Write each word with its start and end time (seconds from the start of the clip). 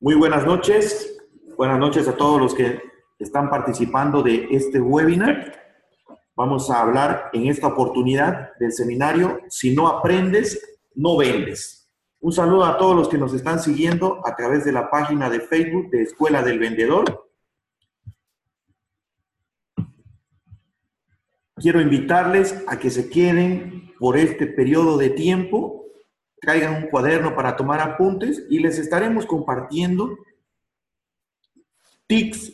Muy 0.00 0.14
buenas 0.14 0.46
noches. 0.46 1.18
Buenas 1.56 1.78
noches 1.78 2.08
a 2.08 2.16
todos 2.16 2.40
los 2.40 2.54
que 2.54 2.80
están 3.18 3.50
participando 3.50 4.22
de 4.22 4.46
este 4.50 4.80
webinar. 4.80 5.52
Vamos 6.34 6.70
a 6.70 6.80
hablar 6.80 7.30
en 7.32 7.48
esta 7.48 7.66
oportunidad 7.66 8.56
del 8.60 8.72
seminario 8.72 9.40
Si 9.48 9.74
no 9.74 9.88
aprendes, 9.88 10.78
no 10.94 11.16
vendes. 11.16 11.90
Un 12.20 12.32
saludo 12.32 12.64
a 12.64 12.78
todos 12.78 12.96
los 12.96 13.08
que 13.08 13.18
nos 13.18 13.34
están 13.34 13.60
siguiendo 13.60 14.20
a 14.24 14.34
través 14.36 14.64
de 14.64 14.72
la 14.72 14.90
página 14.90 15.28
de 15.28 15.40
Facebook 15.40 15.90
de 15.90 16.02
Escuela 16.02 16.42
del 16.42 16.58
Vendedor. 16.58 17.28
Quiero 21.56 21.80
invitarles 21.80 22.64
a 22.68 22.78
que 22.78 22.90
se 22.90 23.10
queden 23.10 23.92
por 23.98 24.16
este 24.16 24.46
periodo 24.46 24.96
de 24.96 25.10
tiempo 25.10 25.87
traigan 26.40 26.82
un 26.82 26.88
cuaderno 26.88 27.34
para 27.34 27.56
tomar 27.56 27.80
apuntes 27.80 28.46
y 28.48 28.58
les 28.58 28.78
estaremos 28.78 29.26
compartiendo 29.26 30.18
tips 32.06 32.52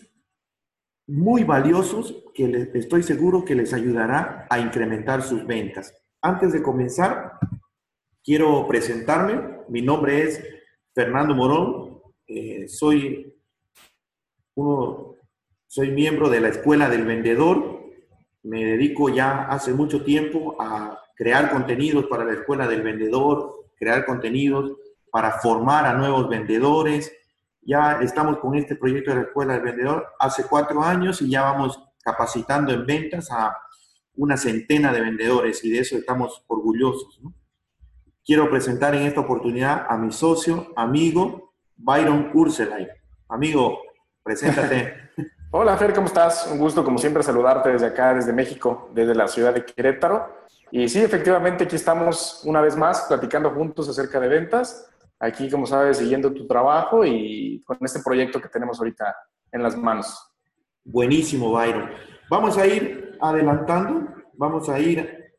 muy 1.06 1.44
valiosos 1.44 2.22
que 2.34 2.48
les, 2.48 2.74
estoy 2.74 3.02
seguro 3.02 3.44
que 3.44 3.54
les 3.54 3.72
ayudará 3.72 4.46
a 4.50 4.58
incrementar 4.58 5.22
sus 5.22 5.46
ventas. 5.46 5.94
Antes 6.20 6.52
de 6.52 6.62
comenzar, 6.62 7.38
quiero 8.22 8.66
presentarme. 8.66 9.60
Mi 9.68 9.82
nombre 9.82 10.22
es 10.22 10.42
Fernando 10.94 11.34
Morón. 11.34 12.00
Eh, 12.26 12.66
soy, 12.68 13.34
uno, 14.54 15.16
soy 15.66 15.90
miembro 15.90 16.30
de 16.30 16.40
la 16.40 16.48
Escuela 16.48 16.88
del 16.88 17.04
Vendedor. 17.04 17.82
Me 18.42 18.64
dedico 18.64 19.08
ya 19.10 19.44
hace 19.44 19.72
mucho 19.74 20.04
tiempo 20.04 20.56
a 20.58 20.98
crear 21.14 21.50
contenidos 21.50 22.06
para 22.06 22.24
la 22.24 22.32
Escuela 22.32 22.66
del 22.66 22.82
Vendedor, 22.82 23.63
crear 23.84 24.06
contenidos, 24.06 24.72
para 25.12 25.32
formar 25.32 25.84
a 25.84 25.92
nuevos 25.92 26.28
vendedores. 26.28 27.12
Ya 27.60 28.00
estamos 28.02 28.38
con 28.38 28.54
este 28.56 28.76
proyecto 28.76 29.10
de 29.10 29.16
la 29.16 29.22
Escuela 29.22 29.52
del 29.54 29.62
Vendedor 29.62 30.06
hace 30.18 30.44
cuatro 30.44 30.82
años 30.82 31.20
y 31.22 31.30
ya 31.30 31.42
vamos 31.42 31.78
capacitando 32.02 32.72
en 32.72 32.84
ventas 32.84 33.30
a 33.30 33.56
una 34.16 34.36
centena 34.36 34.92
de 34.92 35.02
vendedores 35.02 35.62
y 35.64 35.70
de 35.70 35.80
eso 35.80 35.96
estamos 35.96 36.42
orgullosos. 36.46 37.20
Quiero 38.24 38.48
presentar 38.48 38.94
en 38.94 39.02
esta 39.02 39.20
oportunidad 39.20 39.86
a 39.88 39.98
mi 39.98 40.10
socio, 40.12 40.72
amigo, 40.76 41.52
Byron 41.76 42.30
Urselay. 42.32 42.88
Amigo, 43.28 43.78
preséntate. 44.22 45.10
Hola 45.50 45.76
Fer, 45.76 45.92
¿cómo 45.92 46.06
estás? 46.06 46.48
Un 46.50 46.58
gusto 46.58 46.82
como 46.82 46.98
siempre 46.98 47.22
saludarte 47.22 47.70
desde 47.70 47.86
acá, 47.86 48.14
desde 48.14 48.32
México, 48.32 48.90
desde 48.94 49.14
la 49.14 49.28
ciudad 49.28 49.54
de 49.54 49.64
Querétaro. 49.64 50.44
Y 50.76 50.88
sí, 50.88 50.98
efectivamente, 50.98 51.62
aquí 51.62 51.76
estamos 51.76 52.42
una 52.44 52.60
vez 52.60 52.76
más 52.76 53.02
platicando 53.02 53.48
juntos 53.50 53.88
acerca 53.88 54.18
de 54.18 54.26
ventas. 54.26 54.90
Aquí, 55.20 55.48
como 55.48 55.66
sabes, 55.66 55.98
siguiendo 55.98 56.34
tu 56.34 56.48
trabajo 56.48 57.04
y 57.04 57.62
con 57.62 57.78
este 57.82 58.00
proyecto 58.00 58.40
que 58.40 58.48
tenemos 58.48 58.80
ahorita 58.80 59.14
en 59.52 59.62
las 59.62 59.76
manos. 59.76 60.18
Buenísimo, 60.82 61.52
Byron. 61.52 61.90
Vamos 62.28 62.58
a 62.58 62.66
ir 62.66 63.16
adelantando, 63.20 64.08
vamos 64.32 64.68
a 64.68 64.80
ir 64.80 65.32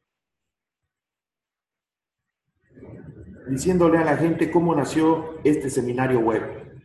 diciéndole 3.49 3.97
a 3.97 4.05
la 4.05 4.15
gente 4.15 4.49
cómo 4.49 4.73
nació 4.73 5.41
este 5.43 5.69
seminario 5.69 6.21
web. 6.21 6.79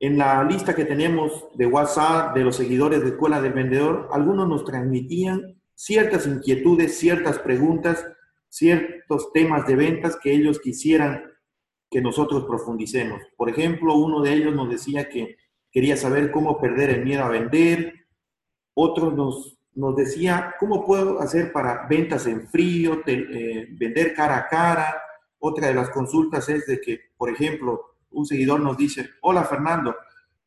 En 0.00 0.16
la 0.16 0.42
lista 0.44 0.74
que 0.74 0.86
tenemos 0.86 1.48
de 1.54 1.66
WhatsApp 1.66 2.34
de 2.34 2.42
los 2.42 2.56
seguidores 2.56 3.02
de 3.02 3.08
Escuela 3.08 3.42
del 3.42 3.52
Vendedor, 3.52 4.08
algunos 4.12 4.48
nos 4.48 4.64
transmitían 4.64 5.55
ciertas 5.76 6.26
inquietudes, 6.26 6.98
ciertas 6.98 7.38
preguntas, 7.38 8.04
ciertos 8.48 9.32
temas 9.32 9.66
de 9.66 9.76
ventas 9.76 10.18
que 10.20 10.32
ellos 10.32 10.58
quisieran 10.58 11.32
que 11.88 12.00
nosotros 12.00 12.44
profundicemos. 12.46 13.20
Por 13.36 13.48
ejemplo, 13.48 13.94
uno 13.94 14.22
de 14.22 14.32
ellos 14.32 14.54
nos 14.54 14.68
decía 14.68 15.08
que 15.08 15.36
quería 15.70 15.96
saber 15.96 16.32
cómo 16.32 16.58
perder 16.58 16.90
el 16.90 17.04
miedo 17.04 17.22
a 17.22 17.28
vender, 17.28 17.92
otro 18.74 19.10
nos, 19.10 19.58
nos 19.74 19.94
decía 19.94 20.54
cómo 20.58 20.84
puedo 20.84 21.20
hacer 21.20 21.52
para 21.52 21.86
ventas 21.86 22.26
en 22.26 22.48
frío, 22.48 23.02
eh, 23.06 23.68
vender 23.70 24.14
cara 24.14 24.38
a 24.38 24.48
cara. 24.48 25.02
Otra 25.38 25.68
de 25.68 25.74
las 25.74 25.90
consultas 25.90 26.48
es 26.48 26.66
de 26.66 26.80
que, 26.80 27.00
por 27.16 27.30
ejemplo, 27.30 27.96
un 28.10 28.24
seguidor 28.24 28.60
nos 28.60 28.76
dice, 28.76 29.10
hola 29.20 29.44
Fernando, 29.44 29.94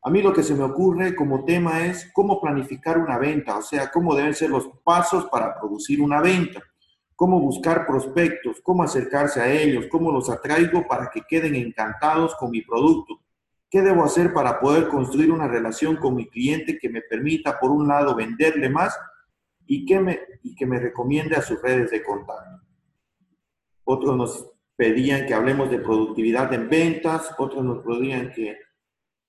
a 0.02 0.10
mí 0.10 0.22
lo 0.22 0.32
que 0.32 0.44
se 0.44 0.56
me 0.56 0.64
ocurre 0.64 1.14
como 1.14 1.44
tema 1.44 1.86
es 1.86 2.10
cómo 2.14 2.40
planificar 2.40 2.98
una 2.98 3.18
venta, 3.18 3.58
o 3.58 3.62
sea, 3.62 3.92
cómo 3.92 4.16
deben 4.16 4.34
ser 4.34 4.50
los 4.50 4.70
pasos 4.84 5.26
para 5.26 5.60
producir 5.60 6.02
una 6.02 6.22
venta, 6.22 6.62
cómo 7.16 7.40
buscar 7.40 7.86
prospectos, 7.86 8.62
cómo 8.64 8.84
acercarse 8.84 9.42
a 9.42 9.52
ellos, 9.52 9.88
cómo 9.92 10.10
los 10.12 10.30
atraigo 10.30 10.88
para 10.88 11.10
que 11.10 11.22
queden 11.28 11.56
encantados 11.56 12.34
con 12.36 12.52
mi 12.52 12.62
producto. 12.62 13.20
¿Qué 13.70 13.82
debo 13.82 14.06
hacer 14.06 14.34
para 14.34 14.60
poder 14.60 14.88
construir 14.88 15.32
una 15.32 15.48
relación 15.48 15.98
con 15.98 16.16
mi 16.16 16.28
cliente 16.28 16.80
que 16.80 16.90
me 16.90 17.02
permita, 17.02 17.60
por 17.60 17.70
un 17.70 17.88
lado, 17.88 18.16
venderle 18.16 18.70
más 18.70 18.98
y 19.68 19.86
que 19.86 20.00
me, 20.00 20.20
y 20.44 20.56
que 20.56 20.66
me 20.66 20.80
recomiende 20.80 21.36
a 21.36 21.42
sus 21.42 21.62
redes 21.62 21.92
de 21.92 22.02
contacto? 22.02 22.66
Otros 23.84 24.16
nos 24.16 24.50
pedían 24.78 25.26
que 25.26 25.34
hablemos 25.34 25.70
de 25.70 25.80
productividad 25.80 26.54
en 26.54 26.70
ventas, 26.70 27.36
otros 27.38 27.66
nos 27.66 27.84
pedían 27.84 28.32
que 28.32 28.58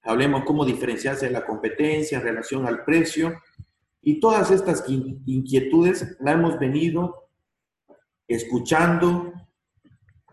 hablemos 0.03 0.44
cómo 0.44 0.65
diferenciarse 0.65 1.27
de 1.27 1.33
la 1.33 1.44
competencia 1.44 2.19
en 2.19 2.25
relación 2.25 2.66
al 2.66 2.84
precio. 2.84 3.41
Y 4.03 4.19
todas 4.21 4.50
estas 4.50 4.84
inquietudes 4.88 6.16
las 6.21 6.34
hemos 6.34 6.59
venido 6.59 7.28
escuchando, 8.27 9.33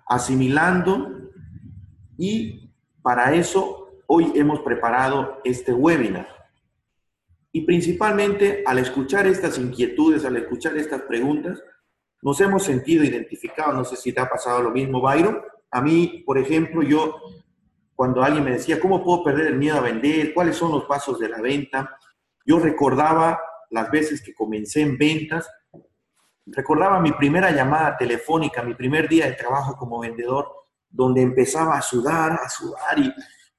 asimilando 0.07 1.31
y 2.17 2.71
para 3.01 3.33
eso 3.33 4.01
hoy 4.07 4.31
hemos 4.35 4.61
preparado 4.61 5.39
este 5.43 5.73
webinar. 5.73 6.27
Y 7.51 7.61
principalmente 7.61 8.63
al 8.65 8.79
escuchar 8.79 9.27
estas 9.27 9.57
inquietudes, 9.57 10.25
al 10.25 10.37
escuchar 10.37 10.77
estas 10.77 11.01
preguntas, 11.03 11.61
nos 12.21 12.39
hemos 12.41 12.63
sentido 12.63 13.03
identificados. 13.03 13.73
No 13.73 13.85
sé 13.85 13.95
si 13.95 14.13
te 14.13 14.19
ha 14.19 14.29
pasado 14.29 14.61
lo 14.61 14.71
mismo, 14.71 15.01
Byron. 15.01 15.41
A 15.71 15.81
mí, 15.81 16.23
por 16.25 16.37
ejemplo, 16.37 16.83
yo 16.83 17.15
cuando 17.97 18.21
alguien 18.21 18.43
me 18.43 18.51
decía, 18.51 18.79
¿cómo 18.79 19.03
puedo 19.03 19.23
perder 19.23 19.47
el 19.47 19.57
miedo 19.57 19.77
a 19.77 19.81
vender? 19.81 20.31
¿Cuáles 20.31 20.55
son 20.55 20.71
los 20.71 20.85
pasos 20.85 21.17
de 21.17 21.29
la 21.29 21.41
venta? 21.41 21.97
Yo 22.45 22.59
recordaba 22.59 23.39
las 23.71 23.89
veces 23.89 24.21
que 24.21 24.35
comencé 24.35 24.81
en 24.81 24.99
ventas, 24.99 25.49
recordaba 26.45 26.99
mi 26.99 27.11
primera 27.13 27.49
llamada 27.49 27.97
telefónica, 27.97 28.61
mi 28.61 28.75
primer 28.75 29.09
día 29.09 29.25
de 29.25 29.33
trabajo 29.33 29.75
como 29.75 29.99
vendedor, 29.99 30.47
donde 30.87 31.23
empezaba 31.23 31.75
a 31.75 31.81
sudar, 31.81 32.33
a 32.33 32.47
sudar 32.47 32.99
y, 32.99 33.11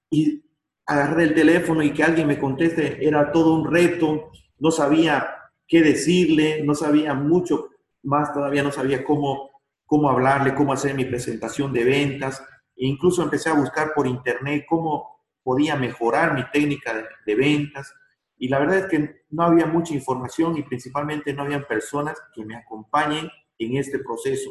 y 0.08 0.44
agarré 0.86 1.24
el 1.24 1.34
teléfono 1.34 1.82
y 1.82 1.92
que 1.92 2.04
alguien 2.04 2.28
me 2.28 2.38
conteste 2.38 3.04
era 3.04 3.32
todo 3.32 3.54
un 3.54 3.68
reto, 3.68 4.30
no 4.60 4.70
sabía 4.70 5.34
qué 5.66 5.82
decirle, 5.82 6.62
no 6.62 6.76
sabía 6.76 7.12
mucho 7.12 7.70
más, 8.04 8.32
todavía 8.32 8.62
no 8.62 8.70
sabía 8.70 9.04
cómo, 9.04 9.50
cómo 9.84 10.08
hablarle, 10.08 10.54
cómo 10.54 10.72
hacer 10.72 10.94
mi 10.94 11.04
presentación 11.04 11.72
de 11.72 11.82
ventas. 11.82 12.40
E 12.78 12.86
incluso 12.86 13.22
empecé 13.22 13.50
a 13.50 13.54
buscar 13.54 13.92
por 13.92 14.06
internet 14.06 14.64
cómo 14.68 15.18
podía 15.42 15.76
mejorar 15.76 16.34
mi 16.34 16.44
técnica 16.50 16.94
de, 17.26 17.34
ventas. 17.34 17.92
Y 18.36 18.48
la 18.48 18.60
verdad 18.60 18.78
es 18.78 18.86
que 18.86 19.22
no 19.30 19.42
había 19.42 19.66
mucha 19.66 19.94
información 19.94 20.56
y 20.56 20.62
principalmente 20.62 21.32
no 21.32 21.42
había 21.42 21.66
personas 21.66 22.16
que 22.34 22.44
me 22.44 22.56
acompañen 22.56 23.28
en 23.58 23.76
este 23.76 23.98
proceso. 23.98 24.50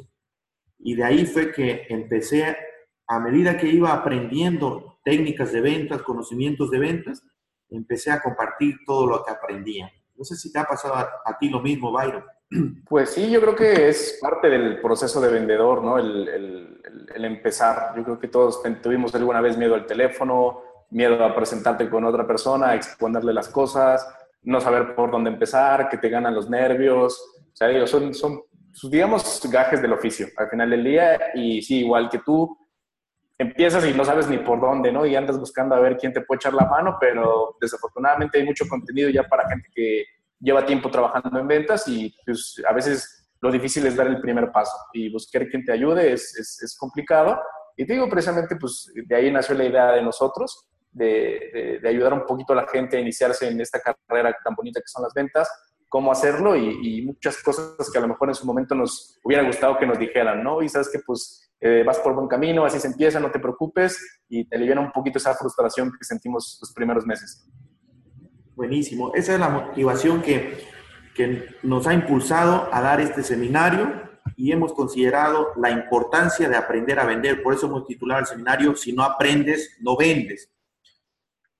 Y 0.79 0.95
de 0.95 1.03
ahí 1.03 1.25
fue 1.25 1.51
que 1.51 1.85
empecé, 1.89 2.57
a 3.07 3.19
medida 3.19 3.57
que 3.57 3.67
iba 3.67 3.93
aprendiendo 3.93 4.99
técnicas 5.05 5.53
de 5.53 5.61
ventas, 5.61 6.01
conocimientos 6.01 6.69
de 6.69 6.79
ventas, 6.79 7.23
empecé 7.69 8.11
a 8.11 8.21
compartir 8.21 8.75
todo 8.85 9.07
lo 9.07 9.23
que 9.23 9.31
aprendía. 9.31 9.91
No 10.15 10.25
sé 10.25 10.35
si 10.35 10.51
te 10.51 10.59
ha 10.59 10.65
pasado 10.65 10.95
a, 10.95 11.37
ti 11.39 11.49
lo 11.49 11.61
mismo, 11.61 11.91
Byron. 11.91 12.23
Pues 12.87 13.09
sí, 13.11 13.29
yo 13.29 13.41
creo 13.41 13.55
que 13.55 13.89
es 13.89 14.19
parte 14.21 14.49
del 14.49 14.79
proceso 14.79 15.19
de 15.19 15.29
vendedor, 15.29 15.83
¿no? 15.83 15.97
El, 15.97 16.81
empezar. 17.13 17.93
Yo 17.97 18.03
creo 18.03 18.19
que 18.19 18.27
todos 18.27 18.61
tuvimos 18.81 19.13
alguna 19.15 19.41
vez 19.41 19.57
miedo 19.57 19.75
al 19.75 19.85
teléfono, 19.85 20.61
miedo 20.91 21.23
a 21.25 21.35
presentarte 21.35 21.89
con 21.89 22.05
otra 22.05 22.25
persona, 22.25 22.69
a 22.69 22.75
exponerle 22.75 23.33
las 23.33 23.49
cosas, 23.49 24.07
no 24.43 24.61
saber 24.61 24.95
por 24.95 25.11
dónde 25.11 25.31
empezar, 25.31 25.89
que 25.89 25.97
te 25.97 26.09
ganan 26.09 26.35
los 26.35 26.49
nervios. 26.49 27.19
O 27.51 27.55
sea, 27.55 27.87
son, 27.87 28.13
son, 28.13 28.41
digamos, 28.89 29.41
gajes 29.51 29.81
del 29.81 29.93
oficio 29.93 30.27
al 30.37 30.49
final 30.49 30.69
del 30.69 30.83
día. 30.83 31.19
Y 31.33 31.61
sí, 31.61 31.79
igual 31.79 32.09
que 32.09 32.19
tú, 32.19 32.55
empiezas 33.37 33.85
y 33.85 33.93
no 33.93 34.05
sabes 34.05 34.29
ni 34.29 34.37
por 34.37 34.61
dónde, 34.61 34.91
¿no? 34.91 35.05
Y 35.05 35.15
andas 35.15 35.39
buscando 35.39 35.75
a 35.75 35.79
ver 35.79 35.97
quién 35.97 36.13
te 36.13 36.21
puede 36.21 36.37
echar 36.37 36.53
la 36.53 36.65
mano, 36.65 36.97
pero 36.99 37.57
desafortunadamente 37.59 38.37
hay 38.39 38.45
mucho 38.45 38.65
contenido 38.69 39.09
ya 39.09 39.23
para 39.23 39.49
gente 39.49 39.69
que 39.73 40.05
lleva 40.39 40.65
tiempo 40.65 40.89
trabajando 40.89 41.39
en 41.39 41.47
ventas 41.47 41.87
y 41.87 42.15
pues 42.25 42.61
a 42.67 42.73
veces 42.73 43.29
lo 43.41 43.51
difícil 43.51 43.85
es 43.85 43.95
dar 43.95 44.07
el 44.07 44.21
primer 44.21 44.51
paso 44.51 44.75
y 44.93 45.11
buscar 45.11 45.47
quien 45.47 45.63
te 45.63 45.71
ayude 45.71 46.13
es, 46.13 46.35
es, 46.61 46.75
complicado. 46.77 47.39
Y 47.75 47.85
te 47.85 47.93
digo, 47.93 48.09
precisamente, 48.09 48.55
pues 48.55 48.91
de 48.95 49.15
ahí 49.15 49.31
nació 49.31 49.55
la 49.55 49.65
idea 49.65 49.91
de 49.91 50.01
nosotros, 50.01 50.67
de, 50.91 51.79
de, 51.81 51.89
ayudar 51.89 52.13
un 52.13 52.25
poquito 52.25 52.53
a 52.53 52.55
la 52.55 52.67
gente 52.67 52.97
a 52.97 52.99
iniciarse 52.99 53.47
en 53.47 53.61
esta 53.61 53.79
carrera 53.79 54.35
tan 54.43 54.55
bonita 54.55 54.79
que 54.79 54.87
son 54.87 55.03
las 55.03 55.13
ventas, 55.13 55.47
cómo 55.89 56.11
hacerlo 56.11 56.55
y, 56.55 57.01
muchas 57.03 57.41
cosas 57.41 57.89
que 57.91 57.97
a 57.97 58.01
lo 58.01 58.07
mejor 58.07 58.29
en 58.29 58.35
su 58.35 58.45
momento 58.45 58.75
nos 58.75 59.19
hubiera 59.23 59.43
gustado 59.43 59.77
que 59.77 59.85
nos 59.85 59.97
dijeran, 59.97 60.43
¿no? 60.43 60.61
Y 60.61 60.69
sabes 60.69 60.89
que 60.89 60.99
pues 60.99 61.49
eh, 61.59 61.83
vas 61.85 61.99
por 61.99 62.13
buen 62.13 62.27
camino, 62.27 62.65
así 62.65 62.79
se 62.79 62.87
empieza, 62.87 63.19
no 63.19 63.31
te 63.31 63.39
preocupes 63.39 64.21
y 64.27 64.45
te 64.45 64.57
aliviana 64.57 64.81
un 64.81 64.91
poquito 64.91 65.17
esa 65.17 65.33
frustración 65.35 65.91
que 65.91 66.03
sentimos 66.03 66.57
los 66.61 66.73
primeros 66.73 67.05
meses. 67.05 67.47
Buenísimo. 68.57 69.11
Esa 69.13 69.35
es 69.35 69.39
la 69.39 69.49
motivación 69.49 70.23
que, 70.23 70.57
que 71.13 71.45
nos 71.61 71.85
ha 71.85 71.93
impulsado 71.93 72.67
a 72.71 72.81
dar 72.81 72.99
este 72.99 73.21
seminario 73.21 74.01
y 74.35 74.51
hemos 74.51 74.73
considerado 74.73 75.49
la 75.57 75.69
importancia 75.69 76.49
de 76.49 76.55
aprender 76.55 76.97
a 76.97 77.05
vender. 77.05 77.43
Por 77.43 77.53
eso 77.53 77.67
hemos 77.67 77.85
titulado 77.85 78.21
el 78.21 78.25
seminario 78.25 78.75
Si 78.75 78.93
no 78.93 79.03
aprendes, 79.03 79.77
no 79.79 79.95
vendes. 79.95 80.49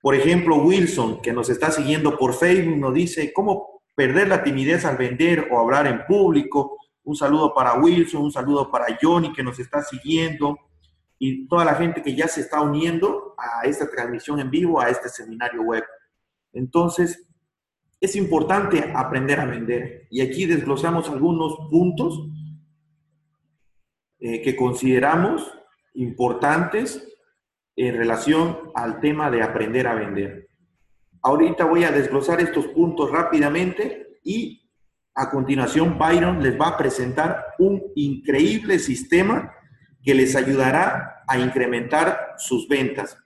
Por 0.01 0.15
ejemplo, 0.15 0.55
Wilson, 0.55 1.21
que 1.21 1.31
nos 1.31 1.51
está 1.51 1.69
siguiendo 1.69 2.17
por 2.17 2.33
Facebook, 2.33 2.77
nos 2.77 2.95
dice 2.95 3.31
cómo 3.31 3.83
perder 3.93 4.27
la 4.27 4.43
timidez 4.43 4.83
al 4.83 4.97
vender 4.97 5.49
o 5.51 5.59
hablar 5.59 5.85
en 5.85 6.03
público. 6.07 6.77
Un 7.03 7.15
saludo 7.15 7.53
para 7.53 7.75
Wilson, 7.75 8.23
un 8.23 8.31
saludo 8.31 8.71
para 8.71 8.97
Johnny, 8.99 9.31
que 9.33 9.43
nos 9.43 9.59
está 9.59 9.83
siguiendo, 9.83 10.57
y 11.19 11.47
toda 11.47 11.63
la 11.63 11.75
gente 11.75 12.01
que 12.01 12.15
ya 12.15 12.27
se 12.27 12.41
está 12.41 12.59
uniendo 12.59 13.35
a 13.37 13.67
esta 13.67 13.87
transmisión 13.87 14.39
en 14.39 14.49
vivo, 14.49 14.81
a 14.81 14.89
este 14.89 15.09
seminario 15.09 15.61
web. 15.61 15.83
Entonces, 16.53 17.27
es 17.99 18.15
importante 18.15 18.91
aprender 18.95 19.39
a 19.39 19.45
vender. 19.45 20.07
Y 20.09 20.21
aquí 20.21 20.45
desglosamos 20.45 21.09
algunos 21.09 21.55
puntos 21.69 22.29
eh, 24.19 24.41
que 24.41 24.55
consideramos 24.55 25.51
importantes 25.93 27.07
en 27.75 27.95
relación 27.95 28.71
al 28.75 28.99
tema 28.99 29.29
de 29.29 29.43
aprender 29.43 29.87
a 29.87 29.95
vender. 29.95 30.49
Ahorita 31.21 31.65
voy 31.65 31.83
a 31.83 31.91
desglosar 31.91 32.39
estos 32.41 32.67
puntos 32.67 33.11
rápidamente 33.11 34.19
y 34.23 34.69
a 35.13 35.29
continuación 35.29 35.97
Byron 35.97 36.41
les 36.43 36.59
va 36.59 36.69
a 36.69 36.77
presentar 36.77 37.45
un 37.59 37.81
increíble 37.95 38.77
sistema 38.79 39.51
que 40.03 40.13
les 40.13 40.35
ayudará 40.35 41.23
a 41.27 41.39
incrementar 41.39 42.35
sus 42.37 42.67
ventas. 42.67 43.17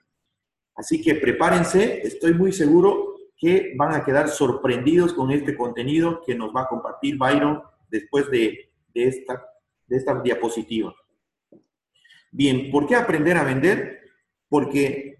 Así 0.74 1.02
que 1.02 1.14
prepárense, 1.14 2.00
estoy 2.06 2.34
muy 2.34 2.52
seguro 2.52 3.11
que 3.42 3.74
van 3.76 3.92
a 3.92 4.04
quedar 4.04 4.28
sorprendidos 4.28 5.12
con 5.12 5.32
este 5.32 5.56
contenido 5.56 6.22
que 6.24 6.32
nos 6.32 6.54
va 6.54 6.62
a 6.62 6.68
compartir 6.68 7.18
Byron 7.18 7.60
después 7.90 8.30
de, 8.30 8.70
esta, 8.94 9.44
de 9.88 9.96
esta 9.96 10.22
diapositiva. 10.22 10.94
Bien, 12.30 12.70
¿por 12.70 12.86
qué 12.86 12.94
aprender 12.94 13.36
a 13.36 13.42
vender? 13.42 13.98
Porque 14.48 15.18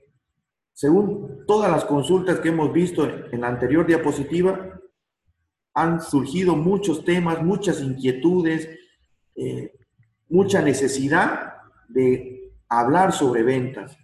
según 0.73 1.45
todas 1.49 1.69
las 1.69 1.85
consultas 1.85 2.39
que 2.39 2.51
hemos 2.51 2.73
visto 2.73 3.05
en 3.05 3.41
la 3.41 3.49
anterior 3.49 3.85
diapositiva, 3.85 4.81
han 5.75 6.01
surgido 6.01 6.55
muchos 6.55 7.05
temas, 7.05 7.43
muchas 7.43 7.81
inquietudes, 7.81 8.69
eh, 9.35 9.73
mucha 10.29 10.63
necesidad 10.63 11.55
de 11.89 12.53
hablar 12.69 13.13
sobre 13.13 13.43
ventas. 13.43 13.99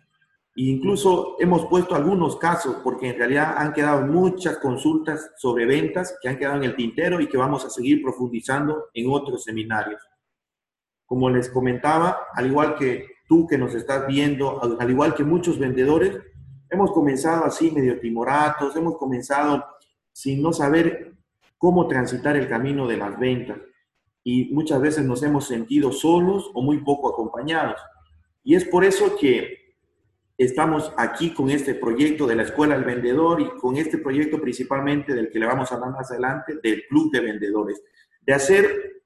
Incluso 0.61 1.37
hemos 1.39 1.67
puesto 1.67 1.95
algunos 1.95 2.37
casos, 2.37 2.79
porque 2.83 3.11
en 3.11 3.17
realidad 3.17 3.55
han 3.59 3.73
quedado 3.73 4.05
muchas 4.05 4.59
consultas 4.59 5.31
sobre 5.37 5.67
ventas 5.67 6.19
que 6.21 6.29
han 6.29 6.37
quedado 6.37 6.57
en 6.57 6.65
el 6.65 6.75
tintero 6.75 7.21
y 7.21 7.29
que 7.29 7.37
vamos 7.37 7.65
a 7.65 7.71
seguir 7.71 8.03
profundizando 8.03 8.87
en 8.93 9.09
otros 9.09 9.45
seminarios. 9.45 10.03
Como 11.07 11.31
les 11.31 11.49
comentaba, 11.49 12.27
al 12.35 12.49
igual 12.49 12.75
que 12.75 13.07
tú 13.29 13.47
que 13.47 13.57
nos 13.57 13.73
estás 13.77 14.09
viendo, 14.09 14.61
al 14.81 14.91
igual 14.91 15.15
que 15.15 15.23
muchos 15.23 15.61
vendedores, 15.61 16.19
hemos 16.69 16.91
comenzado 16.91 17.45
así 17.45 17.71
medio 17.71 18.01
timoratos, 18.01 18.75
hemos 18.75 18.99
comenzado 18.99 19.65
sin 20.11 20.43
no 20.43 20.53
saber 20.53 21.13
cómo 21.57 21.87
transitar 21.87 22.37
el 22.37 22.49
camino 22.49 22.89
de 22.89 22.97
las 22.97 23.17
ventas. 23.17 23.59
Y 24.25 24.53
muchas 24.53 24.81
veces 24.81 25.05
nos 25.05 25.23
hemos 25.23 25.47
sentido 25.47 25.93
solos 25.93 26.51
o 26.53 26.63
muy 26.63 26.79
poco 26.79 27.11
acompañados. 27.11 27.81
Y 28.43 28.57
es 28.57 28.65
por 28.65 28.85
eso 28.85 29.15
que 29.21 29.58
estamos 30.39 30.93
aquí 30.97 31.35
con 31.35 31.51
este 31.51 31.75
proyecto 31.75 32.25
de 32.25 32.37
la 32.37 32.45
Escuela 32.45 32.77
del 32.77 32.85
Vendedor 32.85 33.41
y 33.41 33.49
con 33.59 33.77
este 33.77 33.99
proyecto 33.99 34.41
principalmente 34.41 35.13
del 35.13 35.31
que 35.31 35.41
le 35.41 35.47
vamos 35.47 35.71
a 35.71 35.75
hablar 35.75 35.91
más 35.91 36.11
adelante, 36.13 36.61
del 36.63 36.85
Club 36.89 37.11
de 37.11 37.21
Vendedores, 37.21 37.83
de 38.23 38.33
hacer 38.33 39.03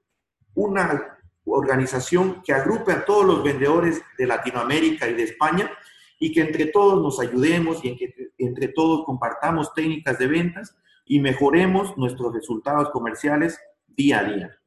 una 0.53 1.17
organización 1.45 2.43
que 2.43 2.53
agrupe 2.53 2.91
a 2.91 3.03
todos 3.03 3.25
los 3.25 3.43
vendedores 3.43 4.01
de 4.15 4.27
Latinoamérica 4.27 5.09
y 5.09 5.15
de 5.15 5.23
España 5.23 5.71
y 6.19 6.31
que 6.31 6.41
entre 6.41 6.67
todos 6.67 7.01
nos 7.01 7.19
ayudemos 7.19 7.83
y 7.83 7.89
en 7.89 7.97
que 7.97 8.13
entre 8.37 8.67
todos 8.67 9.03
compartamos 9.03 9.73
técnicas 9.73 10.19
de 10.19 10.27
ventas 10.27 10.77
y 11.05 11.19
mejoremos 11.19 11.97
nuestros 11.97 12.31
resultados 12.31 12.91
comerciales 12.91 13.59
día 13.87 14.19
a 14.19 14.23
día. 14.23 14.57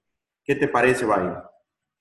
¿Qué 0.44 0.56
te 0.56 0.66
parece, 0.66 1.04
Bayo? 1.04 1.42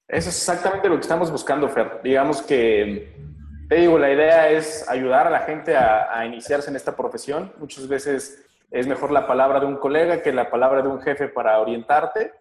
Eso 0.07 0.29
es 0.29 0.37
exactamente 0.37 0.89
lo 0.89 0.95
que 0.95 1.01
estamos 1.01 1.31
buscando, 1.31 1.69
Fer. 1.69 2.01
Digamos 2.03 2.41
que 2.41 3.34
te 3.67 3.75
digo, 3.75 3.97
la 3.97 4.11
idea 4.11 4.49
es 4.49 4.87
ayudar 4.87 5.27
a 5.27 5.31
la 5.31 5.39
gente 5.39 5.75
a, 5.75 6.23
iniciarse 6.25 6.69
en 6.69 6.75
esta 6.75 6.95
profesión. 6.95 7.51
Muchas 7.57 7.87
veces 7.87 8.45
es 8.69 8.87
mejor 8.87 9.11
la 9.11 9.25
palabra 9.25 9.59
de 9.59 9.65
un 9.65 9.77
colega 9.77 10.21
que 10.21 10.31
la 10.31 10.49
palabra 10.49 10.81
de 10.81 10.87
un 10.87 11.01
jefe 11.01 11.29
para 11.29 11.59
orientarte. 11.59 12.31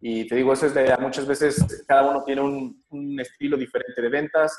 Y 0.00 0.26
te 0.28 0.36
digo, 0.36 0.52
eso 0.52 0.66
es 0.66 0.74
la 0.74 0.82
idea. 0.82 0.98
Muchas 0.98 1.26
veces 1.26 1.84
cada 1.88 2.10
uno 2.10 2.22
tiene 2.24 2.42
un, 2.42 2.84
un 2.90 3.18
estilo 3.18 3.56
diferente 3.56 4.02
de 4.02 4.08
ventas, 4.10 4.58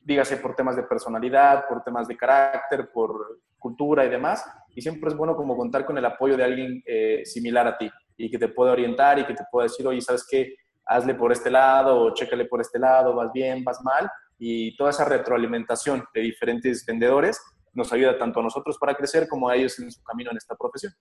dígase 0.00 0.38
por 0.38 0.56
temas 0.56 0.74
de 0.74 0.82
personalidad, 0.82 1.68
por 1.68 1.84
temas 1.84 2.08
de 2.08 2.16
carácter, 2.16 2.90
por 2.92 3.40
cultura 3.58 4.04
y 4.04 4.08
demás. 4.08 4.44
Y 4.74 4.82
siempre 4.82 5.08
es 5.10 5.16
bueno 5.16 5.36
como 5.36 5.56
contar 5.56 5.84
con 5.84 5.96
el 5.96 6.04
apoyo 6.04 6.36
de 6.36 6.44
alguien 6.44 6.82
eh, 6.84 7.22
similar 7.24 7.68
a 7.68 7.78
ti 7.78 7.88
y 8.16 8.28
que 8.28 8.38
te 8.38 8.48
pueda 8.48 8.72
orientar 8.72 9.20
y 9.20 9.24
que 9.24 9.34
te 9.34 9.44
pueda 9.50 9.68
decir, 9.68 9.86
oye, 9.86 10.00
¿sabes 10.00 10.26
qué? 10.28 10.56
Hazle 10.84 11.14
por 11.14 11.30
este 11.30 11.50
lado 11.50 12.00
o 12.00 12.12
chécale 12.12 12.46
por 12.46 12.60
este 12.60 12.80
lado, 12.80 13.14
vas 13.14 13.30
bien, 13.32 13.62
vas 13.62 13.80
mal 13.82 14.10
y 14.44 14.76
toda 14.76 14.90
esa 14.90 15.04
retroalimentación 15.04 16.02
de 16.12 16.20
diferentes 16.20 16.84
vendedores 16.84 17.40
nos 17.74 17.92
ayuda 17.92 18.18
tanto 18.18 18.40
a 18.40 18.42
nosotros 18.42 18.76
para 18.76 18.96
crecer 18.96 19.28
como 19.28 19.48
a 19.48 19.54
ellos 19.54 19.78
en 19.78 19.88
su 19.88 20.02
camino 20.02 20.32
en 20.32 20.36
esta 20.36 20.56
profesión. 20.56 20.92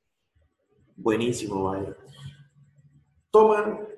Buenísimo, 0.95 1.63
vale. 1.63 1.95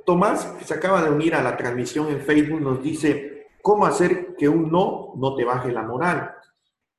Tomás, 0.06 0.46
que 0.58 0.64
se 0.64 0.74
acaba 0.74 1.04
de 1.04 1.10
unir 1.10 1.36
a 1.36 1.44
la 1.44 1.58
transmisión 1.58 2.08
en 2.08 2.22
Facebook, 2.22 2.62
nos 2.62 2.82
dice, 2.82 3.48
¿cómo 3.62 3.86
hacer 3.86 4.34
que 4.38 4.48
un 4.48 4.72
no 4.72 5.12
no 5.18 5.36
te 5.36 5.44
baje 5.44 5.74
la 5.74 5.84
moral? 5.84 6.32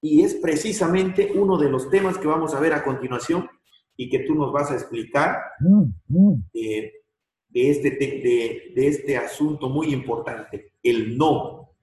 Y 0.03 0.23
es 0.23 0.35
precisamente 0.35 1.33
uno 1.35 1.57
de 1.57 1.71
los 1.71 1.89
temas 1.89 2.19
que 2.19 2.29
vamos 2.29 2.55
a 2.55 2.61
ver 2.61 2.75
a 2.75 2.85
continuación 2.85 3.49
y 3.97 4.11
que 4.11 4.19
tú 4.19 4.35
nos 4.35 4.53
vas 4.53 4.71
a 4.71 4.75
explicar 4.75 5.39
eh, 6.53 6.93
de, 7.49 7.71
este, 7.71 7.89
de 7.89 8.87
este 8.87 9.17
asunto 9.17 9.71
muy 9.71 9.95
importante, 9.95 10.75
el 10.83 11.17
no 11.17 11.74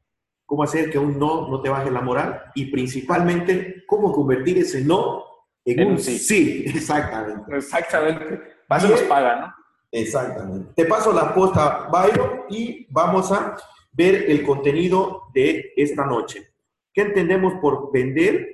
cómo 0.52 0.64
hacer 0.64 0.90
que 0.90 1.00
un 1.00 1.18
no 1.18 1.48
no 1.48 1.62
te 1.62 1.70
baje 1.70 1.90
la 1.90 2.02
moral 2.02 2.52
y 2.56 2.66
principalmente 2.66 3.86
cómo 3.88 4.12
convertir 4.12 4.58
ese 4.58 4.84
no 4.84 5.24
en, 5.64 5.88
un 5.88 5.98
sí. 5.98 6.20
sí. 6.20 6.66
Exactamente. 6.68 7.56
Exactamente. 7.56 8.42
Paso 8.68 8.90
nos 8.90 9.02
paga, 9.04 9.40
¿no? 9.40 9.56
Exactamente. 9.90 10.74
Te 10.76 10.84
paso 10.84 11.14
la 11.14 11.34
posta, 11.34 11.88
Byron, 11.90 12.42
y 12.50 12.86
vamos 12.90 13.32
a 13.32 13.56
ver 13.94 14.30
el 14.30 14.46
contenido 14.46 15.22
de 15.34 15.72
esta 15.78 16.06
noche. 16.06 16.52
¿Qué 16.94 17.04
entendemos 17.04 17.54
por 17.62 17.90
vender? 17.90 18.46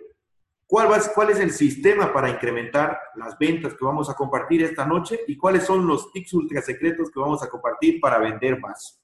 ¿Cuál, 0.67 0.91
va, 0.91 0.99
¿Cuál 1.15 1.31
es 1.31 1.39
el 1.39 1.49
sistema 1.49 2.13
para 2.13 2.29
incrementar 2.29 2.95
las 3.15 3.35
ventas 3.39 3.73
que 3.73 3.83
vamos 3.83 4.07
a 4.07 4.13
compartir 4.13 4.61
esta 4.61 4.85
noche? 4.85 5.21
¿Y 5.25 5.35
cuáles 5.35 5.63
son 5.63 5.87
los 5.87 6.11
tips 6.11 6.31
ultra 6.35 6.61
secretos 6.61 7.09
que 7.09 7.19
vamos 7.19 7.41
a 7.41 7.49
compartir 7.49 7.99
para 7.99 8.19
vender 8.19 8.59
más? 8.59 8.96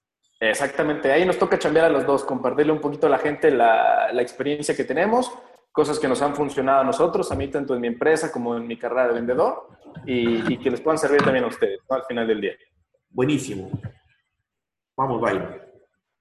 Exactamente, 0.49 1.11
ahí 1.11 1.25
nos 1.25 1.37
toca 1.37 1.57
cambiar 1.57 1.85
a 1.85 1.89
los 1.89 2.05
dos, 2.05 2.23
compartirle 2.23 2.73
un 2.73 2.81
poquito 2.81 3.07
a 3.07 3.09
la 3.09 3.19
gente 3.19 3.49
la, 3.49 4.11
la, 4.11 4.21
experiencia 4.21 4.75
que 4.75 4.83
tenemos, 4.83 5.31
cosas 5.71 5.97
que 5.99 6.07
nos 6.07 6.21
han 6.21 6.35
funcionado 6.35 6.81
a 6.81 6.83
nosotros, 6.83 7.31
a 7.31 7.35
mí 7.35 7.47
tanto 7.47 7.73
en 7.75 7.81
mi 7.81 7.87
empresa 7.87 8.31
como 8.31 8.57
en 8.57 8.67
mi 8.67 8.77
carrera 8.77 9.07
de 9.07 9.13
vendedor, 9.13 9.67
y, 10.05 10.57
que 10.57 10.69
les 10.69 10.81
puedan 10.81 10.97
servir 10.97 11.21
también 11.23 11.45
a 11.45 11.47
ustedes 11.47 11.79
al 11.89 12.03
final 12.03 12.27
del 12.27 12.41
día. 12.41 12.53
Buenísimo. 13.09 13.71
Vamos, 14.97 15.21
bye. 15.21 15.61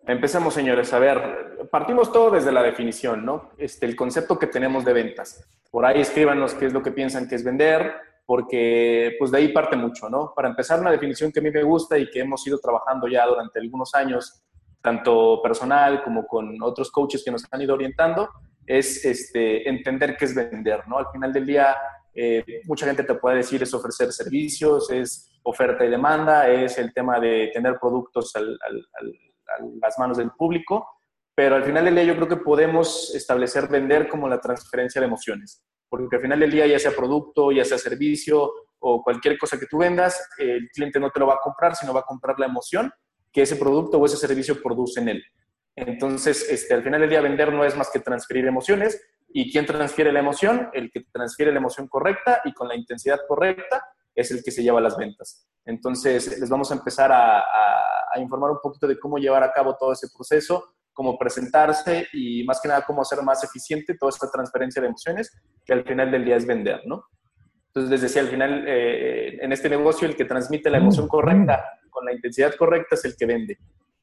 Empecemos, 0.07 0.55
señores. 0.55 0.93
A 0.93 0.99
ver, 0.99 1.69
partimos 1.71 2.13
todo 2.13 2.31
desde 2.31 2.53
la 2.53 2.63
definición, 2.63 3.25
¿no? 3.25 3.51
Este, 3.59 3.87
el 3.87 3.97
concepto 3.97 4.39
que 4.39 4.47
tenemos 4.47 4.85
de 4.85 4.93
ventas. 4.93 5.49
Por 5.71 5.85
ahí 5.85 6.01
escríbanos 6.01 6.55
qué 6.55 6.67
es 6.67 6.73
lo 6.73 6.83
que 6.83 6.93
piensan 6.93 7.29
que 7.29 7.35
es 7.35 7.45
vender, 7.45 7.95
porque 8.33 9.15
pues 9.19 9.31
de 9.31 9.37
ahí 9.37 9.49
parte 9.53 9.77
mucho, 9.77 10.09
¿no? 10.09 10.33
Para 10.35 10.49
empezar, 10.49 10.81
una 10.81 10.91
definición 10.91 11.31
que 11.31 11.41
a 11.41 11.43
mí 11.43 11.51
me 11.51 11.63
gusta 11.63 11.99
y 11.99 12.09
que 12.09 12.21
hemos 12.21 12.47
ido 12.47 12.59
trabajando 12.59 13.07
ya 13.07 13.27
durante 13.27 13.61
algunos 13.61 13.95
años 13.95 14.43
tanto 14.81 15.43
personal 15.43 16.03
como 16.03 16.27
con 16.27 16.57
otros 16.63 16.91
coaches 16.91 17.23
que 17.23 17.31
nos 17.31 17.45
han 17.51 17.61
ido 17.61 17.75
orientando, 17.75 18.31
es 18.67 19.05
este, 19.05 19.69
entender 19.69 20.17
qué 20.17 20.25
es 20.25 20.35
vender, 20.35 20.81
¿no? 20.89 20.97
Al 20.97 21.09
final 21.13 21.31
del 21.31 21.45
día, 21.45 21.77
eh, 22.15 22.63
mucha 22.65 22.87
gente 22.87 23.05
te 23.05 23.17
puede 23.17 23.37
decir 23.37 23.63
es 23.63 23.75
ofrecer 23.75 24.11
servicios, 24.11 24.91
es 24.91 25.31
oferta 25.43 25.85
y 25.85 25.91
demanda, 25.91 26.49
es 26.49 26.79
el 26.79 26.91
tema 26.95 27.21
de 27.21 27.51
tener 27.53 27.79
productos 27.79 28.35
a 28.35 28.41
las 28.41 29.99
manos 29.99 30.17
del 30.17 30.31
público, 30.31 30.89
pero 31.35 31.57
al 31.57 31.65
final 31.65 31.85
del 31.85 31.97
día 31.97 32.05
yo 32.05 32.17
creo 32.17 32.29
que 32.29 32.37
podemos 32.37 33.15
establecer 33.15 33.69
vender 33.69 34.09
como 34.09 34.27
la 34.27 34.41
transferencia 34.41 35.03
de 35.03 35.07
emociones, 35.07 35.63
porque 35.93 36.17
al 36.17 36.23
final 36.23 36.41
del 36.41 36.51
día 36.51 36.67
ya 36.67 36.79
sea 36.79 36.93
producto, 36.93 37.53
ya 37.53 37.67
sea 37.67 37.77
servicio 37.77 38.51
o 38.79 39.03
cualquier 39.03 39.37
cosa 39.37 39.59
que 39.59 39.67
tú 39.67 39.77
vendas, 39.77 40.27
el 40.39 40.71
cliente 40.71 40.99
no 40.99 41.11
te 41.11 41.21
lo 41.21 41.27
va 41.27 41.35
a 41.35 41.41
comprar, 41.45 41.77
sino 41.77 41.93
va 41.93 42.01
a 42.01 42.05
comprar 42.05 42.39
la 42.39 42.47
emoción 42.47 42.91
que 43.31 43.43
ese 43.43 43.57
producto 43.57 43.99
o 43.99 44.07
ese 44.07 44.17
servicio 44.17 44.63
produce 44.63 45.01
en 45.01 45.11
él. 45.11 45.23
Entonces, 45.77 46.49
este, 46.49 46.73
al 46.73 46.83
final 46.83 47.03
del 47.03 47.11
día, 47.11 47.21
vender 47.21 47.53
no 47.53 47.63
es 47.63 47.77
más 47.77 47.91
que 47.91 48.01
transferir 48.01 48.47
emociones. 48.47 49.03
¿Y 49.29 49.53
quién 49.53 49.67
transfiere 49.67 50.11
la 50.15 50.21
emoción? 50.21 50.71
El 50.73 50.91
que 50.91 51.05
transfiere 51.13 51.53
la 51.53 51.59
emoción 51.59 51.89
correcta 51.89 52.41
y 52.47 52.55
con 52.55 52.69
la 52.69 52.75
intensidad 52.75 53.21
correcta 53.29 53.85
es 54.15 54.31
el 54.31 54.43
que 54.43 54.51
se 54.51 54.63
lleva 54.63 54.81
las 54.81 54.97
ventas. 54.97 55.47
Entonces, 55.67 56.39
les 56.41 56.49
vamos 56.49 56.71
a 56.71 56.75
empezar 56.75 57.13
a, 57.13 57.41
a 57.41 58.19
informar 58.19 58.51
un 58.51 58.61
poquito 58.63 58.89
de 58.89 58.99
cómo 58.99 59.19
llevar 59.19 59.43
a 59.43 59.53
cabo 59.53 59.77
todo 59.79 59.93
ese 59.93 60.09
proceso, 60.09 60.73
cómo 60.93 61.19
presentarse 61.19 62.07
y 62.13 62.45
más 62.45 62.61
que 62.61 62.69
nada 62.69 62.85
cómo 62.87 63.03
hacer 63.03 63.23
más 63.23 63.43
eficiente 63.45 63.97
toda 63.99 64.11
esta 64.11 64.31
transferencia 64.31 64.81
de 64.81 64.89
emociones, 64.89 65.33
que 65.65 65.73
al 65.73 65.85
final 65.85 66.11
del 66.11 66.25
día 66.25 66.37
es 66.37 66.47
vender, 66.47 66.81
¿no? 66.87 67.05
Entonces, 67.69 67.91
les 67.91 68.03
decía, 68.03 68.21
al 68.21 68.29
final, 68.29 68.65
eh, 68.67 69.39
en 69.41 69.51
este 69.51 69.71
negocio, 69.71 70.07
el 70.07 70.15
que 70.15 70.27
transmite 70.27 70.69
la 70.69 70.77
emoción 70.77 71.09
correcta 71.09 71.65
con 71.89 72.05
la 72.05 72.13
intensidad 72.13 72.55
correcta 72.55 72.97
es 72.97 73.05
el 73.07 73.17
que 73.17 73.25
vende. 73.25 73.59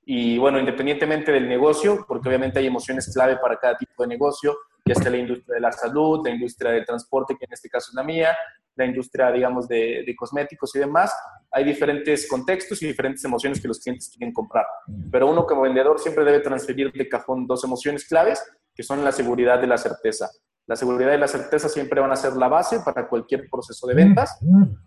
Y 0.05 0.39
bueno, 0.39 0.59
independientemente 0.59 1.31
del 1.31 1.47
negocio, 1.47 2.03
porque 2.07 2.29
obviamente 2.29 2.57
hay 2.57 2.65
emociones 2.65 3.13
clave 3.13 3.37
para 3.37 3.57
cada 3.57 3.77
tipo 3.77 4.01
de 4.01 4.09
negocio, 4.09 4.57
ya 4.83 4.93
está 4.93 5.11
la 5.11 5.17
industria 5.17 5.55
de 5.55 5.61
la 5.61 5.71
salud, 5.71 6.21
la 6.23 6.31
industria 6.31 6.71
del 6.71 6.85
transporte, 6.85 7.35
que 7.37 7.45
en 7.45 7.53
este 7.53 7.69
caso 7.69 7.91
es 7.91 7.95
la 7.95 8.03
mía, 8.03 8.35
la 8.79 8.85
industria, 8.85 9.31
digamos, 9.31 9.67
de, 9.67 10.03
de, 10.05 10.15
cosméticos 10.15 10.75
y 10.75 10.79
demás. 10.79 11.13
Hay 11.51 11.63
diferentes 11.63 12.27
contextos 12.27 12.81
y 12.81 12.87
diferentes 12.87 13.23
emociones 13.23 13.61
que 13.61 13.67
los 13.67 13.79
clientes 13.79 14.09
quieren 14.09 14.33
comprar. 14.33 14.65
Pero 15.11 15.27
uno 15.27 15.45
como 15.45 15.61
vendedor 15.61 15.99
siempre 15.99 16.23
debe 16.23 16.39
transferir 16.39 16.91
de 16.91 17.07
cajón 17.07 17.45
dos 17.45 17.63
emociones 17.63 18.07
claves, 18.07 18.43
que 18.73 18.83
son 18.83 19.03
la 19.03 19.11
seguridad 19.11 19.61
y 19.61 19.67
la 19.67 19.77
certeza. 19.77 20.29
La 20.65 20.75
seguridad 20.75 21.13
y 21.13 21.17
la 21.17 21.27
certeza 21.27 21.67
siempre 21.67 21.99
van 21.99 22.11
a 22.11 22.15
ser 22.15 22.33
la 22.33 22.47
base 22.47 22.79
para 22.85 23.07
cualquier 23.07 23.49
proceso 23.49 23.87
de 23.87 23.95
ventas. 23.95 24.39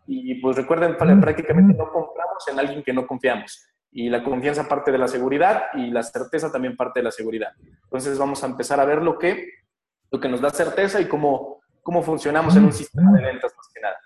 Y 0.06 0.36
pues 0.36 0.56
recuerden, 0.56 0.96
prácticamente 0.96 1.74
no 1.74 1.90
compramos 1.90 2.48
en 2.50 2.58
alguien 2.58 2.82
que 2.82 2.92
no 2.92 3.06
confiamos 3.06 3.66
y 3.92 4.08
la 4.08 4.24
confianza 4.24 4.66
parte 4.66 4.90
de 4.90 4.98
la 4.98 5.06
seguridad 5.06 5.64
y 5.74 5.90
la 5.90 6.02
certeza 6.02 6.50
también 6.50 6.76
parte 6.76 7.00
de 7.00 7.04
la 7.04 7.10
seguridad. 7.10 7.50
Entonces 7.84 8.18
vamos 8.18 8.42
a 8.42 8.46
empezar 8.46 8.80
a 8.80 8.86
ver 8.86 9.02
lo 9.02 9.18
que, 9.18 9.48
lo 10.10 10.18
que 10.18 10.28
nos 10.28 10.40
da 10.40 10.50
certeza 10.50 11.00
y 11.00 11.06
cómo, 11.06 11.61
cómo 11.82 12.02
funcionamos 12.02 12.56
en 12.56 12.64
un 12.64 12.72
sistema 12.72 13.12
de 13.12 13.22
ventas 13.22 13.52
más 13.56 13.68
que 13.74 13.80
nada. 13.80 13.96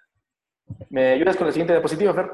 ¿Me 0.90 1.12
ayudas 1.12 1.36
con 1.36 1.46
la 1.46 1.52
siguiente 1.52 1.72
diapositiva, 1.72 2.14
Fer? 2.14 2.30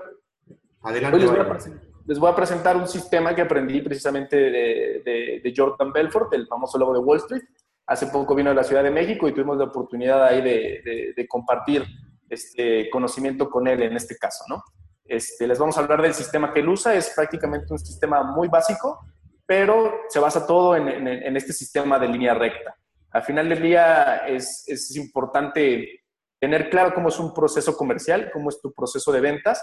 Adelante. 0.83 1.19
Les 1.19 1.31
voy, 1.31 1.39
a, 1.39 1.59
les 2.07 2.19
voy, 2.19 2.31
a, 2.31 2.35
presentar 2.35 2.77
un 2.77 2.89
sistema 2.89 3.35
que 3.35 3.43
aprendí 3.43 3.83
precisamente 3.83 4.37
de, 4.37 5.03
de, 5.05 5.41
de, 5.43 5.55
Jordan 5.55 5.93
Belfort, 5.93 6.33
el 6.33 6.47
famoso 6.47 6.79
logo 6.79 6.95
de 6.95 7.01
Wall 7.01 7.19
Street. 7.19 7.43
Hace 7.87 8.07
poco 8.07 8.35
vino 8.35 8.51
a 8.51 8.55
la 8.55 8.65
Ciudad 8.65 8.83
de 8.83 8.91
México 8.91 9.29
y 9.29 9.33
tuvimos 9.33 9.59
la 9.59 9.65
oportunidad 9.65 10.25
ahí 10.25 10.41
de, 10.41 11.13
de 11.15 11.29
compartir 11.29 11.85
este 12.31 12.89
conocimiento 12.91 13.51
con 13.51 13.69
él 13.69 13.83
en 13.83 13.97
este 13.97 14.17
caso, 14.17 14.45
¿no? 14.49 14.63
Este, 15.05 15.47
les 15.47 15.59
vamos 15.59 15.77
a 15.77 15.81
hablar 15.81 16.01
del 16.01 16.15
sistema 16.15 16.53
que 16.53 16.61
él 16.61 16.69
usa. 16.69 16.95
Es 16.95 17.13
prácticamente 17.15 17.73
un 17.73 17.79
sistema 17.79 18.23
muy 18.23 18.49
básico, 18.49 19.01
pero 19.45 19.93
se 20.09 20.19
basa 20.19 20.47
todo 20.47 20.77
en, 20.77 21.37
este 21.37 21.53
sistema 21.53 21.99
de 21.99 22.09
línea 22.09 22.35
recta. 22.35 22.75
Al 23.13 23.23
final 23.23 23.49
del 23.49 23.63
día 23.63 24.27
es, 24.27 24.65
es, 24.67 24.97
importante 24.97 26.05
tener 26.41 26.71
claro 26.71 26.95
cómo 26.95 27.09
es 27.09 27.19
un 27.19 27.33
proceso 27.35 27.77
comercial, 27.77 28.31
cómo 28.33 28.49
es 28.49 28.61
tu 28.61 28.73
proceso 28.73 29.13
de 29.13 29.21
ventas, 29.21 29.63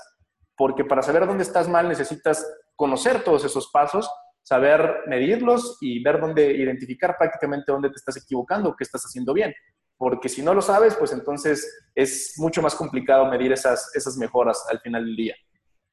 porque 0.56 0.86
para 0.86 1.02
saber 1.02 1.26
dónde 1.26 1.44
estás 1.44 1.68
mal 1.68 1.88
necesitas 1.88 2.46
conocer 2.76 3.24
todos 3.24 3.44
esos 3.44 3.70
pasos, 3.72 4.10
saber 4.44 5.02
medirlos 5.08 5.78
y 5.82 6.02
ver 6.04 6.20
dónde 6.20 6.54
identificar 6.54 7.18
prácticamente 7.18 7.72
dónde 7.72 7.90
te 7.90 7.96
estás 7.96 8.18
equivocando, 8.18 8.76
qué 8.76 8.84
estás 8.84 9.04
haciendo 9.04 9.34
bien 9.34 9.54
porque 10.00 10.30
si 10.30 10.42
no 10.42 10.54
lo 10.54 10.62
sabes, 10.62 10.96
pues 10.96 11.12
entonces 11.12 11.92
es 11.94 12.36
mucho 12.38 12.62
más 12.62 12.74
complicado 12.74 13.26
medir 13.26 13.52
esas, 13.52 13.94
esas 13.94 14.16
mejoras 14.16 14.66
al 14.70 14.80
final 14.80 15.06
del 15.06 15.16
día. 15.16 15.36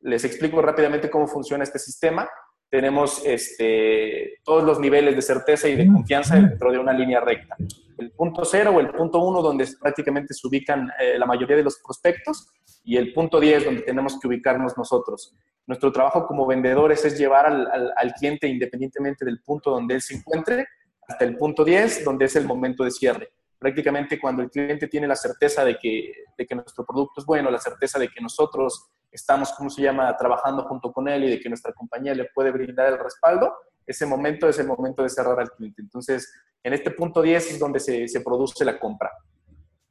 Les 0.01 0.25
explico 0.25 0.63
rápidamente 0.63 1.11
cómo 1.11 1.27
funciona 1.27 1.65
este 1.65 1.81
sistema. 1.81 2.31
Tenemos 2.77 3.25
este, 3.25 4.39
todos 4.45 4.63
los 4.63 4.79
niveles 4.79 5.17
de 5.17 5.23
certeza 5.23 5.67
y 5.67 5.77
de 5.77 5.87
confianza 5.87 6.37
dentro 6.37 6.71
de 6.71 6.79
una 6.79 6.93
línea 6.93 7.21
recta. 7.21 7.57
El 7.97 8.11
punto 8.11 8.45
cero 8.45 8.73
o 8.77 8.81
el 8.81 8.91
punto 8.91 9.19
uno, 9.21 9.41
donde 9.41 9.67
prácticamente 9.81 10.35
se 10.35 10.47
ubican 10.47 10.91
eh, 11.01 11.19
la 11.19 11.25
mayoría 11.25 11.57
de 11.57 11.63
los 11.63 11.81
prospectos, 11.83 12.53
y 12.85 12.99
el 12.99 13.15
punto 13.15 13.41
10, 13.41 13.65
donde 13.65 13.81
tenemos 13.81 14.21
que 14.21 14.29
ubicarnos 14.29 14.77
nosotros. 14.77 15.35
Nuestro 15.67 15.91
trabajo 15.91 16.27
como 16.27 16.47
vendedores 16.47 17.03
es 17.07 17.17
llevar 17.17 17.47
al, 17.47 17.67
al, 17.67 17.93
al 17.97 18.13
cliente, 18.13 18.47
independientemente 18.47 19.25
del 19.25 19.41
punto 19.41 19.71
donde 19.71 19.95
él 19.95 20.03
se 20.03 20.17
encuentre, 20.17 20.67
hasta 21.09 21.25
el 21.25 21.39
punto 21.39 21.65
10, 21.65 22.05
donde 22.05 22.27
es 22.27 22.37
el 22.37 22.45
momento 22.45 22.85
de 22.85 22.91
cierre 22.91 23.31
prácticamente 23.59 24.21
cuando 24.21 24.43
el 24.43 24.51
cliente 24.51 24.87
tiene 24.87 25.09
la 25.09 25.17
certeza 25.17 25.65
de 25.65 25.79
que, 25.79 26.13
de 26.37 26.47
que 26.47 26.55
nuestro 26.55 26.85
producto 26.85 27.21
es 27.21 27.27
bueno, 27.27 27.51
la 27.51 27.59
certeza 27.59 27.99
de 27.99 28.09
que 28.09 28.21
nosotros 28.21 28.91
estamos, 29.17 29.53
¿cómo 29.53 29.69
se 29.71 29.83
llama?, 29.83 30.17
trabajando 30.17 30.65
junto 30.65 30.93
con 30.93 31.09
él 31.09 31.25
y 31.25 31.31
de 31.31 31.41
que 31.41 31.49
nuestra 31.49 31.73
compañía 31.73 32.15
le 32.15 32.27
puede 32.35 32.51
brindar 32.51 32.93
el 32.93 32.99
respaldo, 32.99 33.53
ese 33.87 34.07
momento 34.07 34.49
es 34.49 34.59
el 34.59 34.67
momento 34.67 35.03
de 35.03 35.09
cerrar 35.09 35.39
al 35.41 35.51
cliente. 35.51 35.83
Entonces, 35.83 36.33
en 36.63 36.73
este 36.73 36.91
punto 36.91 37.23
10 37.23 37.53
es 37.53 37.59
donde 37.59 37.81
se, 37.81 38.09
se 38.09 38.21
produce 38.21 38.65
la 38.65 38.79
compra. 38.79 39.11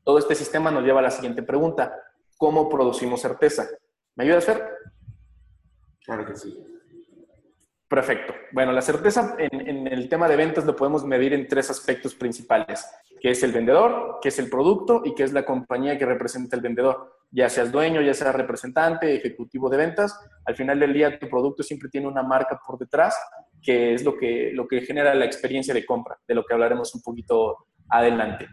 Todo 0.03 0.19
este 0.19 0.35
sistema 0.35 0.69
nos 0.71 0.83
lleva 0.83 0.99
a 0.99 1.03
la 1.03 1.11
siguiente 1.11 1.43
pregunta. 1.43 1.93
¿Cómo 2.37 2.69
producimos 2.69 3.21
certeza? 3.21 3.67
¿Me 4.15 4.25
ayuda 4.25 4.35
a 4.35 4.39
hacer? 4.39 4.69
Claro 6.03 6.25
que 6.25 6.35
sí. 6.35 6.63
Perfecto. 7.87 8.33
Bueno, 8.51 8.71
la 8.71 8.81
certeza 8.81 9.35
en, 9.37 9.67
en, 9.67 9.87
el 9.87 10.09
tema 10.09 10.27
de 10.27 10.35
ventas 10.35 10.65
lo 10.65 10.75
podemos 10.75 11.05
medir 11.05 11.33
en 11.33 11.47
tres 11.47 11.69
aspectos 11.69 12.13
principales 12.13 12.85
que 13.21 13.31
es 13.31 13.41
el 13.43 13.53
vendedor, 13.53 14.19
que 14.21 14.29
es 14.29 14.39
el 14.39 14.49
producto 14.49 15.01
y 15.03 15.15
que 15.15 15.23
es 15.23 15.33
la 15.33 15.45
compañía 15.45 15.97
que 15.97 16.05
representa 16.05 16.55
el 16.55 16.61
vendedor. 16.61 17.14
Ya 17.31 17.49
seas 17.49 17.71
dueño, 17.71 18.01
ya 18.01 18.13
seas 18.13 18.35
representante, 18.35 19.15
ejecutivo 19.15 19.69
de 19.69 19.77
ventas, 19.77 20.17
al 20.45 20.55
final 20.55 20.79
del 20.79 20.93
día 20.93 21.19
tu 21.19 21.27
producto 21.27 21.63
siempre 21.63 21.89
tiene 21.89 22.07
una 22.07 22.23
marca 22.23 22.59
por 22.65 22.77
detrás, 22.77 23.15
que 23.61 23.93
es 23.93 24.03
lo 24.03 24.15
que, 24.15 24.51
lo 24.53 24.67
que 24.67 24.81
genera 24.81 25.13
la 25.15 25.25
experiencia 25.25 25.73
de 25.73 25.85
compra, 25.85 26.17
de 26.27 26.35
lo 26.35 26.45
que 26.45 26.53
hablaremos 26.53 26.93
un 26.95 27.01
poquito 27.01 27.67
adelante. 27.89 28.47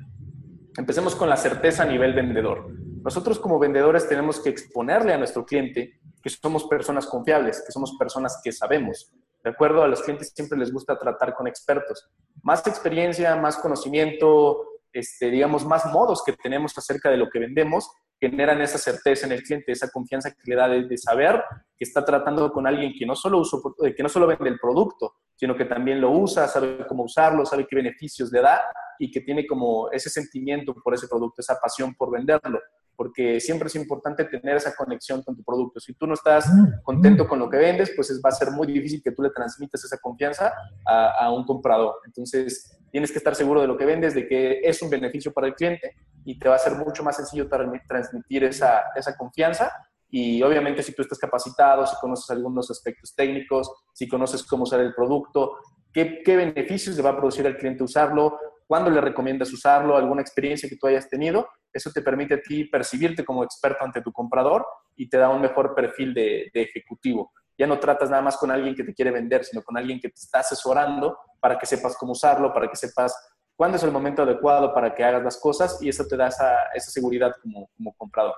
Empecemos 0.77 1.15
con 1.15 1.29
la 1.29 1.37
certeza 1.37 1.83
a 1.83 1.87
nivel 1.87 2.15
vendedor. 2.15 2.71
Nosotros 3.03 3.39
como 3.39 3.59
vendedores 3.59 4.09
tenemos 4.09 4.41
que 4.41 4.49
exponerle 4.49 5.13
a 5.13 5.19
nuestro 5.19 5.45
cliente 5.45 6.01
que 6.23 6.31
somos 6.31 6.65
personas 6.65 7.07
confiables, 7.07 7.63
que 7.67 7.73
somos 7.73 7.97
personas 7.99 8.41
que 8.43 8.53
sabemos, 8.53 9.13
¿de 9.43 9.51
acuerdo? 9.51 9.83
A 9.83 9.89
los 9.89 10.03
clientes 10.03 10.33
siempre 10.35 10.59
les 10.59 10.73
gusta 10.73 10.99
tratar 10.99 11.35
con 11.35 11.47
expertos. 11.47 12.09
Más 12.43 12.67
experiencia, 12.67 13.35
más 13.37 13.57
conocimiento, 13.57 14.65
este, 14.93 15.31
digamos, 15.31 15.67
más 15.67 15.87
modos 15.87 16.23
que 16.25 16.33
tenemos 16.33 16.77
acerca 16.79 17.11
de 17.11 17.17
lo 17.17 17.29
que 17.29 17.41
vendemos, 17.41 17.91
generan 18.23 18.61
esa 18.61 18.79
certeza 18.79 19.27
en 19.27 19.33
el 19.33 19.43
cliente, 19.43 19.73
esa 19.73 19.91
confianza 19.91 20.31
que 20.31 20.39
le 20.45 20.55
da 20.55 20.69
de, 20.69 20.97
saber 20.97 21.43
que 21.83 21.89
está 21.89 22.05
tratando 22.05 22.53
con 22.53 22.65
alguien 22.65 22.93
que 22.97 23.05
no, 23.05 23.17
solo 23.17 23.41
uso, 23.41 23.61
eh, 23.85 23.93
que 23.93 24.05
no 24.05 24.09
solo 24.09 24.29
vende 24.29 24.49
el 24.49 24.61
producto, 24.61 25.15
sino 25.35 25.57
que 25.57 25.65
también 25.65 26.01
lo 26.01 26.13
usa, 26.13 26.47
sabe 26.47 26.87
cómo 26.87 27.03
usarlo, 27.03 27.45
sabe 27.45 27.67
qué 27.69 27.75
beneficios 27.75 28.31
le 28.31 28.41
da 28.41 28.61
y 29.01 29.11
que 29.11 29.23
tiene 29.23 29.45
como 29.49 29.91
ese 29.91 30.09
sentimiento 30.09 30.75
por 30.75 30.95
ese 30.95 31.09
producto, 31.09 31.41
esa 31.41 31.59
pasión 31.61 31.93
por 31.97 32.13
venderlo 32.13 32.61
porque 32.95 33.41
siempre 33.41 33.67
es 33.67 33.75
importante 33.75 34.27
tener 34.27 34.57
esa 34.57 34.77
conexión 34.77 35.23
con 35.23 35.35
tu 35.35 35.43
producto. 35.43 35.81
Si 35.81 35.95
tú 35.95 36.07
no 36.07 36.15
estás 36.15 36.49
contento 36.85 37.27
con 37.27 37.39
lo 37.39 37.49
que 37.51 37.57
vendes, 37.57 37.91
pues 37.97 38.21
va 38.25 38.29
a 38.29 38.33
ser 38.33 38.53
muy 38.53 38.67
difícil 38.67 39.03
que 39.03 39.11
tú 39.11 39.23
le 39.23 39.31
transmitas 39.31 39.83
esa 39.83 39.99
confianza 39.99 40.53
a, 40.87 41.25
a, 41.25 41.33
un 41.33 41.45
comprador. 41.45 41.97
Entonces, 42.07 42.79
tienes 42.93 43.11
que 43.11 43.19
estar 43.19 43.35
seguro 43.35 43.63
de 43.63 43.67
lo 43.67 43.77
que 43.77 43.87
vendes, 43.87 44.15
de 44.15 44.29
que 44.29 44.61
es 44.63 44.81
un 44.83 44.91
beneficio 44.91 45.33
para 45.33 45.49
el 45.49 45.55
cliente 45.55 45.97
y 46.25 46.39
te 46.39 46.49
va 46.49 46.57
a 46.57 46.59
ser 46.59 46.75
mucho 46.75 47.03
más 47.03 47.17
sencillo 47.17 47.49
transmitir 47.49 48.45
esa, 48.45 48.83
esa 48.95 49.17
confianza. 49.17 49.73
Y 50.13 50.41
obviamente 50.43 50.83
si 50.85 50.95
tú 50.95 51.03
estás 51.03 51.19
capacitado, 51.19 51.85
si 51.87 51.97
conoces 52.01 52.31
algunos 52.31 52.71
aspectos 52.71 53.15
técnicos, 53.17 53.73
si 53.93 54.07
conoces 54.07 54.45
cómo 54.45 54.63
usar 54.63 54.81
el 54.81 54.95
producto, 54.95 55.57
qué, 55.93 56.23
qué 56.25 56.37
beneficios 56.37 56.97
le 56.97 57.03
va 57.03 57.11
a 57.11 57.17
producir 57.17 57.45
al 57.47 57.57
cliente 57.57 57.83
usarlo, 57.83 58.39
cuándo 58.67 58.91
le 58.91 59.01
recomiendas 59.01 59.53
usarlo, 59.53 59.97
alguna 59.97 60.23
experiencia 60.23 60.69
que 60.69 60.77
tú 60.77 60.87
hayas 60.87 61.09
tenido, 61.09 61.49
eso 61.73 61.91
te 61.91 62.03
permite 62.03 62.35
a 62.35 62.41
ti 62.41 62.67
percibirte 62.67 63.25
como 63.25 63.43
experto 63.43 63.85
ante 63.85 64.03
tu 64.03 64.13
comprador 64.13 64.65
y 64.97 65.09
te 65.09 65.17
da 65.17 65.31
un 65.31 65.41
mejor 65.41 65.75
perfil 65.75 66.15
de, 66.15 66.51
de, 66.53 66.63
ejecutivo. 66.63 67.33
Ya 67.59 67.67
no 67.67 67.79
tratas 67.79 68.11
nada 68.11 68.23
más 68.23 68.37
con 68.37 68.51
alguien 68.51 68.75
que 68.75 68.85
te 68.85 68.95
quiere 68.95 69.11
vender, 69.11 69.45
sino 69.45 69.63
con 69.63 69.77
alguien 69.77 69.99
que 69.99 70.09
te 70.09 70.21
está 70.21 70.41
asesorando 70.41 71.19
para 71.41 71.59
que 71.59 71.67
sepas 71.67 71.97
cómo 71.97 72.13
usarlo, 72.13 72.53
para 72.53 72.69
que 72.69 72.77
sepas 72.77 73.15
cuándo 73.57 73.77
es 73.77 73.83
el 73.83 73.93
momento 73.93 74.23
adecuado 74.23 74.75
para 74.75 74.95
que 74.95 75.05
hagas 75.05 75.23
las 75.23 75.39
cosas 75.39 75.81
y 75.81 75.89
eso 75.89 76.05
te 76.07 76.17
da 76.17 76.29
esa, 76.29 76.65
esa 76.75 76.91
seguridad 76.91 77.33
como, 77.43 77.69
como, 77.77 77.95
comprador. 77.95 78.35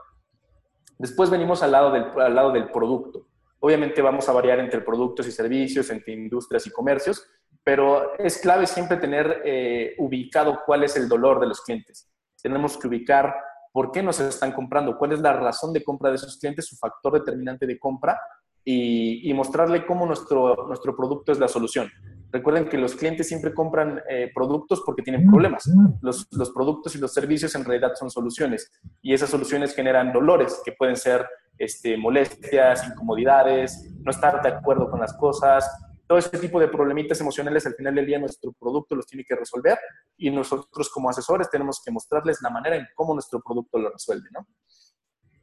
Después 0.99 1.31
venimos 1.31 1.63
al 1.63 1.73
lado, 1.73 1.91
del, 1.91 2.05
al 2.21 2.35
lado 2.35 2.53
del 2.53 2.71
producto. 2.71 3.27
Obviamente 3.61 4.03
vamos 4.03 4.29
a 4.29 4.33
variar 4.33 4.59
entre 4.61 4.81
productos 4.81 5.27
y 5.27 5.33
servicios, 5.33 5.91
entre 5.91 6.13
industrias 6.13 6.67
y 6.67 6.71
comercios, 6.71 7.27
pero 7.65 8.15
es 8.19 8.39
clave 8.39 8.67
siempre 8.67 8.99
tener 8.99 9.41
eh, 9.45 9.95
ubicado 9.99 10.61
cuál 10.67 10.85
es 10.85 10.97
el 10.97 11.09
dolor 11.09 11.41
de 11.41 11.47
los 11.47 11.63
clientes. 11.63 12.11
Tenemos 12.43 12.77
que 12.77 12.89
ubicar 12.89 13.35
por 13.73 13.91
qué 13.91 14.03
nos 14.03 14.21
están 14.21 14.53
comprando, 14.53 14.99
cuál 14.99 15.13
es 15.13 15.21
la 15.21 15.33
razón 15.33 15.73
de 15.73 15.83
compra 15.83 16.11
de 16.11 16.17
esos 16.17 16.37
clientes, 16.39 16.67
su 16.67 16.77
factor 16.77 17.15
determinante 17.15 17.67
de 17.67 17.79
compra 17.79 18.21
y, 18.63 19.33
mostrarle 19.35 19.85
cómo 19.85 20.07
nuestro, 20.07 20.67
nuestro 20.69 20.95
producto 20.95 21.33
es 21.33 21.39
la 21.39 21.49
solución. 21.49 21.91
Recuerden 22.35 22.69
que 22.69 22.76
los 22.76 22.97
clientes 22.97 23.29
siempre 23.29 23.55
compran 23.55 24.03
eh, 24.11 24.29
productos 24.35 24.83
porque 24.85 25.03
tienen 25.03 25.31
problemas. 25.31 25.71
Los, 26.03 26.26
los, 26.33 26.50
productos 26.50 26.97
y 26.97 26.99
los 26.99 27.14
servicios 27.14 27.55
en 27.55 27.64
realidad 27.64 27.93
son 27.95 28.11
soluciones 28.11 28.73
y 29.00 29.14
esas 29.14 29.31
soluciones 29.31 29.73
generan 29.73 30.12
dolores 30.12 30.61
que 30.64 30.73
pueden 30.73 30.97
ser 30.97 31.29
este, 31.59 31.97
molestias, 31.97 32.88
incomodidades, 32.88 33.88
no 34.00 34.11
estar 34.11 34.43
de 34.43 34.49
acuerdo 34.49 34.91
con 34.91 34.99
las 34.99 35.17
cosas, 35.17 35.64
todo 36.09 36.19
ese 36.19 36.37
tipo 36.38 36.59
de 36.59 36.67
problemitas 36.67 37.21
emocionales 37.21 37.67
al 37.67 37.75
final 37.75 37.95
del 37.95 38.07
día 38.07 38.19
nuestro 38.19 38.53
producto 38.53 38.97
los 38.97 39.07
tiene 39.07 39.25
que 39.25 39.37
resolver 39.37 39.79
y 40.17 40.29
nosotros 40.29 40.91
como 40.91 41.09
asesores 41.09 41.49
tenemos 41.49 41.81
que 41.85 41.93
mostrarles 41.93 42.43
la 42.43 42.50
manera 42.50 42.75
en 42.75 42.88
cómo 42.97 43.14
nuestro 43.14 43.41
producto 43.41 43.79
lo 43.79 43.91
resuelve, 43.91 44.29
¿no? 44.33 44.45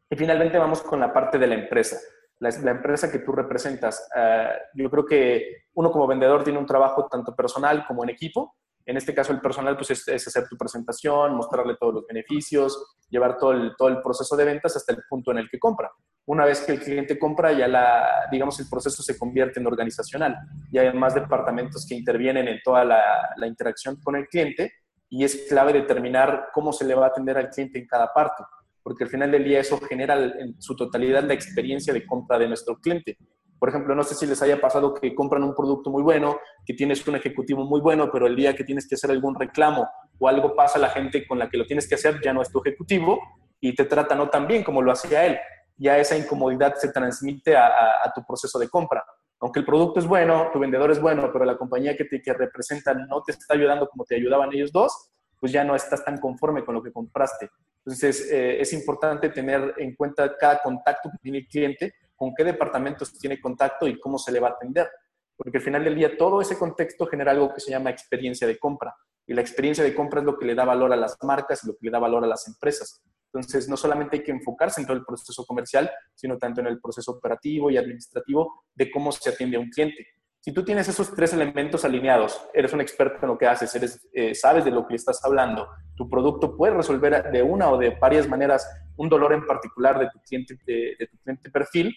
Y 0.09 0.15
finalmente 0.17 0.57
vamos 0.57 0.81
con 0.81 0.99
la 0.99 1.13
parte 1.13 1.37
de 1.37 1.47
la 1.47 1.55
empresa. 1.55 1.97
La, 2.41 2.71
empresa 2.71 3.11
que 3.11 3.19
tú 3.19 3.31
representas, 3.31 4.07
eh, 4.15 4.49
yo 4.73 4.89
creo 4.89 5.05
que 5.05 5.65
uno 5.73 5.91
como 5.91 6.07
vendedor 6.07 6.43
tiene 6.43 6.59
un 6.59 6.65
trabajo 6.65 7.07
tanto 7.09 7.35
personal 7.35 7.85
como 7.87 8.03
en 8.03 8.09
equipo 8.09 8.55
en 8.85 8.97
este 8.97 9.13
caso, 9.13 9.31
el 9.31 9.41
personal 9.41 9.77
pues, 9.77 9.91
es, 9.91 10.27
hacer 10.27 10.47
tu 10.47 10.57
presentación, 10.57 11.35
mostrarle 11.35 11.75
todos 11.79 11.93
los 11.93 12.07
beneficios, 12.07 12.97
llevar 13.09 13.37
todo 13.37 13.51
el, 13.51 13.75
todo 13.77 13.89
el 13.89 14.01
proceso 14.01 14.35
de 14.35 14.45
ventas 14.45 14.75
hasta 14.75 14.93
el 14.93 14.99
punto 15.09 15.31
en 15.31 15.37
el 15.37 15.49
que 15.49 15.59
compra. 15.59 15.91
Una 16.25 16.45
vez 16.45 16.61
que 16.61 16.73
el 16.73 16.79
cliente 16.79 17.19
compra, 17.19 17.51
ya 17.51 17.67
la, 17.67 18.27
digamos, 18.31 18.59
el 18.59 18.69
proceso 18.69 19.03
se 19.03 19.17
convierte 19.17 19.59
en 19.59 19.67
organizacional. 19.67 20.35
Y 20.71 20.77
hay 20.77 20.93
más 20.93 21.13
departamentos 21.13 21.85
que 21.87 21.95
intervienen 21.95 22.47
en 22.47 22.59
toda 22.63 22.83
la, 22.83 23.29
la 23.37 23.47
interacción 23.47 23.97
con 24.01 24.15
el 24.15 24.27
cliente 24.27 24.71
y 25.09 25.23
es 25.23 25.45
clave 25.47 25.73
determinar 25.73 26.49
cómo 26.53 26.71
se 26.71 26.85
le 26.85 26.95
va 26.95 27.05
a 27.05 27.09
atender 27.09 27.37
al 27.37 27.49
cliente 27.49 27.79
en 27.79 27.87
cada 27.87 28.13
parte, 28.13 28.43
porque 28.83 29.03
al 29.03 29.09
final 29.09 29.31
del 29.31 29.43
día 29.43 29.59
eso 29.59 29.79
genera 29.79 30.15
en 30.15 30.59
su 30.61 30.75
totalidad 30.75 31.23
la 31.23 31.33
experiencia 31.33 31.93
de 31.93 32.05
compra 32.05 32.39
de 32.39 32.47
nuestro 32.47 32.77
cliente. 32.77 33.17
Por 33.61 33.69
ejemplo, 33.69 33.93
no 33.93 34.01
sé 34.01 34.15
si 34.15 34.25
les 34.25 34.41
haya 34.41 34.59
pasado 34.59 34.93
que 34.93 35.13
compran 35.13 35.43
un 35.43 35.53
producto 35.53 35.91
muy 35.91 36.01
bueno, 36.01 36.39
que 36.65 36.73
tienes 36.73 37.07
un 37.07 37.15
ejecutivo 37.15 37.63
muy 37.63 37.79
bueno, 37.79 38.09
pero 38.11 38.25
el 38.25 38.35
día 38.35 38.55
que 38.55 38.63
tienes 38.63 38.87
que 38.87 38.95
hacer 38.95 39.11
algún 39.11 39.39
reclamo 39.39 39.87
o 40.17 40.27
algo 40.27 40.55
pasa, 40.55 40.79
la 40.79 40.89
gente 40.89 41.27
con 41.27 41.37
la 41.37 41.47
que 41.47 41.57
lo 41.57 41.65
tienes 41.67 41.87
que 41.87 41.93
hacer 41.93 42.19
ya 42.23 42.33
no 42.33 42.41
es 42.41 42.49
tu 42.49 42.59
ejecutivo 42.59 43.19
y 43.59 43.75
te 43.75 43.85
trata 43.85 44.15
no 44.15 44.29
tan 44.29 44.47
bien 44.47 44.63
como 44.63 44.81
lo 44.81 44.91
hacía 44.91 45.25
él. 45.27 45.37
Ya 45.77 45.99
esa 45.99 46.17
incomodidad 46.17 46.73
se 46.75 46.91
transmite 46.91 47.55
a, 47.55 48.11
tu 48.15 48.25
proceso 48.25 48.57
de 48.57 48.67
compra. 48.67 49.05
Aunque 49.39 49.59
el 49.59 49.65
producto 49.65 49.99
es 49.99 50.07
bueno, 50.07 50.49
tu 50.51 50.57
vendedor 50.57 50.89
es 50.89 50.99
bueno, 50.99 51.29
pero 51.31 51.45
la 51.45 51.55
compañía 51.55 51.95
que 51.95 52.05
te 52.05 52.19
que 52.19 52.33
representa 52.33 52.95
no 52.95 53.21
te 53.21 53.31
está 53.31 53.53
ayudando 53.53 53.87
como 53.87 54.05
te 54.05 54.15
ayudaban 54.15 54.51
ellos 54.53 54.71
dos, 54.71 55.11
pues 55.39 55.51
ya 55.51 55.63
no 55.63 55.75
estás 55.75 56.03
tan 56.03 56.17
conforme 56.17 56.65
con 56.65 56.73
lo 56.73 56.81
que 56.81 56.91
compraste. 56.91 57.49
Entonces, 57.85 58.29
eh, 58.31 58.61
es 58.61 58.73
importante 58.73 59.29
tener 59.29 59.73
en 59.77 59.95
cuenta 59.95 60.35
cada 60.37 60.61
contacto 60.61 61.09
que 61.09 61.17
tiene 61.21 61.39
el 61.39 61.47
cliente 61.47 61.93
con 62.15 62.33
qué 62.35 62.43
departamentos 62.43 63.17
tiene 63.17 63.41
contacto 63.41 63.87
y 63.87 63.99
cómo 63.99 64.19
se 64.19 64.31
le 64.31 64.39
va 64.39 64.49
a 64.49 64.51
atender. 64.51 64.87
Porque 65.35 65.57
al 65.57 65.63
final 65.63 65.83
del 65.83 65.95
día 65.95 66.15
todo 66.15 66.39
ese 66.39 66.57
contexto 66.57 67.07
genera 67.07 67.31
algo 67.31 67.51
que 67.53 67.59
se 67.59 67.71
llama 67.71 67.89
experiencia 67.89 68.45
de 68.45 68.59
compra. 68.59 68.95
Y 69.25 69.33
la 69.33 69.41
experiencia 69.41 69.83
de 69.83 69.95
compra 69.95 70.19
es 70.19 70.25
lo 70.25 70.37
que 70.37 70.45
le 70.45 70.53
da 70.53 70.65
valor 70.65 70.93
a 70.93 70.95
las 70.95 71.17
marcas 71.23 71.63
y 71.63 71.67
lo 71.67 71.73
que 71.73 71.87
le 71.87 71.91
da 71.91 71.97
valor 71.97 72.23
a 72.23 72.27
las 72.27 72.47
empresas. 72.47 73.01
Entonces, 73.33 73.67
no 73.69 73.77
solamente 73.77 74.17
hay 74.17 74.23
que 74.23 74.31
enfocarse 74.31 74.81
en 74.81 74.87
todo 74.87 74.97
el 74.97 75.05
proceso 75.05 75.45
comercial, 75.45 75.89
sino 76.13 76.37
tanto 76.37 76.61
en 76.61 76.67
el 76.67 76.79
proceso 76.79 77.13
operativo 77.13 77.71
y 77.71 77.77
administrativo 77.77 78.65
de 78.75 78.91
cómo 78.91 79.11
se 79.11 79.29
atiende 79.29 79.57
a 79.57 79.61
un 79.61 79.69
cliente. 79.69 80.05
Si 80.43 80.51
tú 80.51 80.65
tienes 80.65 80.87
esos 80.87 81.13
tres 81.13 81.33
elementos 81.33 81.85
alineados, 81.85 82.41
eres 82.51 82.73
un 82.73 82.81
experto 82.81 83.19
en 83.21 83.27
lo 83.27 83.37
que 83.37 83.45
haces, 83.45 83.73
eres, 83.75 84.09
eh, 84.11 84.33
sabes 84.33 84.65
de 84.65 84.71
lo 84.71 84.87
que 84.87 84.95
estás 84.95 85.23
hablando, 85.23 85.69
tu 85.95 86.09
producto 86.09 86.57
puede 86.57 86.73
resolver 86.73 87.31
de 87.31 87.43
una 87.43 87.69
o 87.69 87.77
de 87.77 87.91
varias 87.91 88.27
maneras 88.27 88.67
un 88.97 89.07
dolor 89.07 89.33
en 89.33 89.45
particular 89.45 89.99
de 89.99 90.09
tu 90.09 90.19
cliente, 90.19 90.57
de 90.65 91.07
tu 91.11 91.17
cliente 91.19 91.51
perfil, 91.51 91.95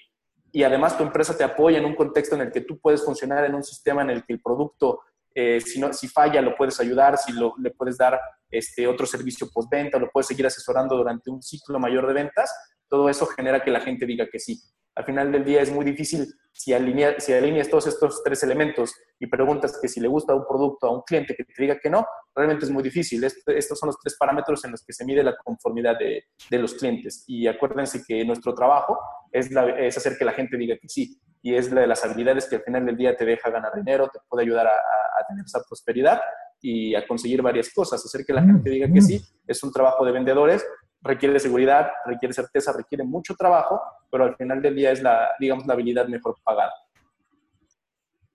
y 0.53 0.63
además 0.63 0.97
tu 0.97 1.03
empresa 1.03 1.37
te 1.37 1.43
apoya 1.43 1.79
en 1.79 1.85
un 1.85 1.97
contexto 1.97 2.37
en 2.37 2.43
el 2.43 2.53
que 2.53 2.61
tú 2.61 2.79
puedes 2.79 3.03
funcionar 3.03 3.45
en 3.45 3.55
un 3.55 3.65
sistema 3.65 4.03
en 4.03 4.11
el 4.11 4.25
que 4.25 4.35
el 4.35 4.41
producto, 4.41 5.01
eh, 5.35 5.61
si, 5.61 5.81
no, 5.81 5.93
si 5.93 6.07
falla, 6.07 6.41
lo 6.43 6.55
puedes 6.55 6.79
ayudar, 6.79 7.19
si 7.19 7.33
lo, 7.33 7.55
le 7.59 7.71
puedes 7.71 7.97
dar 7.97 8.21
este, 8.51 8.87
otro 8.87 9.05
servicio 9.05 9.49
postventa, 9.53 9.99
lo 9.99 10.11
puedes 10.11 10.29
seguir 10.29 10.47
asesorando 10.47 10.97
durante 10.97 11.29
un 11.29 11.43
ciclo 11.43 11.81
mayor 11.81 12.07
de 12.07 12.13
ventas, 12.13 12.55
todo 12.89 13.09
eso 13.09 13.27
genera 13.27 13.65
que 13.65 13.73
la 13.73 13.81
gente 13.81 14.07
diga 14.07 14.29
que 14.31 14.39
sí. 14.39 14.61
Al 14.95 15.05
final 15.05 15.33
del 15.33 15.45
día 15.45 15.61
es 15.61 15.73
muy 15.73 15.85
difícil 15.85 16.33
si, 16.55 16.73
alinea, 16.73 17.19
si 17.19 17.33
alineas 17.33 17.69
todos 17.69 17.89
estos 17.89 18.23
tres 18.23 18.43
elementos 18.45 18.95
y 19.19 19.27
preguntas 19.27 19.79
que 19.81 19.89
si 19.89 20.01
le 20.01 20.07
gusta 20.07 20.35
un 20.35 20.47
producto 20.47 20.87
a 20.87 20.93
un 20.93 21.03
cliente 21.03 21.35
que 21.35 21.45
te 21.45 21.53
diga 21.59 21.79
que 21.81 21.91
no, 21.91 22.07
realmente 22.35 22.65
es 22.65 22.71
muy 22.71 22.83
difícil. 22.83 23.23
estos 23.25 23.79
son 23.79 23.89
los 23.89 23.99
tres 23.99 24.17
parámetros 24.17 24.65
en 24.65 24.71
los 24.71 24.85
que 24.85 24.93
se 24.93 25.05
mide 25.05 25.25
la 25.25 25.37
conformidad 25.37 25.99
de, 25.99 26.25
de 26.49 26.59
los 26.59 26.75
clientes. 26.75 27.25
Y 27.27 27.49
acuérdense 27.49 28.03
que 28.07 28.25
nuestro 28.25 28.55
trabajo 28.55 28.99
es, 29.33 29.51
es, 29.79 29.97
hacer 29.97 30.17
que 30.17 30.25
la 30.25 30.33
gente 30.33 30.57
diga 30.57 30.77
que 30.81 30.89
sí. 30.89 31.21
Y 31.43 31.55
es 31.55 31.71
la 31.73 31.83
de 31.83 31.87
las 31.89 32.05
habilidades 32.05 32.47
que 32.49 32.57
al 32.57 32.63
final 32.63 32.87
del 32.87 32.97
día 32.97 33.17
te 33.17 33.25
deja 33.25 33.51
ganar 33.51 33.75
dinero, 33.75 34.09
te 34.13 34.21
puede 34.29 34.45
ayudar 34.45 34.69
a, 34.69 34.71
a 34.71 35.27
tener 35.29 35.45
esa 35.45 35.61
prosperidad 35.69 36.21
y 36.61 36.95
a 36.95 37.07
conseguir 37.07 37.43
varias 37.43 37.73
cosas. 37.75 38.05
Hacer 38.05 38.25
que 38.25 38.33
la 38.33 38.43
gente 38.43 38.71
diga 38.71 38.91
que 38.91 39.03
sí 39.03 39.21
es 39.47 39.63
un 39.63 39.73
trabajo 39.73 40.05
de 40.05 40.13
vendedores 40.13 40.65
requiere 41.05 41.39
seguridad, 41.39 41.91
requiere 42.07 42.33
certeza, 42.33 42.73
requiere 42.73 43.05
mucho 43.05 43.35
trabajo, 43.35 43.81
pero 44.11 44.25
al 44.25 44.37
final 44.37 44.63
del 44.63 44.75
día 44.75 44.91
es 44.91 45.03
la, 45.03 45.29
digamos, 45.39 45.67
la 45.67 45.75
habilidad 45.75 46.09
mejor 46.09 46.37
pagada. 46.43 46.73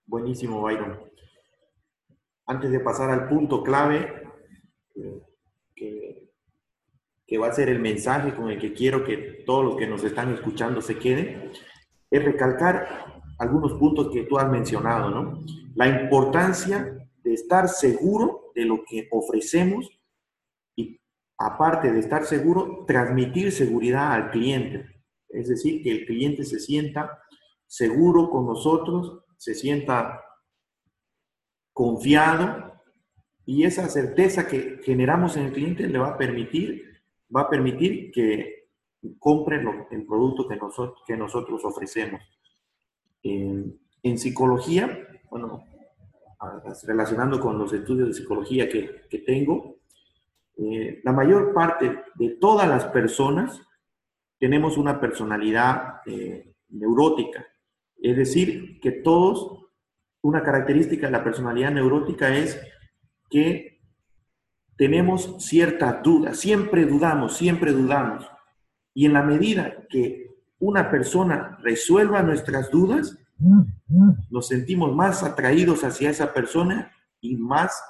Buenísimo, 0.06 0.62
Byron. 0.62 1.00
Antes 2.46 2.72
de 2.72 2.80
pasar 2.80 3.10
al 3.10 3.28
punto 3.28 3.64
clave, 3.64 4.24
que, 5.76 6.30
que, 7.26 7.38
va 7.38 7.48
a 7.48 7.54
ser 7.54 7.70
el 7.70 7.80
mensaje 7.80 8.34
con 8.34 8.50
el 8.50 8.60
que 8.60 8.74
quiero 8.74 9.04
que 9.04 9.44
todos 9.46 9.66
los 9.66 9.76
que 9.76 9.88
nos 9.88 10.04
están 10.04 10.34
escuchando 10.34 10.82
se 10.82 10.98
queden, 10.98 11.52
es 12.10 12.26
recalcar 12.26 13.24
algunos 13.38 13.74
puntos 13.74 14.10
que 14.12 14.24
tú 14.24 14.38
has 14.38 14.50
mencionado, 14.50 15.10
¿no? 15.10 15.44
La 15.76 15.88
importancia 15.88 17.08
de 17.24 17.34
estar 17.34 17.68
seguro 17.70 18.52
de 18.56 18.66
lo 18.66 18.84
que 18.84 19.08
ofrecemos 19.12 19.99
aparte 21.40 21.92
de 21.92 22.00
estar 22.00 22.26
seguro, 22.26 22.84
transmitir 22.86 23.54
seguridad 23.54 24.12
al 24.12 24.30
cliente. 24.30 24.86
Es 25.30 25.48
decir, 25.48 25.82
que 25.82 25.92
el 25.92 26.06
cliente 26.06 26.44
se 26.44 26.60
sienta 26.60 27.18
seguro 27.66 28.30
con 28.30 28.46
nosotros, 28.46 29.24
se 29.38 29.56
sienta 29.56 30.22
confiado 31.72 32.74
y 33.46 33.64
esa 33.64 33.88
certeza 33.88 34.48
que 34.48 34.80
generamos 34.84 35.38
en 35.38 35.46
el 35.46 35.54
cliente 35.54 35.88
le 35.88 35.98
va 35.98 36.10
a 36.10 36.18
permitir, 36.18 36.84
va 37.34 37.42
a 37.42 37.50
permitir 37.50 38.12
que 38.12 38.68
compre 39.18 39.62
el 39.92 40.06
producto 40.06 40.46
que 41.08 41.16
nosotros, 41.16 41.64
ofrecemos. 41.64 42.22
En, 43.24 43.80
en 44.04 44.18
psicología, 44.18 45.08
bueno, 45.30 45.64
relacionando 46.84 47.40
con 47.40 47.58
los 47.58 47.72
estudios 47.72 48.10
de 48.10 48.14
psicología 48.14 48.68
que 48.68 49.24
tengo, 49.26 49.79
eh, 50.62 51.00
la 51.04 51.14
mayor 51.14 51.54
parte 51.54 52.04
de 52.16 52.30
todas 52.32 52.68
las 52.68 52.86
personas 52.86 53.62
tenemos 54.40 54.78
una 54.78 55.00
personalidad 55.00 56.02
eh, 56.06 56.54
neurótica. 56.70 57.46
Es 57.96 58.18
decir, 58.18 58.80
que 58.82 58.92
todos, 58.92 59.68
una 60.22 60.44
característica 60.44 61.06
de 61.06 61.14
la 61.14 61.24
personalidad 61.24 61.72
neurótica 61.72 62.36
es 62.36 62.60
que 63.30 63.80
tenemos 64.76 65.36
ciertas 65.40 66.04
dudas, 66.04 66.38
siempre 66.38 66.86
dudamos, 66.86 67.38
siempre 67.38 67.72
dudamos. 67.72 68.30
Y 68.94 69.06
en 69.06 69.14
la 69.14 69.24
medida 69.24 69.88
que 69.90 70.28
una 70.60 70.92
persona 70.92 71.58
resuelva 71.62 72.22
nuestras 72.22 72.70
dudas, 72.70 73.18
nos 74.30 74.48
sentimos 74.48 74.94
más 74.94 75.24
atraídos 75.24 75.86
hacia 75.86 76.10
esa 76.10 76.34
persona 76.34 76.92
y 77.22 77.38
más 77.38 77.82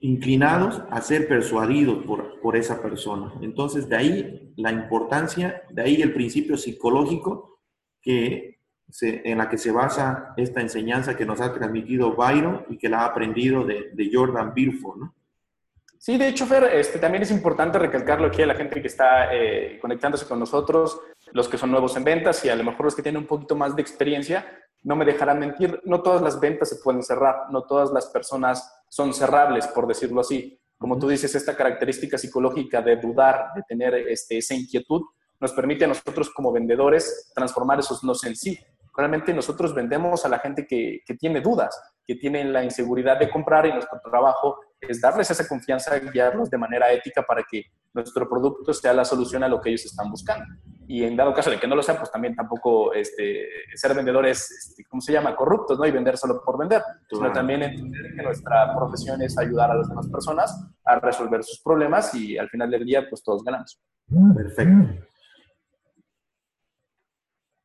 inclinados 0.00 0.82
a 0.90 1.00
ser 1.00 1.26
persuadidos 1.26 2.04
por, 2.04 2.40
por 2.40 2.56
esa 2.56 2.80
persona. 2.80 3.32
Entonces, 3.40 3.88
de 3.88 3.96
ahí 3.96 4.52
la 4.56 4.72
importancia, 4.72 5.62
de 5.70 5.82
ahí 5.82 6.02
el 6.02 6.12
principio 6.12 6.56
psicológico 6.56 7.60
que 8.00 8.58
en 9.02 9.36
la 9.36 9.50
que 9.50 9.58
se 9.58 9.70
basa 9.70 10.32
esta 10.38 10.62
enseñanza 10.62 11.14
que 11.14 11.26
nos 11.26 11.40
ha 11.42 11.52
transmitido 11.52 12.14
Byron 12.14 12.64
y 12.70 12.78
que 12.78 12.88
la 12.88 13.00
ha 13.00 13.06
aprendido 13.06 13.64
de, 13.64 13.90
de 13.92 14.10
Jordan 14.10 14.54
Belfort, 14.54 14.98
¿no? 14.98 15.14
Sí, 15.98 16.16
de 16.16 16.28
hecho, 16.28 16.46
Fer, 16.46 16.62
este, 16.74 17.00
también 17.00 17.22
es 17.24 17.30
importante 17.32 17.76
recalcarlo 17.76 18.28
aquí 18.28 18.40
a 18.40 18.46
la 18.46 18.54
gente 18.54 18.80
que 18.80 18.86
está 18.86 19.34
eh, 19.34 19.78
conectándose 19.80 20.26
con 20.26 20.38
nosotros, 20.38 21.00
los 21.32 21.48
que 21.48 21.58
son 21.58 21.72
nuevos 21.72 21.96
en 21.96 22.04
ventas 22.04 22.44
y 22.44 22.48
a 22.48 22.54
lo 22.54 22.62
mejor 22.62 22.84
los 22.84 22.94
que 22.94 23.02
tienen 23.02 23.22
un 23.22 23.26
poquito 23.26 23.56
más 23.56 23.74
de 23.74 23.82
experiencia, 23.82 24.46
no 24.84 24.94
me 24.94 25.04
dejarán 25.04 25.40
mentir, 25.40 25.82
no 25.84 26.00
todas 26.00 26.22
las 26.22 26.38
ventas 26.38 26.68
se 26.68 26.76
pueden 26.76 27.02
cerrar, 27.02 27.50
no 27.50 27.64
todas 27.64 27.90
las 27.90 28.06
personas 28.06 28.77
son 28.88 29.14
cerrables, 29.14 29.66
por 29.68 29.86
decirlo 29.86 30.20
así. 30.20 30.60
Como 30.76 30.98
tú 30.98 31.08
dices, 31.08 31.34
esta 31.34 31.56
característica 31.56 32.16
psicológica 32.16 32.80
de 32.82 32.96
dudar, 32.96 33.48
de 33.54 33.62
tener 33.68 33.94
este, 33.94 34.38
esa 34.38 34.54
inquietud, 34.54 35.02
nos 35.40 35.52
permite 35.52 35.84
a 35.84 35.88
nosotros 35.88 36.30
como 36.30 36.52
vendedores 36.52 37.30
transformar 37.34 37.80
esos 37.80 38.02
no 38.04 38.12
en 38.24 38.36
sí. 38.36 38.58
Realmente 38.96 39.32
nosotros 39.32 39.74
vendemos 39.74 40.24
a 40.24 40.28
la 40.28 40.40
gente 40.40 40.66
que, 40.66 41.00
que 41.06 41.14
tiene 41.14 41.40
dudas, 41.40 41.80
que 42.04 42.16
tiene 42.16 42.44
la 42.44 42.64
inseguridad 42.64 43.18
de 43.18 43.30
comprar 43.30 43.66
y 43.66 43.72
nuestro 43.72 44.00
trabajo 44.02 44.58
es 44.80 45.00
darles 45.00 45.30
esa 45.30 45.46
confianza, 45.46 45.98
guiarlos 45.98 46.50
de 46.50 46.58
manera 46.58 46.92
ética 46.92 47.22
para 47.22 47.42
que 47.42 47.64
nuestro 47.92 48.28
producto 48.28 48.72
sea 48.72 48.92
la 48.92 49.04
solución 49.04 49.42
a 49.42 49.48
lo 49.48 49.60
que 49.60 49.70
ellos 49.70 49.86
están 49.86 50.10
buscando. 50.10 50.44
Y 50.86 51.04
en 51.04 51.16
dado 51.16 51.34
caso 51.34 51.50
de 51.50 51.58
que 51.58 51.66
no 51.66 51.76
lo 51.76 51.82
sea, 51.82 51.98
pues 51.98 52.10
también 52.10 52.34
tampoco 52.34 52.94
este, 52.94 53.46
ser 53.74 53.94
vendedores, 53.94 54.50
este, 54.50 54.84
¿cómo 54.84 55.00
se 55.00 55.12
llama? 55.12 55.36
Corruptos, 55.36 55.78
¿no? 55.78 55.86
Y 55.86 55.90
vender 55.90 56.16
solo 56.16 56.40
por 56.42 56.58
vender, 56.58 56.82
sino 57.10 57.30
también 57.32 57.62
entender 57.62 58.14
que 58.14 58.22
nuestra 58.22 58.74
profesión 58.74 59.20
es 59.20 59.36
ayudar 59.36 59.70
a 59.70 59.74
las 59.74 59.88
demás 59.88 60.08
personas 60.08 60.66
a 60.84 60.98
resolver 60.98 61.42
sus 61.44 61.60
problemas 61.60 62.14
y 62.14 62.38
al 62.38 62.48
final 62.48 62.70
del 62.70 62.84
día, 62.84 63.06
pues 63.08 63.22
todos 63.22 63.44
ganamos. 63.44 63.78
Perfecto. 64.34 65.04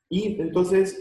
Y 0.10 0.41
entonces, 0.41 0.99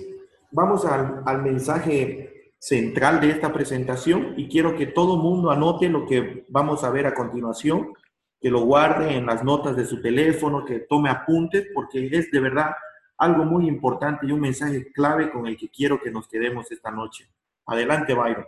vamos 0.50 0.84
al, 0.84 1.22
al 1.26 1.42
mensaje 1.42 2.31
central 2.62 3.20
de 3.20 3.30
esta 3.30 3.52
presentación 3.52 4.34
y 4.36 4.48
quiero 4.48 4.76
que 4.76 4.86
todo 4.86 5.16
mundo 5.16 5.50
anote 5.50 5.88
lo 5.88 6.06
que 6.06 6.46
vamos 6.48 6.84
a 6.84 6.90
ver 6.90 7.08
a 7.08 7.14
continuación, 7.14 7.92
que 8.40 8.50
lo 8.52 8.60
guarde 8.60 9.16
en 9.16 9.26
las 9.26 9.42
notas 9.42 9.74
de 9.74 9.84
su 9.84 10.00
teléfono, 10.00 10.64
que 10.64 10.78
tome 10.78 11.10
apuntes, 11.10 11.66
porque 11.74 12.08
es 12.12 12.30
de 12.30 12.38
verdad 12.38 12.70
algo 13.18 13.44
muy 13.44 13.66
importante 13.66 14.26
y 14.26 14.30
un 14.30 14.38
mensaje 14.38 14.92
clave 14.92 15.32
con 15.32 15.48
el 15.48 15.56
que 15.56 15.70
quiero 15.70 16.00
que 16.00 16.12
nos 16.12 16.28
quedemos 16.28 16.70
esta 16.70 16.92
noche. 16.92 17.28
Adelante, 17.66 18.14
Byron. 18.14 18.46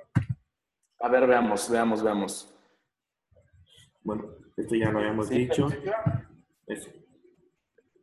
A 1.00 1.09
ver, 1.09 1.27
veamos, 1.27 1.68
veamos, 1.68 2.00
veamos. 2.00 2.55
Bueno, 4.05 4.27
esto 4.57 4.77
ya 4.77 4.92
lo 4.92 5.00
habíamos 5.00 5.29
dicho. 5.29 5.68
Eso. 6.68 6.88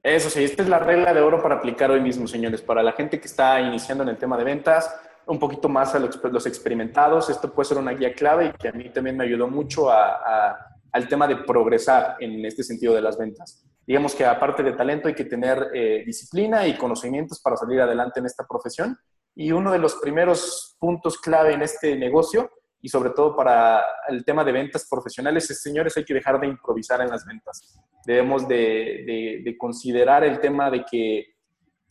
Eso 0.04 0.30
sí, 0.30 0.44
esta 0.44 0.64
es 0.64 0.68
la 0.68 0.80
regla 0.80 1.14
de 1.14 1.22
oro 1.22 1.42
para 1.42 1.56
aplicar 1.56 1.90
hoy 1.90 2.02
mismo, 2.02 2.28
señores. 2.28 2.62
Para 2.62 2.84
la 2.84 2.92
gente 2.92 3.18
que 3.18 3.28
está 3.28 3.62
iniciando 3.62 4.04
en 4.04 4.10
el 4.10 4.18
tema 4.18 4.38
de 4.38 4.44
ventas, 4.44 4.94
un 5.28 5.40
poquito 5.40 5.70
más 5.70 5.96
a 5.96 6.00
los, 6.00 6.46
experimentados, 6.46 7.30
esto 7.30 7.54
puede 7.54 7.70
ser 7.70 7.78
una 7.78 7.92
guía 7.92 8.14
clave 8.14 8.48
y 8.48 8.58
que 8.58 8.68
a 8.68 8.72
mí 8.72 8.90
también 8.90 9.18
me 9.18 9.24
ayudó 9.24 9.48
mucho 9.48 9.90
al 9.92 11.08
tema 11.08 11.28
de 11.28 11.38
progresar 11.38 12.18
en 12.20 12.46
este 12.46 12.64
sentido 12.64 12.94
de 12.94 13.02
las 13.02 13.18
ventas. 13.18 13.64
Digamos 13.86 14.14
que 14.16 14.26
aparte 14.26 14.64
de 14.64 14.74
talento 14.74 15.08
hay 15.08 15.16
que 15.16 15.26
tener 15.26 15.70
eh, 15.74 16.04
disciplina 16.06 16.68
y 16.68 16.78
conocimientos 16.78 17.42
para 17.42 17.58
salir 17.58 17.82
adelante 17.82 18.20
en 18.20 18.26
esta 18.26 18.46
profesión. 18.48 18.98
Y 19.36 19.52
uno 19.52 19.72
de 19.72 19.80
los 19.80 19.96
primeros 19.96 20.76
puntos 20.80 21.18
clave 21.18 21.54
en 21.54 21.62
este 21.62 21.96
negocio 21.96 22.52
y 22.82 22.90
sobre 22.90 23.12
todo 23.12 23.36
para 23.36 23.84
el 24.08 24.26
tema 24.26 24.44
de 24.44 24.52
ventas 24.52 24.88
profesionales 24.90 25.50
es, 25.50 25.62
señores, 25.62 25.96
hay 25.98 26.04
que 26.04 26.14
dejar 26.14 26.40
de 26.40 26.48
improvisar 26.48 27.02
en 27.02 27.10
las 27.10 27.26
ventas. 27.26 27.80
Debemos 28.06 28.48
de, 28.48 29.42
de, 29.44 29.58
considerar 29.58 30.24
el 30.24 30.40
tema 30.40 30.72
de 30.72 30.84
que 30.84 31.26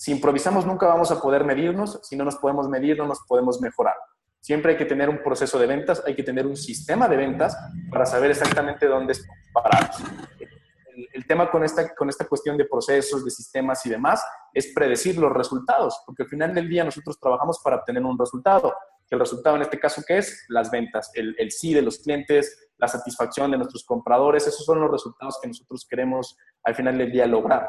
si 0.01 0.13
improvisamos 0.13 0.65
nunca 0.65 0.87
vamos 0.87 1.11
a 1.11 1.21
poder 1.21 1.45
medirnos, 1.45 2.01
si 2.03 2.17
no 2.17 2.25
nos 2.25 2.37
podemos 2.37 2.71
medir 2.71 2.97
no 2.97 3.07
nos 3.07 3.21
podemos 3.29 3.61
mejorar. 3.61 3.97
Siempre 4.41 4.73
hay 4.73 4.79
que 4.79 4.87
tener 4.87 5.11
un 5.11 5.23
proceso 5.23 5.59
de 5.59 5.67
ventas, 5.67 6.03
hay 6.07 6.17
que 6.17 6.23
tener 6.23 6.47
un 6.47 6.57
sistema 6.57 7.07
de 7.07 7.19
ventas 7.19 7.55
para 7.91 8.07
saber 8.07 8.31
exactamente 8.31 8.87
dónde 8.87 9.15
parados. 9.53 10.03
El, 10.97 11.07
el 11.13 11.27
tema 11.27 11.51
con 11.51 11.65
esta, 11.65 11.95
con 11.95 12.09
esta 12.09 12.27
cuestión 12.27 12.57
de 12.57 12.65
procesos, 12.65 13.23
de 13.27 13.31
sistemas 13.31 13.85
y 13.85 13.91
demás 13.91 14.25
es 14.55 14.73
predecir 14.75 15.19
los 15.19 15.33
resultados, 15.33 16.03
porque 16.07 16.23
al 16.23 16.31
final 16.31 16.55
del 16.55 16.67
día 16.67 16.83
nosotros 16.83 17.21
trabajamos 17.21 17.61
para 17.63 17.77
obtener 17.77 18.03
un 18.03 18.19
resultado 18.19 18.73
el 19.11 19.19
resultado 19.19 19.57
en 19.57 19.63
este 19.63 19.79
caso, 19.79 20.03
¿qué 20.07 20.19
es? 20.19 20.47
Las 20.49 20.71
ventas, 20.71 21.11
el, 21.15 21.35
el 21.37 21.51
sí 21.51 21.75
de 21.75 21.83
los 21.83 21.99
clientes, 21.99 22.71
la 22.79 22.87
satisfacción 22.87 23.51
de 23.51 23.59
nuestros 23.59 23.85
compradores, 23.85 24.47
esos 24.47 24.65
son 24.65 24.81
los 24.81 24.91
resultados 24.91 25.39
que 25.43 25.49
nosotros 25.49 25.85
queremos 25.85 26.39
al 26.63 26.77
final 26.77 26.97
del 26.97 27.11
día 27.11 27.27
lograr. 27.27 27.69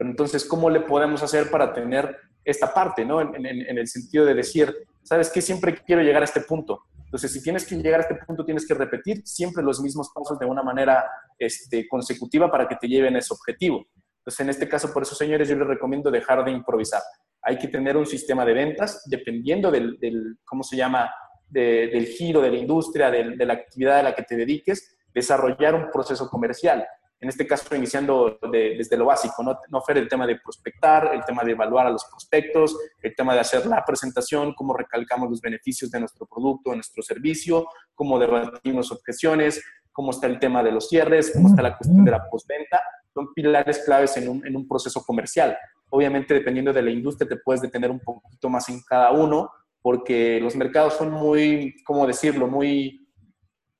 Pero 0.00 0.12
entonces, 0.12 0.46
¿cómo 0.46 0.70
le 0.70 0.80
podemos 0.80 1.22
hacer 1.22 1.50
para 1.50 1.74
tener 1.74 2.16
esta 2.42 2.72
parte, 2.72 3.04
¿no? 3.04 3.20
En, 3.20 3.44
el 3.44 3.86
sentido 3.86 4.24
de 4.24 4.32
decir, 4.32 4.74
¿sabes 5.02 5.28
qué? 5.28 5.42
Siempre 5.42 5.74
quiero 5.84 6.00
llegar 6.00 6.22
a 6.22 6.24
este 6.24 6.40
punto. 6.40 6.84
Entonces, 7.04 7.30
si 7.30 7.42
tienes 7.42 7.66
que 7.66 7.76
llegar 7.76 8.00
a 8.00 8.04
este 8.04 8.14
punto, 8.14 8.42
tienes 8.42 8.66
que 8.66 8.72
repetir 8.72 9.20
siempre 9.26 9.62
los 9.62 9.78
mismos 9.82 10.10
pasos 10.14 10.38
de 10.38 10.46
una 10.46 10.62
manera 10.62 11.04
este, 11.38 11.86
consecutiva 11.86 12.50
para 12.50 12.66
que 12.66 12.76
te 12.76 12.88
lleven 12.88 13.14
a 13.14 13.18
ese 13.18 13.34
objetivo. 13.34 13.84
Entonces, 14.20 14.40
en 14.40 14.48
este 14.48 14.66
caso, 14.70 14.90
por 14.90 15.02
eso, 15.02 15.14
señores, 15.14 15.46
yo 15.50 15.56
les 15.56 15.68
recomiendo 15.68 16.10
dejar 16.10 16.46
de 16.46 16.52
improvisar 16.52 17.02
hay 17.42 17.58
que 17.58 17.68
tener 17.68 17.96
un 17.96 18.06
sistema 18.06 18.44
de 18.44 18.52
ventas 18.52 19.02
dependiendo 19.06 19.70
del, 19.70 20.38
¿cómo 20.44 20.62
se 20.62 20.76
llama?, 20.76 21.10
del 21.48 22.06
giro 22.06 22.40
de 22.40 22.50
la 22.50 22.58
industria, 22.58 23.10
de 23.10 23.44
la 23.44 23.54
actividad 23.54 23.98
a 23.98 24.02
la 24.04 24.14
que 24.14 24.22
te 24.22 24.36
dediques, 24.36 24.96
desarrollar 25.12 25.74
un 25.74 25.90
proceso 25.90 26.28
comercial. 26.28 26.86
En 27.20 27.28
este 27.28 27.46
caso, 27.46 27.74
iniciando 27.76 28.38
desde 28.50 28.96
lo 28.96 29.04
básico, 29.04 29.42
¿no? 29.42 29.58
no 29.68 29.82
el 29.88 30.08
tema 30.08 30.26
de 30.26 30.36
prospectar, 30.36 31.14
el 31.14 31.22
tema 31.24 31.44
de 31.44 31.52
evaluar 31.52 31.86
a 31.86 31.90
los 31.90 32.04
prospectos, 32.06 32.76
el 33.02 33.14
tema 33.14 33.34
de 33.34 33.40
hacer 33.40 33.66
la 33.66 33.84
presentación, 33.84 34.54
cómo 34.54 34.72
recalcamos 34.72 35.28
los 35.28 35.40
beneficios 35.42 35.90
de 35.90 36.00
nuestro 36.00 36.26
producto, 36.26 36.70
de 36.70 36.76
nuestro 36.76 37.02
servicio, 37.02 37.66
cómo 37.94 38.18
debatimos 38.18 38.90
objeciones, 38.90 39.62
cómo 39.92 40.12
está 40.12 40.28
el 40.28 40.38
tema 40.38 40.62
de 40.62 40.72
los 40.72 40.88
cierres, 40.88 41.30
cómo 41.34 41.48
está 41.48 41.60
la 41.60 41.76
cuestión 41.76 42.04
de 42.04 42.10
la 42.10 42.24
postventa. 42.30 42.80
Son 43.12 43.34
pilares 43.34 43.82
claves 43.84 44.16
en 44.16 44.28
un, 44.28 44.46
en 44.46 44.56
un 44.56 44.66
proceso 44.66 45.02
comercial. 45.02 45.58
Obviamente, 45.90 46.32
dependiendo 46.32 46.72
de 46.72 46.82
la 46.82 46.90
industria, 46.90 47.28
te 47.28 47.36
puedes 47.36 47.60
detener 47.60 47.90
un 47.90 48.00
poquito 48.00 48.48
más 48.48 48.68
en 48.70 48.80
cada 48.88 49.10
uno, 49.10 49.50
porque 49.82 50.40
los 50.40 50.56
mercados 50.56 50.94
son 50.94 51.10
muy, 51.10 51.74
¿cómo 51.84 52.06
decirlo?, 52.06 52.46
muy, 52.46 52.99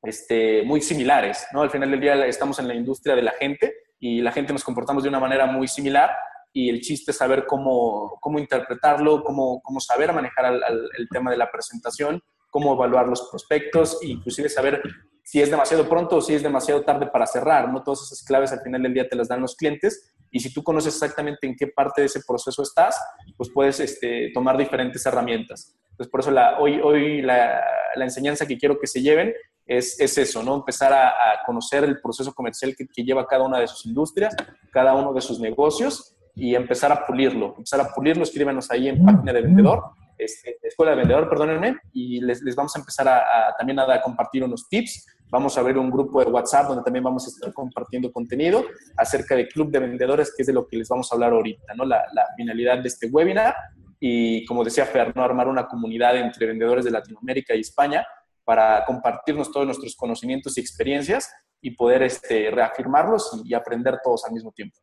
este, 0.02 0.62
muy 0.62 0.80
similares, 0.80 1.46
¿no? 1.52 1.62
Al 1.62 1.70
final 1.70 1.90
del 1.90 2.00
día 2.00 2.26
estamos 2.26 2.58
en 2.58 2.68
la 2.68 2.74
industria 2.74 3.14
de 3.14 3.22
la 3.22 3.32
gente 3.32 3.74
y 3.98 4.20
la 4.20 4.32
gente 4.32 4.52
nos 4.52 4.64
comportamos 4.64 5.02
de 5.02 5.08
una 5.08 5.20
manera 5.20 5.46
muy 5.46 5.68
similar 5.68 6.10
y 6.52 6.68
el 6.68 6.80
chiste 6.80 7.12
es 7.12 7.16
saber 7.16 7.46
cómo, 7.46 8.18
cómo 8.20 8.38
interpretarlo, 8.38 9.22
cómo, 9.22 9.60
cómo 9.62 9.80
saber 9.80 10.12
manejar 10.12 10.52
el 10.54 11.08
tema 11.10 11.30
de 11.30 11.36
la 11.36 11.50
presentación, 11.50 12.20
cómo 12.50 12.74
evaluar 12.74 13.06
los 13.06 13.28
prospectos 13.30 13.98
inclusive 14.02 14.48
saber 14.48 14.82
si 15.22 15.40
es 15.40 15.48
demasiado 15.48 15.88
pronto 15.88 16.16
o 16.16 16.20
si 16.20 16.34
es 16.34 16.42
demasiado 16.42 16.82
tarde 16.82 17.06
para 17.06 17.24
cerrar, 17.24 17.70
¿no? 17.70 17.84
Todas 17.84 18.02
esas 18.02 18.24
claves 18.24 18.50
al 18.50 18.62
final 18.62 18.82
del 18.82 18.94
día 18.94 19.08
te 19.08 19.14
las 19.14 19.28
dan 19.28 19.40
los 19.40 19.54
clientes 19.54 20.12
y 20.28 20.40
si 20.40 20.52
tú 20.52 20.64
conoces 20.64 20.94
exactamente 20.94 21.46
en 21.46 21.54
qué 21.54 21.68
parte 21.68 22.02
de 22.02 22.06
ese 22.06 22.22
proceso 22.26 22.62
estás, 22.62 23.00
pues 23.36 23.48
puedes 23.54 23.78
este, 23.78 24.30
tomar 24.34 24.56
diferentes 24.56 25.04
herramientas. 25.06 25.76
Entonces, 25.90 26.10
por 26.10 26.20
eso 26.20 26.32
la, 26.32 26.58
hoy, 26.58 26.80
hoy 26.80 27.22
la, 27.22 27.62
la, 27.94 28.04
enseñanza 28.04 28.46
que 28.46 28.58
quiero 28.58 28.80
que 28.80 28.86
se 28.86 29.02
lleven 29.02 29.32
es, 29.70 30.00
es 30.00 30.18
eso, 30.18 30.42
¿no? 30.42 30.56
Empezar 30.56 30.92
a, 30.92 31.12
conocer 31.46 31.84
el 31.84 32.00
proceso 32.00 32.32
comercial 32.34 32.74
que, 32.76 33.02
lleva 33.02 33.26
cada 33.26 33.44
una 33.44 33.58
de 33.58 33.68
sus 33.68 33.86
industrias, 33.86 34.34
cada 34.72 34.94
uno 34.94 35.12
de 35.12 35.20
sus 35.20 35.38
negocios 35.38 36.16
y 36.34 36.54
empezar 36.54 36.92
a 36.92 37.06
pulirlo. 37.06 37.54
Empezar 37.56 37.80
a 37.80 37.94
pulirlo, 37.94 38.24
escríbanos 38.24 38.70
ahí 38.70 38.88
en 38.88 39.04
página 39.04 39.32
de 39.32 39.42
vendedor, 39.42 39.82
este, 40.18 40.58
escuela 40.62 40.92
de 40.92 40.98
vendedor, 40.98 41.28
perdónenme, 41.28 41.76
y 41.92 42.20
les, 42.20 42.42
les 42.42 42.56
vamos 42.56 42.74
a 42.74 42.80
empezar 42.80 43.08
a, 43.08 43.54
también 43.56 43.78
a, 43.78 43.94
a 43.94 44.02
compartir 44.02 44.44
unos 44.44 44.68
tips 44.68 45.06
Vamos 45.30 45.56
a 45.56 45.60
abrir 45.60 45.78
un 45.78 45.90
grupo 45.90 46.24
de 46.24 46.30
WhatsApp 46.30 46.66
donde 46.66 46.82
también 46.82 47.04
vamos 47.04 47.24
a 47.24 47.28
estar 47.28 47.52
compartiendo 47.52 48.10
contenido 48.10 48.64
acerca 48.96 49.36
del 49.36 49.46
club 49.46 49.70
de 49.70 49.78
vendedores, 49.78 50.34
que 50.36 50.42
es 50.42 50.46
de 50.48 50.52
lo 50.52 50.66
que 50.66 50.76
les 50.76 50.88
vamos 50.88 51.10
a 51.10 51.14
hablar 51.14 51.32
ahorita, 51.32 51.74
¿no? 51.76 51.84
La, 51.84 52.04
finalidad 52.36 52.78
de 52.78 52.88
este 52.88 53.06
webinar. 53.06 53.54
Y 54.00 54.44
como 54.46 54.64
decía 54.64 54.86
Fer, 54.86 55.12
armar 55.14 55.46
una 55.46 55.68
comunidad 55.68 56.16
entre 56.16 56.46
vendedores 56.46 56.84
de 56.84 56.90
Latinoamérica 56.90 57.54
y 57.54 57.60
España 57.60 58.04
para 58.44 58.84
compartirnos 58.84 59.50
todos 59.50 59.66
nuestros 59.66 59.94
conocimientos 59.96 60.56
y 60.56 60.60
experiencias 60.60 61.30
y 61.60 61.72
poder 61.72 62.02
este, 62.02 62.50
reafirmarlos 62.50 63.42
y, 63.44 63.50
y 63.50 63.54
aprender 63.54 63.98
todos 64.02 64.24
al 64.24 64.32
mismo 64.32 64.52
tiempo. 64.52 64.78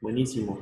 Buenísimo. 0.00 0.58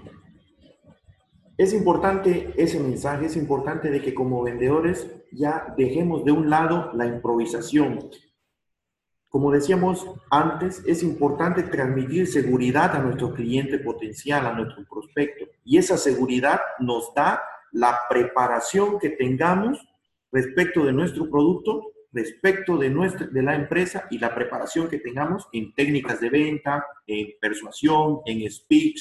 Es 1.56 1.72
importante 1.72 2.52
ese 2.56 2.78
mensaje, 2.78 3.26
es 3.26 3.36
importante 3.36 3.90
de 3.90 4.00
que 4.00 4.14
como 4.14 4.42
vendedores 4.42 5.08
ya 5.32 5.74
dejemos 5.76 6.24
de 6.24 6.32
un 6.32 6.48
lado 6.48 6.92
la 6.94 7.06
improvisación, 7.06 8.10
como 9.28 9.52
decíamos 9.52 10.06
antes, 10.30 10.82
es 10.86 11.02
importante 11.02 11.62
transmitir 11.62 12.26
seguridad 12.26 12.96
a 12.96 13.00
nuestro 13.00 13.34
cliente 13.34 13.78
potencial, 13.78 14.46
a 14.46 14.54
nuestro 14.54 14.86
prospecto. 14.88 15.44
Y 15.64 15.76
esa 15.76 15.98
seguridad 15.98 16.60
nos 16.78 17.12
da 17.14 17.42
la 17.72 17.98
preparación 18.08 18.98
que 18.98 19.10
tengamos 19.10 19.86
respecto 20.32 20.84
de 20.84 20.94
nuestro 20.94 21.28
producto, 21.28 21.82
respecto 22.12 22.76
de, 22.76 22.90
nuestra, 22.90 23.26
de 23.26 23.42
la 23.42 23.54
empresa 23.54 24.06
y 24.10 24.18
la 24.18 24.34
preparación 24.34 24.88
que 24.88 24.98
tengamos 24.98 25.46
en 25.52 25.74
técnicas 25.74 26.20
de 26.20 26.30
venta, 26.30 26.86
en 27.06 27.28
persuasión, 27.40 28.20
en 28.24 28.50
speech, 28.50 29.00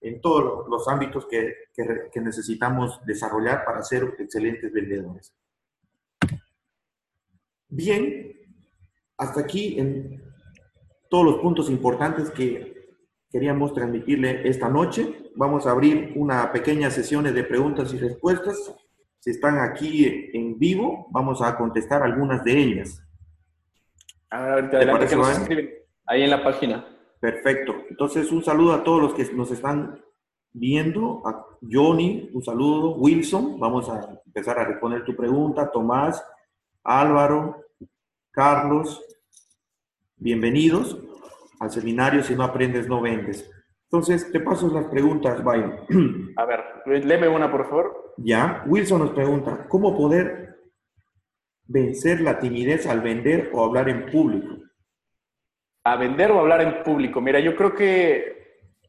en 0.00 0.20
todos 0.20 0.66
los 0.68 0.88
ámbitos 0.88 1.26
que, 1.26 1.54
que, 1.74 1.84
que 2.12 2.20
necesitamos 2.20 3.00
desarrollar 3.04 3.64
para 3.64 3.82
ser 3.82 4.14
excelentes 4.18 4.72
vendedores. 4.72 5.34
Bien, 7.68 8.32
hasta 9.18 9.40
aquí 9.40 9.78
en 9.78 10.22
todos 11.10 11.24
los 11.24 11.36
puntos 11.38 11.68
importantes 11.68 12.30
que 12.30 12.78
queríamos 13.30 13.74
transmitirle 13.74 14.48
esta 14.48 14.68
noche. 14.68 15.30
Vamos 15.36 15.66
a 15.66 15.72
abrir 15.72 16.12
una 16.16 16.50
pequeña 16.52 16.90
sesión 16.90 17.24
de 17.24 17.44
preguntas 17.44 17.92
y 17.92 17.98
respuestas. 17.98 18.74
Están 19.30 19.58
aquí 19.58 20.30
en 20.32 20.58
vivo, 20.58 21.06
vamos 21.10 21.42
a 21.42 21.54
contestar 21.54 22.02
algunas 22.02 22.42
de 22.44 22.58
ellas. 22.58 23.02
Adelante 24.30 25.06
que 25.06 25.16
nos 25.16 25.38
escriben 25.38 25.70
ahí 26.06 26.22
en 26.22 26.30
la 26.30 26.42
página. 26.42 26.86
Perfecto. 27.20 27.74
Entonces, 27.90 28.32
un 28.32 28.42
saludo 28.42 28.72
a 28.72 28.82
todos 28.82 29.02
los 29.02 29.14
que 29.14 29.30
nos 29.34 29.50
están 29.50 30.02
viendo. 30.52 31.22
A 31.26 31.44
Johnny, 31.60 32.30
un 32.32 32.42
saludo. 32.42 32.94
Wilson, 32.96 33.60
vamos 33.60 33.90
a 33.90 34.18
empezar 34.24 34.58
a 34.60 34.64
responder 34.64 35.04
tu 35.04 35.14
pregunta. 35.14 35.70
Tomás, 35.70 36.24
Álvaro, 36.82 37.66
Carlos, 38.30 39.04
bienvenidos 40.16 40.98
al 41.60 41.70
seminario 41.70 42.22
Si 42.22 42.34
no 42.34 42.44
aprendes, 42.44 42.88
no 42.88 43.02
vendes. 43.02 43.50
Entonces, 43.84 44.32
te 44.32 44.40
paso 44.40 44.68
las 44.68 44.86
preguntas, 44.86 45.44
Byron. 45.44 46.32
A 46.36 46.44
ver, 46.46 46.64
léeme 47.04 47.28
una, 47.28 47.50
por 47.50 47.68
favor. 47.68 48.07
Ya, 48.24 48.64
Wilson 48.66 49.00
nos 49.00 49.10
pregunta, 49.10 49.66
¿cómo 49.68 49.96
poder 49.96 50.58
vencer 51.66 52.20
la 52.20 52.40
timidez 52.40 52.86
al 52.86 53.00
vender 53.00 53.50
o 53.52 53.64
hablar 53.64 53.88
en 53.88 54.06
público? 54.10 54.56
A 55.84 55.96
vender 55.96 56.32
o 56.32 56.40
hablar 56.40 56.60
en 56.62 56.82
público. 56.82 57.20
Mira, 57.20 57.38
yo 57.38 57.54
creo 57.54 57.74
que 57.74 58.38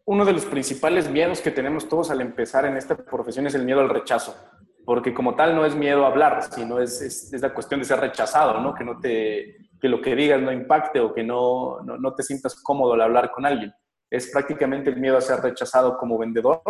uno 0.06 0.26
de 0.26 0.34
los 0.34 0.46
principales 0.46 1.10
miedos 1.12 1.42
que 1.42 1.52
tenemos 1.52 1.88
todos 1.88 2.10
al 2.10 2.22
empezar 2.22 2.66
en 2.66 2.76
esta 2.76 2.98
profesión 2.98 3.46
es 3.46 3.54
el 3.54 3.66
miedo 3.66 3.82
al 3.82 3.90
rechazo, 3.90 4.36
porque 4.84 5.14
como 5.14 5.36
tal 5.36 5.56
no 5.56 5.64
es 5.64 5.76
miedo 5.76 6.06
a 6.06 6.08
hablar, 6.08 6.42
sino 6.52 6.80
es, 6.80 7.00
es, 7.00 7.40
la 7.40 7.54
cuestión 7.54 7.80
de 7.80 7.86
ser 7.86 8.00
rechazado, 8.00 8.60
¿no? 8.62 8.74
Que, 8.74 8.84
no 8.84 9.00
te, 9.00 9.70
que 9.80 9.88
lo 9.88 10.02
que 10.02 10.16
digas 10.16 10.42
no 10.42 10.52
impacte 10.52 11.00
o 11.00 11.14
que 11.14 11.24
no, 11.24 11.82
no, 11.82 11.98
no 11.98 12.16
te 12.16 12.24
sientas 12.24 12.56
cómodo 12.64 12.94
al 12.94 13.02
hablar 13.02 13.30
con 13.30 13.46
alguien. 13.46 13.72
Es 14.10 14.32
prácticamente 14.32 14.90
el 14.90 15.00
miedo 15.00 15.18
a 15.18 15.22
ser 15.22 15.40
rechazado 15.40 16.00
como 16.00 16.18
vendedor 16.18 16.64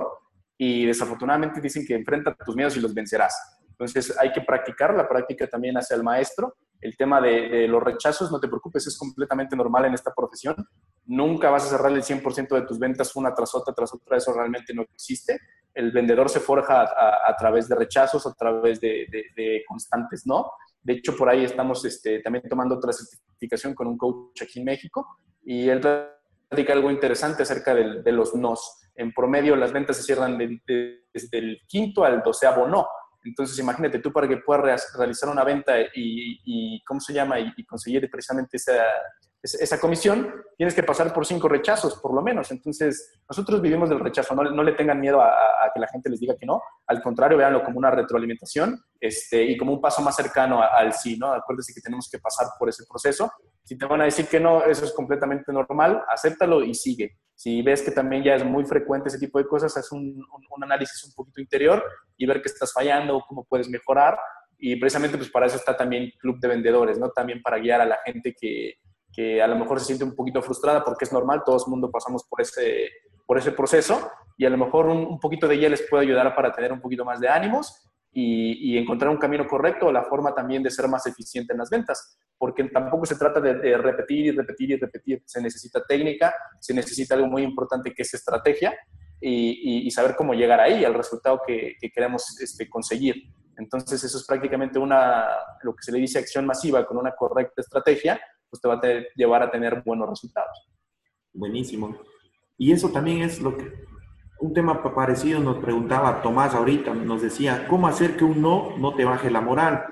y 0.62 0.86
desafortunadamente 0.86 1.62
dicen 1.62 1.86
que 1.86 1.96
enfrenta 1.96 2.36
tus 2.36 2.54
miedos 2.54 2.76
y 2.76 2.82
los 2.82 2.94
vencerás. 2.94 3.34
Entonces 3.70 4.16
hay 4.20 4.34
que 4.34 4.42
practicar, 4.42 4.94
la 4.94 5.08
práctica 5.08 5.48
también 5.48 5.78
hacia 5.78 5.96
el 5.96 6.04
maestro. 6.04 6.58
El 6.82 6.98
tema 6.98 7.22
de, 7.22 7.66
los 7.70 7.82
rechazos, 7.82 8.30
no 8.30 8.42
te 8.42 8.50
preocupes, 8.50 8.86
es 8.86 8.98
completamente 8.98 9.56
normal 9.56 9.86
en 9.86 9.94
esta 9.94 10.14
profesión. 10.14 10.56
Nunca 11.06 11.50
vas 11.50 11.66
a 11.66 11.70
cerrar 11.70 11.94
el 11.94 12.04
100% 12.04 12.50
de 12.50 12.62
tus 12.64 12.78
ventas 12.78 13.16
una 13.16 13.34
tras 13.34 13.56
otra, 13.56 13.74
tras 13.74 13.94
otra, 13.94 14.18
eso 14.18 14.34
realmente 14.34 14.74
no 14.74 14.82
existe. 14.82 15.40
El 15.74 15.94
vendedor 15.94 16.30
se 16.30 16.42
forja 16.42 16.82
a, 16.82 17.36
través 17.38 17.70
de 17.70 17.76
rechazos, 17.76 18.28
a 18.28 18.34
través 18.34 18.82
de, 18.82 19.64
constantes 19.66 20.28
no. 20.28 20.52
De 20.84 20.94
hecho, 20.94 21.16
por 21.16 21.30
ahí 21.30 21.46
estamos 21.46 21.86
este, 21.86 22.20
también 22.20 22.44
tomando 22.50 22.76
otra 22.76 22.92
certificación 22.92 23.74
con 23.74 23.88
un 23.88 23.98
coach 23.98 24.42
aquí 24.42 24.60
en 24.60 24.66
México 24.66 25.08
y 25.42 25.70
él 25.70 25.80
platica 26.50 26.74
algo 26.74 26.92
interesante 26.92 27.44
acerca 27.44 27.76
de, 27.76 28.12
los 28.12 28.34
nos. 28.36 28.78
En 28.96 29.14
promedio, 29.14 29.56
las 29.56 29.72
ventas 29.72 29.98
se 29.98 30.04
cierran 30.04 30.38
desde 30.38 31.38
el 31.38 31.60
quinto 31.68 32.04
al 32.04 32.22
doceavo 32.22 32.68
no. 32.68 32.88
Entonces, 33.24 33.58
imagínate 33.60 34.00
tú 34.00 34.12
para 34.12 34.28
que 34.28 34.38
puedas 34.38 34.92
realizar 34.98 35.30
una 35.30 35.44
venta 35.44 35.76
y, 35.94 36.84
¿cómo 36.86 37.00
se 37.00 37.14
llama? 37.14 37.40
Y, 37.40 37.66
conseguir 37.66 38.10
precisamente 38.10 38.58
esa, 38.58 38.84
esa 39.42 39.80
comisión, 39.80 40.34
tienes 40.58 40.76
que 40.76 40.84
pasar 40.84 41.14
por 41.14 41.26
cinco 41.26 41.48
rechazos, 41.48 41.96
por 42.00 42.14
lo 42.14 42.22
menos. 42.22 42.52
Entonces, 42.52 43.20
nosotros 43.28 43.62
vivimos 43.62 43.90
del 43.90 44.00
rechazo, 44.00 44.36
no, 44.36 44.44
no 44.44 44.64
le 44.64 44.74
tengan 44.74 45.00
miedo 45.00 45.22
a, 45.22 45.32
que 45.74 45.80
la 45.80 45.88
gente 45.88 46.10
les 46.10 46.20
diga 46.20 46.36
que 46.36 46.46
no, 46.46 46.62
al 46.88 47.02
contrario, 47.02 47.38
véanlo 47.38 47.64
como 47.64 47.78
una 47.78 47.92
retroalimentación 47.92 48.84
este, 49.00 49.44
y 49.44 49.58
como 49.58 49.72
un 49.72 49.82
paso 49.82 50.02
más 50.02 50.16
cercano 50.16 50.62
al 50.62 50.94
sí, 50.94 51.18
¿no? 51.18 51.32
Acuérdense 51.32 51.74
que 51.74 51.82
tenemos 51.82 52.10
que 52.12 52.20
pasar 52.20 52.48
por 52.58 52.68
ese 52.68 52.84
proceso. 52.90 53.32
Si 53.64 53.78
te 53.78 53.86
van 53.86 54.02
a 54.02 54.06
decir 54.06 54.28
que 54.28 54.40
no, 54.40 54.66
eso 54.66 54.84
es 54.84 54.92
completamente 54.92 55.54
normal, 55.54 56.04
acéptalo 56.10 56.64
y 56.64 56.74
sigue. 56.74 57.18
Si 57.36 57.62
ves 57.62 57.82
que 57.82 57.92
también 57.92 58.24
ya 58.24 58.36
es 58.36 58.44
muy 58.44 58.66
frecuente 58.66 59.08
ese 59.08 59.20
tipo 59.20 59.40
de 59.40 59.48
cosas, 59.48 59.78
haz 59.78 59.92
un, 59.94 60.02
un, 60.02 60.64
análisis 60.64 61.02
un 61.06 61.14
poquito 61.14 61.40
interior 61.40 61.82
y 62.18 62.26
ver 62.26 62.42
qué 62.42 62.50
estás 62.50 62.74
fallando, 62.74 63.24
cómo 63.26 63.46
puedes 63.46 63.70
mejorar. 63.70 64.20
Y 64.58 64.76
precisamente 64.76 65.16
pues 65.16 65.30
para 65.30 65.46
eso 65.46 65.56
está 65.56 65.78
también 65.78 66.12
Club 66.20 66.38
de 66.42 66.50
Vendedores, 66.50 67.00
¿no? 67.00 67.12
También 67.12 67.42
para 67.42 67.60
guiar 67.60 67.80
a 67.80 67.86
la 67.86 68.00
gente 68.04 68.36
que, 68.38 68.74
que 69.20 69.42
a 69.42 69.48
lo 69.48 69.58
mejor 69.58 69.82
se 69.82 69.88
siente 69.88 70.06
un 70.06 70.16
poquito 70.16 70.42
frustrada 70.42 70.82
porque 70.82 71.04
es 71.04 71.12
normal, 71.12 71.42
todo 71.46 71.58
el 71.58 71.70
mundo 71.70 71.92
pasamos 71.92 72.24
por 72.24 72.40
ese, 72.40 72.88
por 73.28 73.38
ese 73.38 73.52
proceso 73.52 74.10
y 74.38 74.46
a 74.46 74.50
lo 74.50 74.58
mejor 74.58 74.86
un, 74.86 75.20
poquito 75.20 75.46
de 75.46 75.56
ella 75.56 75.68
les 75.68 75.82
puede 75.90 76.06
ayudar 76.06 76.34
para 76.34 76.54
tener 76.54 76.72
un 76.72 76.80
poquito 76.80 77.04
más 77.04 77.20
de 77.20 77.28
ánimos 77.28 77.86
y, 78.14 78.78
encontrar 78.78 79.12
un 79.12 79.18
camino 79.18 79.46
correcto 79.46 79.88
o 79.88 79.92
la 79.92 80.04
forma 80.06 80.34
también 80.34 80.64
de 80.64 80.72
ser 80.72 80.88
más 80.88 81.06
eficiente 81.06 81.52
en 81.52 81.60
las 81.60 81.70
ventas, 81.70 82.18
porque 82.38 82.64
tampoco 82.70 83.06
se 83.06 83.18
trata 83.18 83.42
de, 83.42 83.78
repetir 83.78 84.28
y 84.28 84.32
repetir 84.32 84.72
y 84.72 84.78
repetir, 84.78 85.22
se 85.26 85.42
necesita 85.42 85.84
técnica, 85.86 86.34
se 86.62 86.74
necesita 86.74 87.16
algo 87.16 87.28
muy 87.28 87.44
importante 87.44 87.94
que 87.94 88.04
es 88.04 88.14
estrategia 88.14 88.74
y, 89.20 89.92
saber 89.92 90.16
cómo 90.16 90.34
llegar 90.34 90.62
ahí, 90.62 90.86
al 90.86 90.94
resultado 90.94 91.42
que, 91.46 91.76
queremos 91.94 92.40
este, 92.40 92.70
conseguir. 92.70 93.16
Entonces, 93.58 94.02
eso 94.02 94.18
es 94.18 94.26
prácticamente 94.26 94.80
una, 94.80 95.28
lo 95.62 95.76
que 95.76 95.84
se 95.84 95.92
le 95.92 96.00
dice 96.00 96.20
acción 96.20 96.46
masiva 96.46 96.86
con 96.86 96.96
una 96.98 97.12
correcta 97.12 97.62
estrategia, 97.62 98.18
pues 98.50 98.62
te 98.62 98.68
va 98.68 98.76
a 98.76 98.82
llevar 99.16 99.44
a 99.44 99.52
tener 99.52 99.82
buenos 99.86 100.10
resultados. 100.10 100.68
Buenísimo. 101.34 101.98
Y 102.58 102.72
eso 102.72 102.90
también 102.90 103.22
es 103.22 103.42
lo 103.42 103.56
que, 103.56 103.72
un 104.40 104.54
tema 104.54 104.82
parecido 104.82 105.40
nos 105.40 105.58
preguntaba 105.58 106.22
Tomás 106.22 106.56
ahorita, 106.56 106.94
nos 106.94 107.22
decía, 107.22 107.68
¿cómo 107.68 107.88
hacer 107.88 108.16
que 108.16 108.24
un 108.24 108.42
no 108.42 108.78
no 108.78 108.96
te 108.96 109.06
baje 109.06 109.30
la 109.30 109.42
moral? 109.42 109.84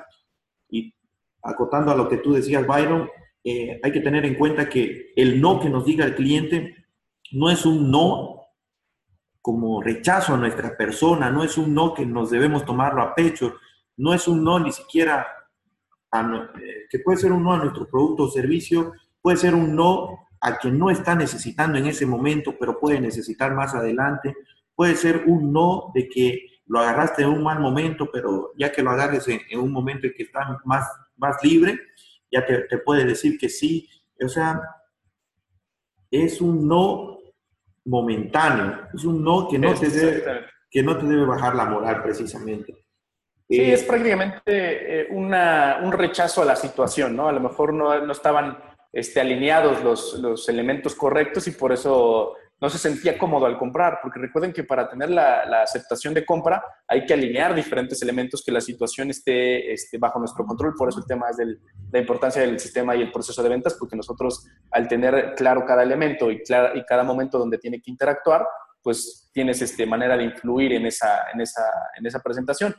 Y 0.70 0.94
acotando 1.44 1.92
a 1.92 1.96
lo 1.96 2.10
que 2.10 2.18
tú 2.18 2.34
decías, 2.34 2.66
Byron, 2.66 3.10
eh, 3.44 3.80
hay 3.84 3.92
que 3.92 4.02
tener 4.02 4.26
en 4.26 4.36
cuenta 4.36 4.68
que 4.68 5.14
el 5.16 5.40
no 5.40 5.60
que 5.60 5.70
nos 5.70 5.86
diga 5.86 6.06
el 6.06 6.16
cliente 6.16 6.76
no 7.32 7.50
es 7.50 7.66
un 7.66 7.92
no 7.92 8.38
como 9.42 9.82
rechazo 9.82 10.34
a 10.34 10.38
nuestra 10.38 10.76
persona, 10.76 11.30
no 11.30 11.44
es 11.44 11.58
un 11.58 11.74
no 11.74 11.94
que 11.94 12.06
nos 12.06 12.30
debemos 12.30 12.66
tomarlo 12.66 13.02
a 13.02 13.16
pecho, 13.16 13.56
no 13.96 14.14
es 14.14 14.28
un 14.28 14.44
no 14.44 14.60
ni 14.60 14.72
siquiera 14.72 15.26
eh, 16.22 16.86
que 16.90 17.00
puede 17.00 17.18
ser 17.18 17.32
un 17.32 17.44
no 17.44 17.54
a 17.54 17.58
nuestro 17.58 17.88
producto 17.88 18.24
o 18.24 18.32
servicio, 18.32 18.94
puede 19.22 19.38
ser 19.38 19.54
un 19.54 19.76
no 19.76 20.28
a 20.40 20.58
quien 20.58 20.78
no 20.78 20.90
está 20.90 21.16
necesitando 21.16 21.78
en 21.78 21.88
ese 21.88 22.06
momento, 22.06 22.56
pero 22.60 22.80
puede 22.80 23.02
necesitar 23.02 23.54
más 23.54 23.74
adelante, 23.74 24.36
puede 24.76 24.96
ser 24.96 25.24
un 25.26 25.52
no 25.52 25.92
de 25.94 26.08
que 26.08 26.48
lo 26.68 26.80
agarraste 26.80 27.24
en 27.24 27.30
un 27.30 27.44
mal 27.44 27.60
momento, 27.60 28.10
pero 28.12 28.52
ya 28.58 28.72
que 28.72 28.84
lo 28.84 28.92
agarres 28.92 29.28
en, 29.28 29.60
un 29.60 29.72
momento 29.72 30.08
en 30.08 30.14
que 30.14 30.24
está 30.24 30.60
más, 30.66 30.88
más 31.18 31.38
libre, 31.44 31.80
ya 32.32 32.46
te, 32.46 32.60
te, 32.64 32.78
puede 32.78 33.06
decir 33.06 33.38
que 33.38 33.50
sí. 33.50 33.90
O 34.24 34.28
sea, 34.28 34.62
es 36.12 36.42
un 36.42 36.68
no 36.68 37.18
momentáneo, 37.86 38.88
es 38.94 39.04
un 39.06 39.24
no 39.24 39.48
que 39.48 39.58
no, 39.58 39.74
te 39.74 39.90
debe, 39.90 40.46
que 40.70 40.84
no 40.84 40.98
te 40.98 41.06
debe 41.06 41.26
bajar 41.26 41.56
la 41.56 41.66
moral 41.66 42.04
precisamente. 42.04 42.87
Sí, 43.50 43.62
es 43.62 43.84
prácticamente 43.84 44.42
eh, 45.02 45.08
una, 45.12 45.80
un 45.82 45.94
rechazo 45.94 46.42
a 46.42 46.46
la 46.46 46.56
situación, 46.56 47.16
¿no? 47.16 47.30
A 47.30 47.32
lo 47.32 47.40
mejor 47.40 47.74
no, 47.74 47.98
no 48.02 48.12
estaban 48.12 48.58
este, 48.92 49.22
alineados 49.22 49.82
los, 49.84 50.20
los, 50.20 50.50
elementos 50.50 50.96
correctos 50.96 51.48
y 51.48 51.52
por 51.52 51.72
eso 51.72 52.34
no 52.60 52.70
se 52.70 52.78
sentía 52.78 53.18
cómodo 53.18 53.46
al 53.46 53.58
comprar, 53.58 54.00
porque 54.02 54.20
recuerden 54.20 54.52
que 54.52 54.66
para 54.66 54.90
tener 54.90 55.12
la, 55.12 55.46
la 55.46 55.62
aceptación 55.62 56.14
de 56.14 56.26
compra 56.26 56.62
hay 56.88 57.06
que 57.06 57.14
alinear 57.14 57.54
diferentes 57.54 58.02
elementos 58.02 58.44
que 58.44 58.52
la 58.52 58.60
situación 58.60 59.12
esté, 59.12 59.72
esté 59.72 59.98
bajo 59.98 60.20
nuestro 60.20 60.46
control, 60.46 60.74
por 60.76 60.90
eso 60.90 61.00
el 61.00 61.06
tema 61.06 61.30
es 61.30 61.38
del, 61.38 61.60
la 61.92 62.00
importancia 62.00 62.42
del 62.42 62.60
sistema 62.60 62.96
y 62.96 63.02
el 63.02 63.12
proceso 63.12 63.42
de 63.44 63.50
ventas, 63.50 63.76
porque 63.80 63.96
nosotros 63.96 64.46
al 64.72 64.88
tener 64.88 65.36
claro 65.36 65.64
cada 65.66 65.84
elemento 65.84 66.32
y, 66.32 66.42
y 66.76 66.86
cada 66.86 67.04
momento 67.04 67.38
donde 67.38 67.60
tiene 67.60 67.80
que 67.80 67.92
interactuar, 67.92 68.46
pues 68.82 69.30
tienes 69.34 69.62
este, 69.62 69.86
manera 69.86 70.18
de 70.18 70.24
influir 70.24 70.74
en 70.74 70.86
esa, 70.86 71.30
en 71.34 71.42
esa, 71.42 71.64
en 71.98 72.06
esa 72.06 72.20
presentación. 72.20 72.76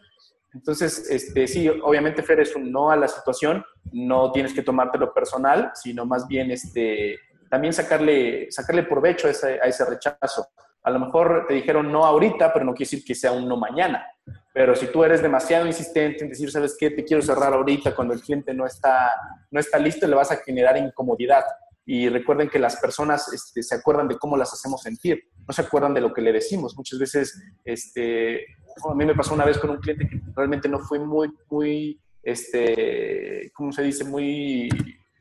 Entonces, 0.55 1.11
este, 1.11 1.47
sí, 1.47 1.69
obviamente, 1.69 2.23
Fer, 2.23 2.41
es 2.41 2.57
un 2.57 2.73
no 2.73 2.91
a 2.91 2.97
la 2.97 3.09
situación, 3.09 3.65
no 3.93 4.33
tienes 4.33 4.55
que 4.55 4.63
tomártelo 4.63 5.13
personal, 5.13 5.71
sino 5.75 6.07
más 6.07 6.27
bien 6.27 6.51
este, 6.51 7.19
también 7.49 7.73
sacarle, 7.73 8.51
sacarle 8.51 8.85
provecho 8.85 9.29
a 9.29 9.31
ese, 9.31 9.85
rechazo. 9.85 10.49
A 10.83 10.91
lo 10.91 10.99
mejor 10.99 11.45
te 11.47 11.55
dijeron 11.55 11.93
no 11.93 12.05
ahorita, 12.05 12.53
pero 12.53 12.65
no 12.65 12.73
quiere 12.73 12.91
decir 12.91 13.05
que 13.05 13.15
sea 13.15 13.33
un 13.33 13.49
no 13.49 13.57
mañana. 13.57 14.07
Pero 14.53 14.75
si 14.75 14.87
tú 14.87 15.05
eres 15.05 15.21
demasiado 15.21 15.67
insistente 15.67 16.25
en 16.25 16.31
decir, 16.31 16.51
¿sabes 16.51 16.77
qué? 16.79 16.91
Te 16.91 17.05
quiero 17.05 17.23
cerrar 17.23 17.53
ahorita 17.53 17.95
cuando 17.95 18.15
el 18.15 18.21
cliente 18.21 18.55
no 18.55 18.67
está, 18.67 19.13
no 19.51 19.61
está 19.61 19.79
listo, 19.79 20.07
le 20.07 20.17
vas 20.17 20.31
a 20.31 20.37
generar 20.37 20.77
incomodidad. 20.77 21.45
Y 21.91 22.11
recuerden 22.11 22.51
que 22.51 22.59
las 22.59 22.77
personas 22.77 23.33
este, 23.33 23.63
se 23.63 23.75
acuerdan 23.75 24.09
de 24.09 24.19
cómo 24.19 24.37
las 24.37 24.53
hacemos 24.53 24.83
sentir, 24.83 25.25
no 25.47 25.55
se 25.55 25.63
acuerdan 25.63 25.95
de 25.95 26.03
lo 26.03 26.13
que 26.13 26.21
le 26.21 26.35
decimos. 26.35 26.77
Muchas 26.77 26.99
veces 26.99 27.43
este, 27.65 28.45
a 28.85 28.95
mí 28.95 29.07
me 29.07 29.15
pasó 29.15 29.33
una 29.33 29.47
vez 29.47 29.57
con 29.57 29.71
un 29.71 29.79
cliente 29.79 30.07
que 30.07 30.21
realmente 30.37 30.69
no 30.69 30.81
fue 30.81 30.99
muy, 30.99 31.33
muy, 31.49 31.99
este, 32.23 33.51
¿cómo 33.55 33.73
se 33.73 33.85
dice? 33.85 34.05
Muy, 34.05 34.69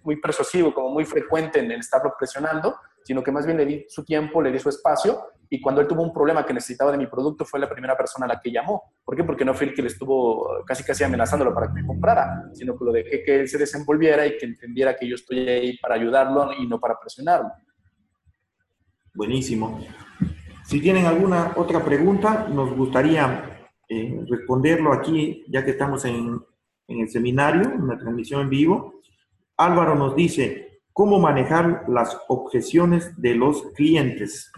muy 0.04 0.18
persuasivo, 0.18 0.74
como 0.74 0.90
muy 0.90 1.06
frecuente 1.06 1.60
en 1.60 1.72
el 1.72 1.80
estarlo 1.80 2.14
presionando, 2.20 2.76
sino 3.06 3.24
que 3.24 3.32
más 3.32 3.46
bien 3.46 3.60
le 3.60 3.66
di 3.66 3.86
su 3.88 4.04
tiempo, 4.04 4.42
le 4.42 4.52
di 4.52 4.60
su 4.60 4.68
espacio 4.68 5.24
y 5.50 5.62
cuando 5.62 5.82
él 5.82 5.88
tuvo 5.88 6.04
un 6.04 6.14
problema 6.14 6.46
que 6.46 6.54
necesitaba 6.54 6.92
de 6.92 6.98
mi 6.98 7.08
producto 7.08 7.46
fue 7.46 7.60
la 7.60 7.70
primera 7.70 7.96
persona 7.96 8.26
a 8.26 8.30
la 8.30 8.40
que 8.40 8.52
llamó. 8.52 8.84
¿Por 9.04 9.16
qué? 9.16 9.24
Porque 9.24 9.46
no 9.46 9.54
fue 9.54 9.68
el 9.68 9.74
que 9.74 9.82
le 9.82 9.88
estuvo 9.88 10.64
casi 10.66 10.84
casi 10.84 11.04
amenazándolo 11.04 11.54
para 11.54 11.68
que 11.68 11.82
me 11.82 11.88
comprara, 11.88 12.50
sino 12.54 12.78
que 12.78 12.86
lo 12.86 12.92
dejé 12.92 13.24
que 13.24 13.40
él 13.42 13.48
se 13.48 13.58
desenvolviera 13.58 14.26
y 14.26 14.38
que 14.38 14.46
entendiera 14.46 14.96
que 14.96 15.08
yo 15.08 15.16
estoy 15.16 15.48
ahí 15.48 15.78
para 15.78 15.96
ayudarlo 15.96 16.52
y 16.54 16.68
no 16.68 16.80
para 16.80 17.00
presionarlo. 17.00 17.50
Buenísimo. 19.14 19.80
Si 20.66 20.82
tienen 20.82 21.06
alguna 21.06 21.54
otra 21.56 21.84
pregunta, 21.84 22.48
nos 22.50 22.76
gustaría 22.76 23.70
eh, 23.88 24.26
responderlo 24.30 24.92
aquí, 24.92 25.46
ya 25.48 25.64
que 25.64 25.72
estamos 25.72 26.04
en, 26.04 26.42
en 26.88 27.00
el 27.00 27.10
seminario, 27.10 27.72
en 27.72 27.88
la 27.88 27.98
transmisión 27.98 28.42
en 28.42 28.50
vivo. 28.50 29.02
Álvaro 29.56 29.96
nos 29.96 30.16
dice, 30.16 30.82
¿cómo 30.92 31.20
manejar 31.20 31.86
las 31.88 32.20
objeciones 32.28 33.20
de 33.20 33.36
los 33.36 33.72
clientes? 33.72 34.52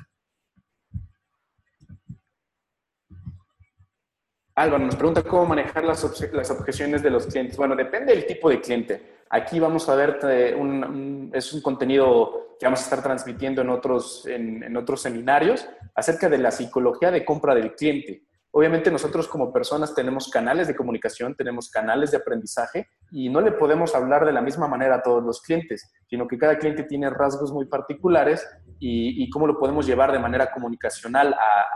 Álvaro 4.60 4.84
nos 4.84 4.98
pregunta 4.98 5.24
cómo 5.24 5.46
manejar 5.46 5.86
las, 5.86 6.04
objeciones 6.04 7.02
de 7.02 7.10
los 7.10 7.28
clientes. 7.28 7.56
Bueno, 7.56 7.78
depende 7.78 8.14
del 8.14 8.26
tipo 8.26 8.50
de 8.50 8.60
cliente. 8.60 9.22
Aquí 9.30 9.58
vamos 9.58 9.88
a 9.88 9.96
ver, 9.96 10.20
eh, 10.24 10.54
un, 10.54 11.32
es 11.34 11.54
un 11.54 11.62
contenido 11.62 12.58
que 12.60 12.66
vamos 12.66 12.82
a 12.82 12.84
estar 12.84 13.02
transmitiendo 13.02 13.62
en 13.62 13.70
otros, 13.70 14.26
en, 14.28 14.62
en 14.62 14.76
otros 14.76 15.02
seminarios 15.02 15.66
acerca 15.96 16.28
de 16.28 16.40
la 16.40 16.52
psicología 16.52 17.10
de 17.10 17.24
compra 17.24 17.56
del 17.56 17.74
cliente. 17.74 18.24
Obviamente 18.52 18.90
nosotros 18.90 19.28
como 19.28 19.54
personas 19.54 19.94
tenemos 19.94 20.28
canales 20.28 20.68
de 20.68 20.76
comunicación, 20.76 21.36
tenemos 21.36 21.70
canales 21.70 22.10
de 22.10 22.18
aprendizaje 22.18 22.88
y 23.12 23.30
no 23.30 23.42
le 23.42 23.52
podemos 23.52 23.94
hablar 23.94 24.26
de 24.26 24.34
la 24.34 24.42
misma 24.42 24.68
manera 24.68 24.96
a 24.96 25.02
todos 25.04 25.24
los 25.24 25.42
clientes, 25.42 25.92
sino 26.08 26.28
que 26.28 26.40
cada 26.40 26.58
cliente 26.58 26.84
tiene 26.84 27.12
rasgos 27.12 27.52
muy 27.52 27.68
particulares 27.68 28.48
y, 28.80 29.30
cómo 29.30 29.46
lo 29.46 29.60
podemos 29.60 29.86
llevar 29.86 30.12
de 30.12 30.20
manera 30.20 30.52
comunicacional 30.52 31.34
a, 31.34 31.70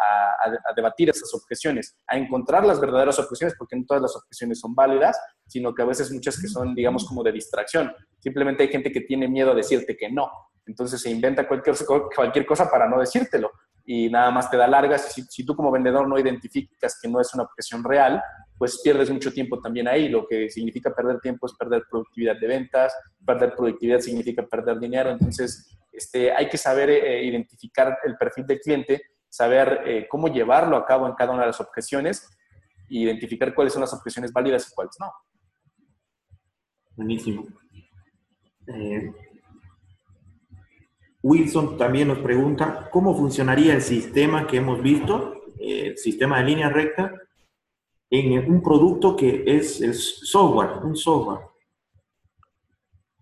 debatir 0.75 1.09
esas 1.09 1.33
objeciones, 1.33 1.95
a 2.07 2.17
encontrar 2.17 2.65
las 2.65 2.81
verdaderas 2.81 3.17
objeciones, 3.19 3.55
porque 3.57 3.77
no 3.77 3.85
todas 3.87 4.01
las 4.01 4.15
objeciones 4.15 4.59
son 4.59 4.75
válidas, 4.75 5.17
sino 5.47 5.73
que 5.73 5.83
a 5.83 5.85
veces 5.85 6.11
muchas 6.11 6.41
que 6.41 6.47
son, 6.47 6.75
digamos, 6.75 7.05
como 7.05 7.23
de 7.23 7.31
distracción. 7.31 7.93
Simplemente 8.19 8.63
hay 8.63 8.69
gente 8.69 8.91
que 8.91 9.01
tiene 9.01 9.27
miedo 9.27 9.51
a 9.51 9.55
decirte 9.55 9.95
que 9.95 10.11
no. 10.11 10.29
Entonces 10.65 10.99
se 11.01 11.09
inventa 11.09 11.47
cualquier, 11.47 11.75
cualquier 12.13 12.45
cosa 12.45 12.69
para 12.69 12.89
no 12.89 12.99
decírtelo 12.99 13.51
y 13.85 14.09
nada 14.09 14.31
más 14.31 14.49
te 14.49 14.57
da 14.57 14.67
largas. 14.67 15.13
Si, 15.13 15.23
si 15.23 15.45
tú 15.45 15.55
como 15.55 15.71
vendedor 15.71 16.07
no 16.07 16.17
identificas 16.17 16.99
que 17.01 17.07
no 17.07 17.19
es 17.19 17.33
una 17.33 17.43
objeción 17.43 17.83
real, 17.83 18.21
pues 18.57 18.81
pierdes 18.81 19.09
mucho 19.09 19.31
tiempo 19.31 19.59
también 19.59 19.87
ahí. 19.87 20.09
Lo 20.09 20.25
que 20.27 20.49
significa 20.49 20.93
perder 20.93 21.19
tiempo 21.19 21.47
es 21.47 21.53
perder 21.53 21.83
productividad 21.89 22.39
de 22.39 22.47
ventas, 22.47 22.95
perder 23.25 23.55
productividad 23.55 23.99
significa 23.99 24.45
perder 24.45 24.79
dinero. 24.79 25.11
Entonces, 25.11 25.77
este, 25.91 26.31
hay 26.31 26.49
que 26.49 26.57
saber 26.57 26.89
eh, 26.89 27.23
identificar 27.25 27.97
el 28.03 28.15
perfil 28.17 28.47
del 28.47 28.59
cliente, 28.59 29.01
saber 29.29 29.81
eh, 29.85 30.07
cómo 30.09 30.27
llevarlo 30.27 30.77
a 30.77 30.85
cabo 30.85 31.07
en 31.07 31.13
cada 31.13 31.31
una 31.31 31.41
de 31.41 31.47
las 31.47 31.61
objeciones 31.61 32.29
e 32.89 32.97
identificar 32.97 33.53
cuáles 33.53 33.73
son 33.73 33.81
las 33.81 33.93
objeciones 33.93 34.31
válidas 34.31 34.69
y 34.69 34.73
cuáles 34.73 34.95
no. 34.99 35.11
Buenísimo. 36.95 37.45
Eh, 38.67 39.11
Wilson 41.23 41.77
también 41.77 42.09
nos 42.09 42.19
pregunta, 42.19 42.89
¿cómo 42.91 43.15
funcionaría 43.15 43.73
el 43.73 43.81
sistema 43.81 44.45
que 44.45 44.57
hemos 44.57 44.83
visto, 44.83 45.45
el 45.57 45.97
sistema 45.97 46.39
de 46.39 46.43
línea 46.43 46.69
recta, 46.69 47.13
en 48.09 48.51
un 48.51 48.61
producto 48.61 49.15
que 49.15 49.43
es 49.47 49.79
el 49.79 49.93
software, 49.93 50.83
un 50.83 50.97
software? 50.97 51.39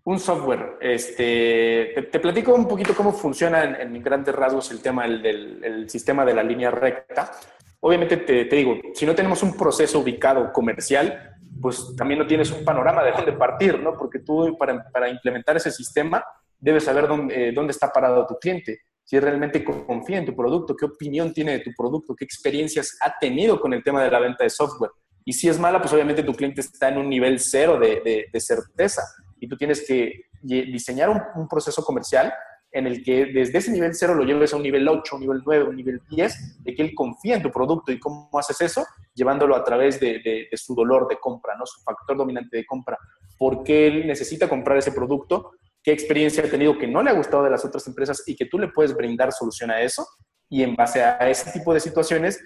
Un 0.04 0.18
software. 0.18 0.78
Este, 0.80 2.08
te, 2.10 2.18
platico 2.18 2.52
un 2.52 2.66
poquito 2.66 2.92
cómo 2.92 3.12
funciona 3.12 3.80
en, 3.80 4.02
grandes 4.02 4.34
rasgos 4.34 4.72
el 4.72 4.82
tema 4.82 5.06
del, 5.06 5.88
sistema 5.88 6.24
de 6.24 6.34
la 6.34 6.42
línea 6.42 6.72
recta. 6.72 7.30
Obviamente 7.78 8.16
te, 8.16 8.44
digo, 8.44 8.78
si 8.94 9.06
no 9.06 9.14
tenemos 9.14 9.44
un 9.44 9.56
proceso 9.56 10.00
ubicado 10.00 10.52
comercial, 10.52 11.36
pues 11.60 11.94
también 11.96 12.18
no 12.18 12.26
tienes 12.26 12.50
un 12.50 12.64
panorama 12.64 13.04
de 13.04 13.12
dónde 13.12 13.32
partir, 13.32 13.78
¿no? 13.78 13.96
Porque 13.96 14.18
tú 14.18 14.58
para 14.58 15.08
implementar 15.08 15.56
ese 15.56 15.70
sistema 15.70 16.24
debes 16.62 16.84
saber 16.84 17.08
dónde, 17.08 17.48
eh, 17.48 17.52
dónde 17.52 17.72
está 17.72 17.92
parado 17.92 18.26
tu 18.26 18.36
cliente, 18.36 18.78
si 19.04 19.18
realmente 19.18 19.64
confía 19.64 20.18
en 20.18 20.24
tu 20.24 20.34
producto, 20.34 20.76
qué 20.76 20.86
opinión 20.86 21.34
tiene 21.34 21.52
de 21.52 21.58
tu 21.58 21.72
producto, 21.76 22.14
qué 22.14 22.24
experiencias 22.24 22.96
ha 23.02 23.18
tenido 23.18 23.60
con 23.60 23.74
el 23.74 23.82
tema 23.82 24.02
de 24.02 24.10
la 24.10 24.20
venta 24.20 24.44
de 24.44 24.50
software. 24.50 24.92
Y 25.24 25.32
si 25.32 25.48
es 25.48 25.58
mala, 25.58 25.80
pues 25.80 25.92
obviamente 25.92 26.22
tu 26.22 26.34
cliente 26.34 26.60
está 26.60 26.88
en 26.88 26.98
un 26.98 27.08
nivel 27.08 27.38
cero 27.38 27.78
de, 27.78 28.28
de, 28.32 28.40
certeza 28.40 29.02
y 29.38 29.48
tú 29.48 29.56
tienes 29.56 29.86
que 29.86 30.26
diseñar 30.40 31.10
un, 31.34 31.48
proceso 31.48 31.84
comercial 31.84 32.32
en 32.72 32.86
el 32.86 33.04
que 33.04 33.26
desde 33.26 33.58
ese 33.58 33.70
nivel 33.70 33.94
cero 33.94 34.14
lo 34.14 34.24
lleves 34.24 34.52
a 34.52 34.56
un 34.56 34.62
nivel 34.62 34.88
8, 34.88 35.16
un 35.16 35.20
nivel 35.20 35.42
9, 35.44 35.64
un 35.64 35.76
nivel 35.76 36.00
10, 36.08 36.62
de 36.64 36.74
que 36.74 36.82
él 36.82 36.94
confía 36.94 37.36
en 37.36 37.42
tu 37.42 37.50
producto 37.50 37.92
y 37.92 38.00
cómo 38.00 38.30
haces 38.38 38.60
eso, 38.62 38.84
llevándolo 39.14 39.54
a 39.54 39.62
través 39.62 40.00
de, 40.00 40.20
de, 40.20 40.48
de 40.50 40.56
su 40.56 40.74
dolor 40.74 41.06
de 41.06 41.18
compra, 41.20 41.54
¿no? 41.56 41.66
su 41.66 41.82
factor 41.82 42.16
dominante 42.16 42.56
de 42.56 42.64
compra. 42.64 42.98
¿Por 43.38 43.62
qué 43.62 43.88
él 43.88 44.06
necesita 44.06 44.48
comprar 44.48 44.78
ese 44.78 44.92
producto? 44.92 45.52
Qué 45.82 45.92
experiencia 45.92 46.44
ha 46.44 46.50
tenido 46.50 46.78
que 46.78 46.86
no 46.86 47.02
le 47.02 47.10
ha 47.10 47.14
gustado 47.14 47.44
de 47.44 47.50
las 47.50 47.64
otras 47.64 47.86
empresas 47.86 48.22
y 48.26 48.36
que 48.36 48.46
tú 48.46 48.58
le 48.58 48.68
puedes 48.68 48.94
brindar 48.94 49.32
solución 49.32 49.70
a 49.70 49.80
eso 49.80 50.06
y 50.48 50.62
en 50.62 50.74
base 50.74 51.02
a 51.02 51.28
ese 51.28 51.50
tipo 51.50 51.72
de 51.72 51.80
situaciones 51.80 52.42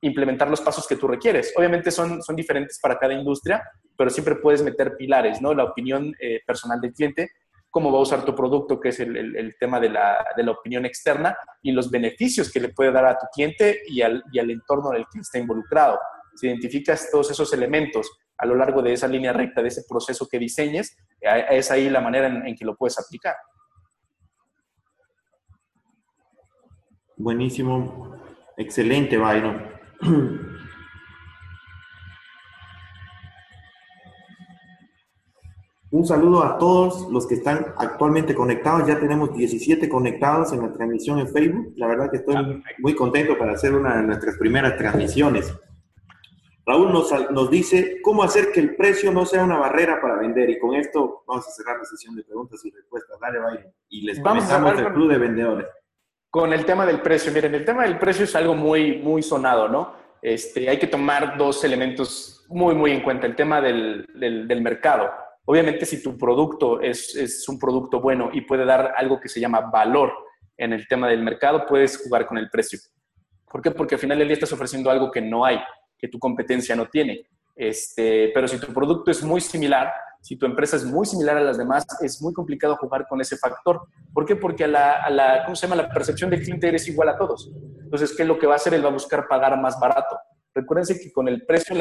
implementar 0.00 0.48
los 0.48 0.60
pasos 0.60 0.86
que 0.86 0.96
tú 0.96 1.08
requieres. 1.08 1.52
Obviamente 1.56 1.90
son, 1.90 2.22
son 2.22 2.36
diferentes 2.36 2.78
para 2.80 2.98
cada 2.98 3.14
industria, 3.14 3.62
pero 3.96 4.10
siempre 4.10 4.36
puedes 4.36 4.62
meter 4.62 4.96
pilares, 4.96 5.40
¿no? 5.42 5.52
La 5.54 5.64
opinión 5.64 6.14
eh, 6.20 6.40
personal 6.46 6.80
del 6.80 6.92
cliente, 6.92 7.30
cómo 7.68 7.92
va 7.92 7.98
a 7.98 8.02
usar 8.02 8.24
tu 8.24 8.34
producto, 8.34 8.78
que 8.78 8.90
es 8.90 9.00
el, 9.00 9.16
el, 9.36 9.56
tema 9.58 9.80
de 9.80 9.90
la, 9.90 10.24
de 10.36 10.42
la, 10.44 10.52
opinión 10.52 10.86
externa, 10.86 11.36
y 11.62 11.72
los 11.72 11.90
beneficios 11.90 12.50
que 12.50 12.60
le 12.60 12.68
puede 12.68 12.92
dar 12.92 13.06
a 13.06 13.18
tu 13.18 13.26
cliente 13.34 13.82
y 13.88 14.02
al, 14.02 14.22
y 14.32 14.38
al 14.38 14.50
entorno 14.50 14.92
en 14.92 15.00
el 15.00 15.06
que 15.12 15.18
está 15.18 15.38
involucrado. 15.38 15.98
Si 16.36 16.46
identificas 16.46 17.10
todos 17.10 17.30
esos 17.30 17.52
elementos 17.52 18.08
a 18.38 18.46
lo 18.46 18.54
largo 18.54 18.80
de 18.82 18.92
esa 18.92 19.08
línea 19.08 19.32
recta, 19.32 19.60
de 19.60 19.68
ese 19.68 19.82
proceso 19.88 20.28
que 20.30 20.38
diseñes, 20.38 20.96
es 21.20 21.70
ahí 21.70 21.90
la 21.90 22.00
manera 22.00 22.28
en, 22.28 22.54
que 22.54 22.64
lo 22.64 22.76
puedes 22.76 22.98
aplicar. 22.98 23.34
Buenísimo, 27.16 28.16
excelente, 28.56 29.16
Byron. 29.16 29.76
Un 35.90 36.06
saludo 36.06 36.44
a 36.44 36.58
todos 36.58 37.10
los 37.10 37.26
que 37.26 37.36
están 37.36 37.74
actualmente 37.78 38.34
conectados. 38.34 38.86
Ya 38.86 39.00
tenemos 39.00 39.34
17 39.34 39.88
conectados 39.88 40.52
en 40.52 40.60
la 40.60 40.70
transmisión 40.70 41.18
en 41.18 41.28
Facebook. 41.28 41.72
La 41.76 41.86
verdad 41.86 42.10
que 42.10 42.18
estoy 42.18 42.62
muy 42.78 42.94
contento 42.94 43.38
para 43.38 43.52
hacer 43.52 43.74
una 43.74 43.96
de 43.96 44.02
nuestras 44.02 44.36
primeras 44.36 44.76
transmisiones. 44.76 45.50
Raúl 46.68 46.92
nos, 46.92 47.10
nos, 47.30 47.50
dice 47.50 48.02
cómo 48.02 48.22
hacer 48.22 48.52
que 48.52 48.60
el 48.60 48.76
precio 48.76 49.10
no 49.10 49.24
sea 49.24 49.42
una 49.42 49.56
barrera 49.56 50.02
para 50.02 50.16
vender. 50.16 50.50
Y 50.50 50.58
con 50.58 50.74
esto 50.74 51.24
vamos 51.26 51.48
a 51.48 51.50
cerrar 51.50 51.78
la 51.78 51.84
sesión 51.86 52.14
de 52.14 52.22
preguntas 52.22 52.62
y 52.62 52.70
respuestas. 52.70 53.18
Dale, 53.18 53.38
vaya. 53.38 53.66
Y 53.88 54.02
les 54.02 54.20
vamos 54.20 54.50
a 54.50 54.58
el 54.68 54.92
club 54.92 55.10
de 55.10 55.16
vendedores. 55.16 55.66
Con 56.28 56.52
el 56.52 56.66
tema 56.66 56.84
del 56.84 57.00
precio. 57.00 57.32
Miren, 57.32 57.54
el 57.54 57.64
tema 57.64 57.84
del 57.84 57.98
precio 57.98 58.24
es 58.24 58.36
algo 58.36 58.54
muy, 58.54 58.98
muy 58.98 59.22
sonado, 59.22 59.66
¿no? 59.70 59.94
Este, 60.20 60.68
hay 60.68 60.78
que 60.78 60.88
tomar 60.88 61.38
dos 61.38 61.64
elementos 61.64 62.44
muy, 62.50 62.74
muy 62.74 62.90
en 62.90 63.00
cuenta. 63.00 63.26
El 63.26 63.34
tema 63.34 63.62
del, 63.62 64.04
del, 64.14 64.46
del 64.46 64.60
mercado. 64.60 65.08
Obviamente, 65.46 65.86
si 65.86 66.02
tu 66.02 66.18
producto 66.18 66.82
es, 66.82 67.16
es 67.16 67.48
un 67.48 67.58
producto 67.58 67.98
bueno 67.98 68.28
y 68.30 68.42
puede 68.42 68.66
dar 68.66 68.92
algo 68.94 69.18
que 69.18 69.30
se 69.30 69.40
llama 69.40 69.70
valor 69.72 70.12
en 70.58 70.74
el 70.74 70.86
tema 70.86 71.08
del 71.08 71.22
mercado, 71.22 71.64
puedes 71.66 71.96
jugar 71.96 72.26
con 72.26 72.36
el 72.36 72.50
precio. 72.50 72.78
¿Por 73.50 73.62
qué? 73.62 73.70
Porque 73.70 73.94
al 73.94 74.00
final 74.02 74.18
del 74.18 74.28
día 74.28 74.34
estás 74.34 74.52
ofreciendo 74.52 74.90
algo 74.90 75.10
que 75.10 75.22
no 75.22 75.46
hay 75.46 75.58
que 75.98 76.08
tu 76.08 76.18
competencia 76.18 76.76
no 76.76 76.86
tiene. 76.86 77.26
Este, 77.54 78.30
pero 78.32 78.46
si 78.46 78.58
tu 78.58 78.72
producto 78.72 79.10
es 79.10 79.22
muy 79.22 79.40
similar, 79.40 79.90
si 80.20 80.36
tu 80.36 80.46
empresa 80.46 80.76
es 80.76 80.84
muy 80.84 81.06
similar 81.06 81.36
a 81.36 81.40
las 81.40 81.58
demás, 81.58 81.86
es 82.00 82.20
muy 82.22 82.32
complicado 82.32 82.76
jugar 82.76 83.06
con 83.08 83.20
ese 83.20 83.36
factor. 83.36 83.82
¿Por 84.12 84.26
qué? 84.26 84.36
Porque 84.36 84.64
a 84.64 84.68
la, 84.68 84.92
a 85.02 85.10
la, 85.10 85.44
¿cómo 85.44 85.56
se 85.56 85.66
llama? 85.66 85.82
La 85.82 85.88
percepción 85.88 86.30
del 86.30 86.42
cliente 86.42 86.68
eres 86.68 86.86
igual 86.88 87.08
a 87.08 87.18
todos. 87.18 87.50
Entonces, 87.82 88.14
¿qué 88.16 88.22
es 88.22 88.28
lo 88.28 88.38
que 88.38 88.46
va 88.46 88.54
a 88.54 88.56
hacer? 88.56 88.74
Él 88.74 88.84
va 88.84 88.88
a 88.88 88.92
buscar 88.92 89.26
pagar 89.28 89.58
más 89.60 89.78
barato. 89.78 90.16
Recuérdense 90.54 91.00
que 91.00 91.12
con 91.12 91.28
el 91.28 91.46
precio, 91.46 91.76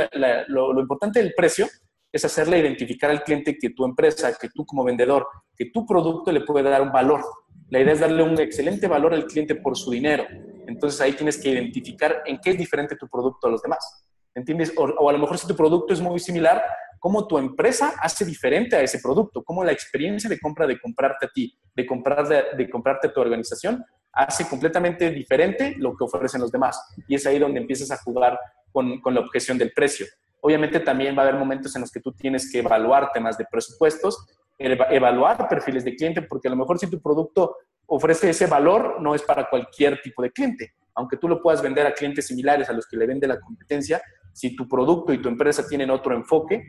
lo, 0.48 0.74
lo, 0.74 0.80
importante 0.80 1.20
del 1.22 1.34
precio 1.34 1.68
es 2.12 2.26
hacerle 2.26 2.60
identificar 2.60 3.10
al 3.10 3.24
cliente 3.24 3.58
que 3.58 3.72
tu 3.72 3.86
empresa, 3.86 4.34
que 4.40 4.50
tú 4.50 4.66
como 4.66 4.84
vendedor, 4.84 5.28
que 5.56 5.66
tu 5.72 5.86
producto 5.86 6.32
le 6.32 6.42
puede 6.42 6.70
dar 6.70 6.82
un 6.82 6.92
valor. 6.92 7.24
La 7.70 7.80
idea 7.80 7.94
es 7.94 8.00
darle 8.00 8.24
un 8.24 8.40
excelente 8.40 8.88
valor 8.88 9.14
al 9.14 9.26
cliente 9.26 9.56
por 9.56 9.76
su 9.76 9.92
dinero. 9.92 10.26
Entonces 10.68 11.02
ahí 11.02 11.14
tienes 11.14 11.38
que 11.38 11.50
identificar 11.50 12.24
en 12.26 12.38
qué 12.40 12.52
es 12.52 12.58
diferente 12.58 12.96
tu 12.96 13.08
producto 13.08 13.48
a 13.48 13.52
los 13.52 13.62
demás. 13.62 14.07
¿Entiendes? 14.38 14.72
O, 14.78 15.10
a 15.10 15.14
lo 15.14 15.20
mejor 15.20 15.38
si 15.38 15.48
tu 15.48 15.56
producto 15.56 15.94
es 15.94 16.00
muy 16.00 16.20
similar, 16.20 16.64
cómo 17.00 17.28
tu 17.28 17.38
empresa 17.38 17.94
hace 18.00 18.24
diferente 18.24 18.76
a 18.76 18.82
ese 18.82 19.00
producto, 19.00 19.44
cómo 19.44 19.64
la 19.64 19.72
experiencia 19.72 20.30
de 20.30 20.40
compra 20.40 20.68
de 20.68 20.80
comprarte 20.80 21.26
a 21.26 21.30
ti, 21.30 21.58
de, 21.76 21.86
comprar 21.86 22.28
de, 22.28 22.70
comprarte 22.70 23.08
a 23.08 23.14
tu 23.14 23.20
organización, 23.20 23.84
hace 24.14 24.48
completamente 24.48 25.10
diferente 25.12 25.76
lo 25.78 25.96
que 25.96 26.04
ofrecen 26.04 26.42
los 26.42 26.52
demás. 26.52 26.80
Y 27.08 27.16
es 27.16 27.26
ahí 27.26 27.40
donde 27.40 27.60
empiezas 27.60 27.92
a 27.92 27.98
jugar 27.98 28.40
con, 28.72 29.02
con 29.02 29.14
la 29.14 29.22
objeción 29.22 29.58
del 29.58 29.74
precio. 29.74 30.06
Obviamente 30.42 30.80
también 30.80 31.18
va 31.18 31.24
a 31.24 31.28
haber 31.28 31.40
momentos 31.40 31.76
en 31.76 31.82
los 31.82 31.92
que 31.92 32.00
tú 32.00 32.12
tienes 32.14 32.52
que 32.52 32.60
evaluar 32.60 33.12
temas 33.12 33.38
de 33.38 33.46
presupuestos, 33.50 34.26
evaluar 34.58 35.48
perfiles 35.48 35.84
de 35.84 35.96
cliente, 35.96 36.22
porque 36.22 36.48
a 36.48 36.52
lo 36.52 36.58
mejor 36.58 36.80
si 36.80 36.90
tu 36.90 37.02
producto 37.02 37.58
ofrece 37.88 38.30
ese 38.30 38.46
valor, 38.46 39.02
no 39.02 39.16
es 39.16 39.22
para 39.24 39.50
cualquier 39.50 40.02
tipo 40.02 40.22
de 40.22 40.32
cliente. 40.32 40.74
Aunque 40.98 41.18
tú 41.18 41.30
lo 41.30 41.42
puedas 41.42 41.62
vender 41.62 41.86
a 41.86 41.94
clientes 41.94 42.28
similares 42.28 42.70
a 42.70 42.74
los 42.74 42.88
que 42.88 42.98
le 42.98 43.06
vende 43.06 43.28
la 43.28 43.40
competencia, 43.40 44.02
si 44.34 44.56
tu 44.56 44.68
producto 44.68 45.14
y 45.14 45.22
tu 45.22 45.30
empresa 45.30 45.66
tienen 45.68 45.92
otro 45.92 46.16
enfoque, 46.16 46.64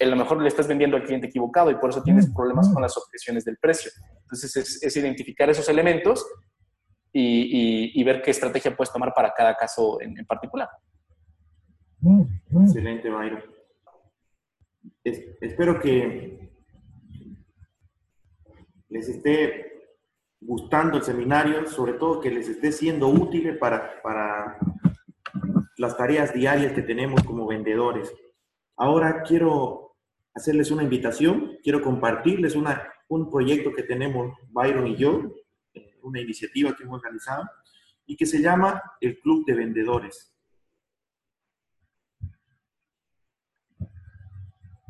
a 0.00 0.04
lo 0.06 0.16
mejor 0.16 0.40
le 0.40 0.48
estás 0.48 0.68
vendiendo 0.68 0.96
al 0.96 1.04
cliente 1.04 1.26
equivocado 1.26 1.70
y 1.70 1.74
por 1.76 1.90
eso 1.90 2.02
tienes 2.02 2.32
problemas 2.32 2.72
con 2.72 2.80
las 2.80 2.96
objeciones 2.96 3.44
del 3.44 3.56
precio. 3.58 3.90
Entonces, 4.22 4.82
es, 4.82 4.96
identificar 4.96 5.50
esos 5.50 5.68
elementos 5.68 6.24
y, 7.12 8.02
ver 8.04 8.22
qué 8.22 8.30
estrategia 8.30 8.76
puedes 8.76 8.92
tomar 8.92 9.12
para 9.12 9.32
cada 9.32 9.56
caso 9.56 10.00
en, 10.00 10.14
particular. 10.26 10.68
Excelente, 12.50 13.10
Mayro. 13.10 13.42
espero 15.02 15.80
que 15.80 16.50
les 18.88 19.08
esté 19.08 19.73
gustando 20.46 20.98
el 20.98 21.02
seminario, 21.02 21.66
sobre 21.66 21.94
todo 21.94 22.20
que 22.20 22.30
les 22.30 22.48
esté 22.48 22.70
siendo 22.70 23.08
útil 23.08 23.56
para, 23.58 24.02
para 24.02 24.58
las 25.78 25.96
tareas 25.96 26.34
diarias 26.34 26.72
que 26.72 26.82
tenemos 26.82 27.22
como 27.24 27.46
vendedores. 27.46 28.12
Ahora 28.76 29.22
quiero 29.22 29.96
hacerles 30.34 30.70
una 30.70 30.82
invitación, 30.82 31.58
quiero 31.62 31.80
compartirles 31.80 32.56
una, 32.56 32.92
un 33.08 33.30
proyecto 33.30 33.72
que 33.72 33.84
tenemos 33.84 34.36
Byron 34.50 34.86
y 34.86 34.96
yo, 34.96 35.22
una 36.02 36.20
iniciativa 36.20 36.76
que 36.76 36.82
hemos 36.82 37.00
organizado 37.00 37.48
y 38.06 38.16
que 38.16 38.26
se 38.26 38.42
llama 38.42 38.82
el 39.00 39.18
Club 39.20 39.46
de 39.46 39.54
Vendedores. 39.54 40.30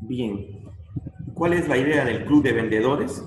Bien, 0.01 0.65
¿cuál 1.35 1.53
es 1.53 1.69
la 1.69 1.79
idea 1.79 2.05
del 2.05 2.25
Club 2.25 2.43
de 2.43 2.53
Vendedores? 2.53 3.25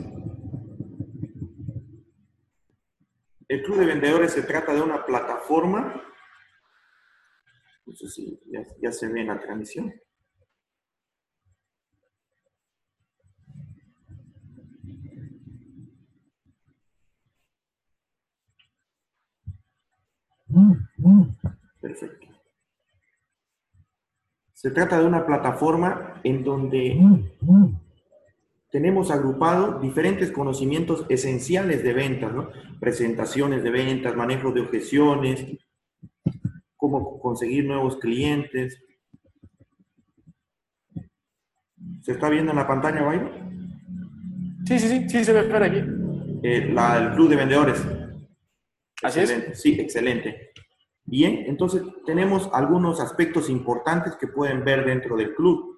El 3.48 3.64
Club 3.64 3.78
de 3.78 3.86
Vendedores 3.86 4.34
se 4.34 4.44
trata 4.44 4.74
de 4.74 4.82
una 4.82 5.06
plataforma, 5.06 6.04
no 7.86 7.96
sé 7.96 8.10
si 8.10 8.40
ya, 8.82 8.92
se 8.92 9.08
ve 9.08 9.22
en 9.22 9.28
la 9.28 9.40
transmisión. 9.40 9.94
Perfecto. 21.80 22.28
Se 24.54 24.72
trata 24.72 25.00
de 25.00 25.06
una 25.06 25.26
plataforma 25.26 26.20
en 26.24 26.44
donde 26.44 26.98
tenemos 28.70 29.12
agrupado 29.12 29.80
diferentes 29.80 30.32
conocimientos 30.32 31.06
esenciales 31.10 31.84
de 31.84 31.94
ventas, 31.94 32.34
¿no? 32.34 32.50
Presentaciones 32.80 33.64
de 33.64 33.72
ventas, 33.72 34.16
manejo 34.16 34.52
de 34.52 34.62
objeciones, 34.62 35.46
cómo 36.76 37.20
conseguir 37.20 37.66
nuevos 37.66 37.98
clientes. 37.98 38.82
¿Se 42.02 42.12
está 42.12 42.30
viendo 42.30 42.52
en 42.52 42.58
la 42.58 42.68
pantalla, 42.68 43.02
Bayro? 43.02 43.32
Sí, 44.66 44.80
sí, 44.80 44.88
sí, 44.88 45.10
sí, 45.10 45.24
se 45.24 45.34
ve 45.34 45.44
ver 45.44 45.64
aquí. 45.64 45.84
Eh, 46.44 46.70
la, 46.74 46.98
el 46.98 47.16
club 47.16 47.30
de 47.30 47.36
vendedores. 47.36 47.86
Así 49.02 49.20
es. 49.22 49.62
Sí, 49.62 49.80
excelente. 49.80 50.52
Bien, 51.06 51.46
entonces 51.48 51.84
tenemos 52.06 52.50
algunos 52.52 53.00
aspectos 53.00 53.50
importantes 53.50 54.16
que 54.18 54.28
pueden 54.28 54.66
ver 54.66 54.86
dentro 54.86 55.16
del 55.16 55.34
club. 55.36 55.77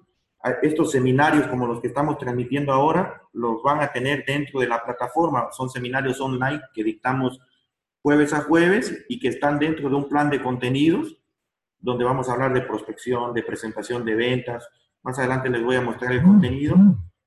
Estos 0.62 0.92
seminarios 0.92 1.46
como 1.48 1.66
los 1.66 1.80
que 1.80 1.88
estamos 1.88 2.16
transmitiendo 2.16 2.72
ahora 2.72 3.22
los 3.32 3.62
van 3.62 3.80
a 3.80 3.92
tener 3.92 4.24
dentro 4.24 4.60
de 4.60 4.68
la 4.68 4.82
plataforma. 4.82 5.48
Son 5.52 5.68
seminarios 5.68 6.20
online 6.20 6.62
que 6.72 6.82
dictamos 6.82 7.38
jueves 8.02 8.32
a 8.32 8.42
jueves 8.42 9.04
y 9.08 9.18
que 9.20 9.28
están 9.28 9.58
dentro 9.58 9.90
de 9.90 9.96
un 9.96 10.08
plan 10.08 10.30
de 10.30 10.42
contenidos 10.42 11.16
donde 11.78 12.04
vamos 12.04 12.28
a 12.28 12.32
hablar 12.32 12.52
de 12.52 12.62
prospección, 12.62 13.34
de 13.34 13.42
presentación 13.42 14.04
de 14.04 14.14
ventas. 14.14 14.68
Más 15.02 15.18
adelante 15.18 15.50
les 15.50 15.62
voy 15.62 15.76
a 15.76 15.82
mostrar 15.82 16.12
el 16.12 16.22
contenido 16.22 16.76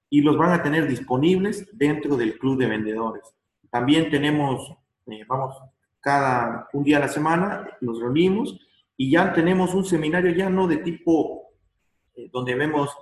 y 0.09 0.21
los 0.21 0.37
van 0.37 0.51
a 0.51 0.61
tener 0.61 0.87
disponibles 0.87 1.67
dentro 1.73 2.15
del 2.17 2.37
club 2.37 2.59
de 2.59 2.67
vendedores. 2.67 3.23
También 3.69 4.09
tenemos, 4.11 4.71
eh, 5.07 5.25
vamos, 5.27 5.55
cada 5.99 6.67
un 6.73 6.83
día 6.83 6.97
a 6.97 7.01
la 7.01 7.07
semana 7.07 7.67
nos 7.81 7.99
reunimos 7.99 8.59
y 8.95 9.09
ya 9.09 9.33
tenemos 9.33 9.73
un 9.73 9.85
seminario 9.85 10.31
ya 10.31 10.49
no 10.49 10.67
de 10.67 10.77
tipo 10.77 11.47
eh, 12.15 12.29
donde 12.31 12.53
vemos 12.53 12.95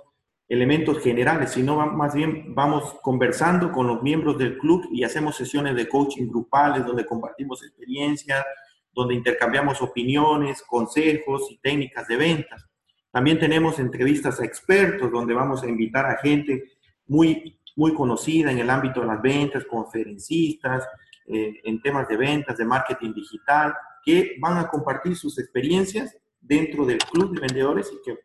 elementos 0.52 1.00
generales, 1.00 1.52
sino 1.52 1.86
más 1.86 2.14
bien 2.14 2.54
vamos 2.54 2.98
conversando 3.00 3.72
con 3.72 3.86
los 3.86 4.02
miembros 4.02 4.36
del 4.36 4.58
club 4.58 4.86
y 4.92 5.02
hacemos 5.02 5.34
sesiones 5.34 5.74
de 5.74 5.88
coaching 5.88 6.28
grupales 6.28 6.84
donde 6.84 7.06
compartimos 7.06 7.64
experiencias, 7.64 8.44
donde 8.92 9.14
intercambiamos 9.14 9.80
opiniones, 9.80 10.62
consejos 10.62 11.50
y 11.50 11.56
técnicas 11.56 12.06
de 12.06 12.16
ventas. 12.16 12.66
También 13.10 13.38
tenemos 13.38 13.78
entrevistas 13.78 14.40
a 14.40 14.44
expertos 14.44 15.10
donde 15.10 15.32
vamos 15.32 15.62
a 15.62 15.68
invitar 15.68 16.04
a 16.04 16.18
gente 16.18 16.64
muy, 17.06 17.58
muy 17.74 17.94
conocida 17.94 18.52
en 18.52 18.58
el 18.58 18.68
ámbito 18.68 19.00
de 19.00 19.06
las 19.06 19.22
ventas, 19.22 19.64
conferencistas, 19.64 20.86
eh, 21.28 21.60
en 21.64 21.80
temas 21.80 22.06
de 22.08 22.18
ventas, 22.18 22.58
de 22.58 22.66
marketing 22.66 23.14
digital, 23.14 23.72
que 24.04 24.36
van 24.38 24.58
a 24.58 24.68
compartir 24.68 25.16
sus 25.16 25.38
experiencias 25.38 26.14
dentro 26.38 26.84
del 26.84 26.98
club 26.98 27.34
de 27.34 27.40
vendedores 27.40 27.90
y 27.90 28.02
que 28.04 28.18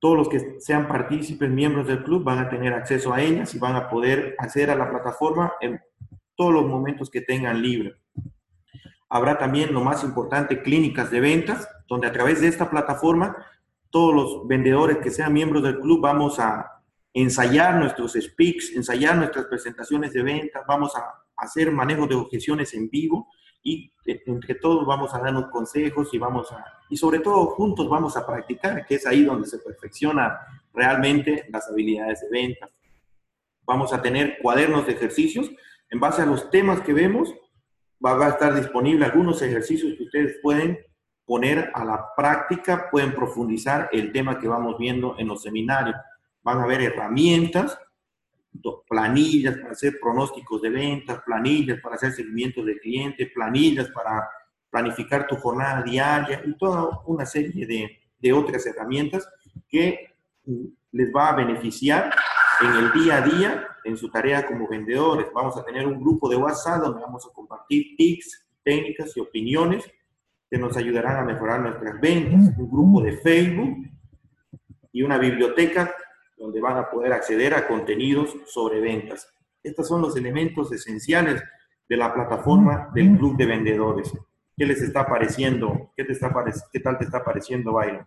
todos 0.00 0.16
los 0.16 0.28
que 0.28 0.56
sean 0.60 0.88
partícipes, 0.88 1.50
miembros 1.50 1.86
del 1.86 2.02
club, 2.02 2.24
van 2.24 2.38
a 2.38 2.48
tener 2.48 2.72
acceso 2.72 3.12
a 3.12 3.20
ellas 3.20 3.54
y 3.54 3.58
van 3.58 3.76
a 3.76 3.88
poder 3.88 4.34
acceder 4.38 4.70
a 4.70 4.74
la 4.74 4.90
plataforma 4.90 5.52
en 5.60 5.80
todos 6.34 6.54
los 6.54 6.66
momentos 6.66 7.10
que 7.10 7.20
tengan 7.20 7.60
libre. 7.60 7.94
Habrá 9.10 9.36
también, 9.36 9.74
lo 9.74 9.82
más 9.82 10.02
importante, 10.02 10.62
clínicas 10.62 11.10
de 11.10 11.20
ventas, 11.20 11.68
donde 11.86 12.06
a 12.06 12.12
través 12.12 12.40
de 12.40 12.48
esta 12.48 12.70
plataforma, 12.70 13.36
todos 13.90 14.14
los 14.14 14.48
vendedores 14.48 14.98
que 14.98 15.10
sean 15.10 15.34
miembros 15.34 15.62
del 15.62 15.78
club 15.80 16.00
vamos 16.00 16.38
a 16.38 16.82
ensayar 17.12 17.74
nuestros 17.74 18.12
speaks, 18.12 18.74
ensayar 18.74 19.16
nuestras 19.16 19.46
presentaciones 19.46 20.12
de 20.12 20.22
ventas, 20.22 20.62
vamos 20.66 20.96
a 20.96 21.04
hacer 21.36 21.70
manejo 21.72 22.06
de 22.06 22.14
objeciones 22.14 22.72
en 22.72 22.88
vivo 22.88 23.28
y 23.62 23.92
eh, 24.06 24.22
entre 24.26 24.54
todos 24.54 24.86
vamos 24.86 25.14
a 25.14 25.18
darnos 25.18 25.50
consejos 25.50 26.12
y 26.12 26.18
vamos 26.18 26.50
a, 26.52 26.64
y 26.88 26.96
sobre 26.96 27.20
todo 27.20 27.46
juntos 27.46 27.88
vamos 27.88 28.16
a 28.16 28.26
practicar, 28.26 28.86
que 28.86 28.96
es 28.96 29.06
ahí 29.06 29.24
donde 29.24 29.46
se 29.46 29.58
perfecciona 29.58 30.38
realmente 30.72 31.46
las 31.50 31.68
habilidades 31.68 32.20
de 32.22 32.30
venta. 32.30 32.70
Vamos 33.64 33.92
a 33.92 34.02
tener 34.02 34.38
cuadernos 34.42 34.86
de 34.86 34.92
ejercicios 34.92 35.50
en 35.90 36.00
base 36.00 36.22
a 36.22 36.26
los 36.26 36.50
temas 36.50 36.80
que 36.80 36.92
vemos, 36.92 37.34
va 38.04 38.24
a 38.24 38.30
estar 38.30 38.54
disponible 38.54 39.04
algunos 39.04 39.42
ejercicios 39.42 39.96
que 39.96 40.04
ustedes 40.04 40.38
pueden 40.42 40.78
poner 41.26 41.70
a 41.74 41.84
la 41.84 42.06
práctica, 42.16 42.88
pueden 42.90 43.14
profundizar 43.14 43.88
el 43.92 44.12
tema 44.12 44.38
que 44.38 44.48
vamos 44.48 44.78
viendo 44.78 45.16
en 45.18 45.28
los 45.28 45.42
seminarios. 45.42 45.96
Van 46.42 46.58
a 46.58 46.64
haber 46.64 46.80
herramientas 46.82 47.78
planillas 48.88 49.56
para 49.58 49.72
hacer 49.72 49.98
pronósticos 50.00 50.62
de 50.62 50.70
ventas, 50.70 51.22
planillas 51.24 51.80
para 51.80 51.94
hacer 51.94 52.12
seguimiento 52.12 52.64
de 52.64 52.78
clientes, 52.78 53.30
planillas 53.32 53.88
para 53.90 54.28
planificar 54.70 55.26
tu 55.26 55.36
jornada 55.36 55.82
diaria 55.82 56.42
y 56.44 56.56
toda 56.56 57.00
una 57.06 57.26
serie 57.26 57.66
de, 57.66 57.98
de 58.18 58.32
otras 58.32 58.64
herramientas 58.66 59.28
que 59.68 60.14
les 60.92 61.14
va 61.14 61.30
a 61.30 61.36
beneficiar 61.36 62.10
en 62.60 62.72
el 62.72 62.92
día 62.92 63.16
a 63.16 63.20
día 63.22 63.66
en 63.84 63.96
su 63.96 64.10
tarea 64.10 64.46
como 64.46 64.68
vendedores. 64.68 65.26
Vamos 65.34 65.56
a 65.56 65.64
tener 65.64 65.86
un 65.86 66.00
grupo 66.00 66.28
de 66.28 66.36
WhatsApp 66.36 66.82
donde 66.82 67.00
vamos 67.00 67.26
a 67.26 67.32
compartir 67.32 67.96
tips, 67.96 68.46
técnicas 68.62 69.16
y 69.16 69.20
opiniones 69.20 69.84
que 70.50 70.58
nos 70.58 70.76
ayudarán 70.76 71.16
a 71.16 71.24
mejorar 71.24 71.60
nuestras 71.60 72.00
ventas. 72.00 72.54
Un 72.58 72.70
grupo 72.70 73.00
de 73.00 73.16
Facebook 73.18 73.88
y 74.92 75.02
una 75.02 75.18
biblioteca 75.18 75.94
donde 76.40 76.60
van 76.60 76.78
a 76.78 76.90
poder 76.90 77.12
acceder 77.12 77.52
a 77.54 77.68
contenidos 77.68 78.34
sobre 78.46 78.80
ventas. 78.80 79.30
Estos 79.62 79.86
son 79.86 80.00
los 80.00 80.16
elementos 80.16 80.72
esenciales 80.72 81.42
de 81.86 81.96
la 81.96 82.12
plataforma 82.14 82.90
del 82.94 83.16
Club 83.18 83.36
de 83.36 83.44
Vendedores. 83.46 84.10
¿Qué 84.56 84.64
les 84.64 84.80
está 84.80 85.06
pareciendo? 85.06 85.92
¿Qué, 85.94 86.04
te 86.04 86.12
está 86.12 86.32
qué 86.72 86.80
tal 86.80 86.96
te 86.96 87.04
está 87.04 87.22
pareciendo, 87.22 87.72
Byron? 87.72 88.04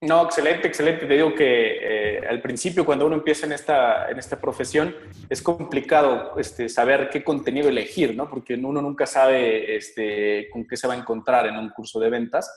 No, 0.00 0.26
excelente, 0.26 0.68
excelente. 0.68 1.06
Te 1.06 1.14
digo 1.14 1.34
que 1.34 2.18
eh, 2.18 2.26
al 2.28 2.40
principio, 2.40 2.84
cuando 2.84 3.04
uno 3.04 3.16
empieza 3.16 3.46
en 3.46 3.52
esta, 3.52 4.08
en 4.08 4.18
esta 4.18 4.40
profesión, 4.40 4.94
es 5.28 5.42
complicado 5.42 6.38
este, 6.38 6.68
saber 6.68 7.08
qué 7.10 7.24
contenido 7.24 7.68
elegir, 7.68 8.14
¿no? 8.14 8.30
Porque 8.30 8.54
uno 8.54 8.80
nunca 8.80 9.06
sabe 9.06 9.76
este, 9.76 10.48
con 10.52 10.68
qué 10.68 10.76
se 10.76 10.86
va 10.86 10.94
a 10.94 10.98
encontrar 10.98 11.46
en 11.46 11.56
un 11.56 11.70
curso 11.70 11.98
de 11.98 12.10
ventas. 12.10 12.48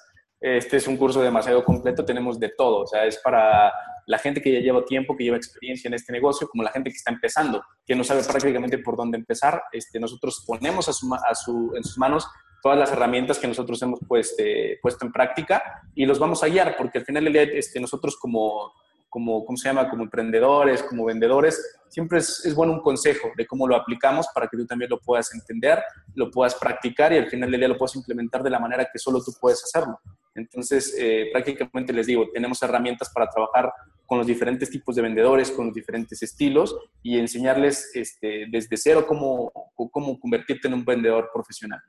Este 0.41 0.77
es 0.77 0.87
un 0.87 0.97
curso 0.97 1.21
demasiado 1.21 1.63
completo, 1.63 2.03
tenemos 2.03 2.39
de 2.39 2.49
todo, 2.49 2.79
o 2.79 2.87
sea, 2.87 3.05
es 3.05 3.17
para 3.19 3.71
la 4.07 4.17
gente 4.17 4.41
que 4.41 4.51
ya 4.51 4.59
lleva 4.59 4.83
tiempo, 4.83 5.15
que 5.15 5.23
lleva 5.23 5.37
experiencia 5.37 5.87
en 5.87 5.93
este 5.93 6.11
negocio, 6.11 6.47
como 6.49 6.63
la 6.63 6.71
gente 6.71 6.89
que 6.89 6.95
está 6.95 7.11
empezando, 7.11 7.63
que 7.85 7.95
no 7.95 8.03
sabe 8.03 8.23
prácticamente 8.23 8.79
por 8.79 8.97
dónde 8.97 9.19
empezar. 9.19 9.61
Este, 9.71 9.99
nosotros 9.99 10.43
ponemos 10.45 10.89
a 10.89 10.93
su, 11.35 11.71
en 11.75 11.83
sus 11.83 11.97
manos 11.99 12.27
todas 12.63 12.77
las 12.77 12.91
herramientas 12.91 13.37
que 13.37 13.47
nosotros 13.47 13.79
hemos 13.83 13.99
pues, 14.07 14.35
puesto 14.81 15.05
en 15.05 15.11
práctica 15.11 15.81
y 15.93 16.05
los 16.05 16.17
vamos 16.17 16.43
a 16.43 16.47
guiar, 16.47 16.75
porque 16.75 16.97
al 16.97 17.05
final 17.05 17.23
del 17.23 17.33
día 17.33 17.43
este, 17.43 17.79
nosotros 17.79 18.17
como, 18.17 18.73
como, 19.09 19.45
¿cómo 19.45 19.57
se 19.57 19.69
llama? 19.69 19.89
Como 19.89 20.03
emprendedores, 20.03 20.81
como 20.83 21.05
vendedores, 21.05 21.79
siempre 21.87 22.19
es, 22.19 22.43
es, 22.45 22.55
bueno 22.55 22.73
un 22.73 22.81
consejo 22.81 23.29
de 23.37 23.45
cómo 23.45 23.67
lo 23.67 23.75
aplicamos 23.75 24.27
para 24.33 24.47
que 24.47 24.57
tú 24.57 24.65
también 24.65 24.89
lo 24.89 24.99
puedas 24.99 25.33
entender, 25.35 25.83
lo 26.15 26.31
puedas 26.31 26.55
practicar 26.55 27.13
y 27.13 27.17
al 27.17 27.27
final 27.27 27.51
del 27.51 27.59
día 27.59 27.69
lo 27.69 27.77
puedas 27.77 27.95
implementar 27.95 28.41
de 28.41 28.49
la 28.49 28.59
manera 28.59 28.87
que 28.91 28.99
solo 28.99 29.21
tú 29.23 29.31
puedes 29.39 29.63
hacerlo. 29.63 29.99
Entonces, 30.35 30.95
eh, 30.97 31.29
prácticamente 31.31 31.93
les 31.93 32.07
digo, 32.07 32.29
tenemos 32.33 32.61
herramientas 32.63 33.11
para 33.13 33.27
trabajar 33.27 33.71
con 34.05 34.17
los 34.17 34.27
diferentes 34.27 34.69
tipos 34.69 34.95
de 34.95 35.01
vendedores, 35.01 35.51
con 35.51 35.67
los 35.67 35.75
diferentes 35.75 36.21
estilos 36.21 36.75
y 37.01 37.17
enseñarles 37.17 37.91
este, 37.93 38.45
desde 38.49 38.77
cero 38.77 39.05
cómo, 39.07 39.51
cómo 39.75 40.19
convertirte 40.19 40.67
en 40.67 40.75
un 40.75 40.85
vendedor 40.85 41.29
profesional. 41.33 41.79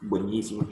Buenísimo. 0.00 0.68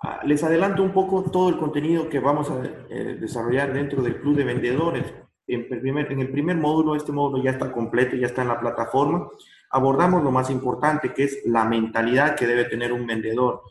Ah, 0.00 0.20
les 0.24 0.44
adelanto 0.44 0.82
un 0.82 0.92
poco 0.92 1.28
todo 1.30 1.48
el 1.48 1.56
contenido 1.56 2.08
que 2.08 2.20
vamos 2.20 2.50
a 2.50 2.62
eh, 2.88 3.16
desarrollar 3.20 3.72
dentro 3.72 4.00
del 4.02 4.20
Club 4.20 4.36
de 4.36 4.44
Vendedores. 4.44 5.04
En 5.46 5.66
en 5.72 6.20
el 6.20 6.30
primer 6.30 6.56
módulo, 6.56 6.94
este 6.94 7.10
módulo 7.10 7.42
ya 7.42 7.50
está 7.50 7.72
completo, 7.72 8.14
ya 8.16 8.26
está 8.26 8.42
en 8.42 8.48
la 8.48 8.60
plataforma. 8.60 9.28
Abordamos 9.70 10.22
lo 10.22 10.30
más 10.30 10.50
importante, 10.50 11.12
que 11.12 11.24
es 11.24 11.42
la 11.46 11.64
mentalidad 11.64 12.36
que 12.36 12.46
debe 12.46 12.66
tener 12.66 12.92
un 12.92 13.06
vendedor 13.06 13.62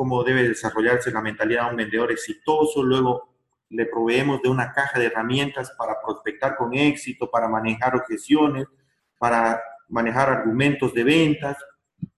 cómo 0.00 0.24
debe 0.24 0.48
desarrollarse 0.48 1.10
la 1.10 1.20
mentalidad 1.20 1.64
de 1.64 1.70
un 1.72 1.76
vendedor 1.76 2.10
exitoso, 2.10 2.82
luego 2.82 3.34
le 3.68 3.84
proveemos 3.84 4.40
de 4.40 4.48
una 4.48 4.72
caja 4.72 4.98
de 4.98 5.04
herramientas 5.04 5.72
para 5.76 6.00
prospectar 6.02 6.56
con 6.56 6.72
éxito, 6.72 7.30
para 7.30 7.48
manejar 7.48 7.94
objeciones, 7.94 8.64
para 9.18 9.60
manejar 9.90 10.30
argumentos 10.30 10.94
de 10.94 11.04
ventas. 11.04 11.58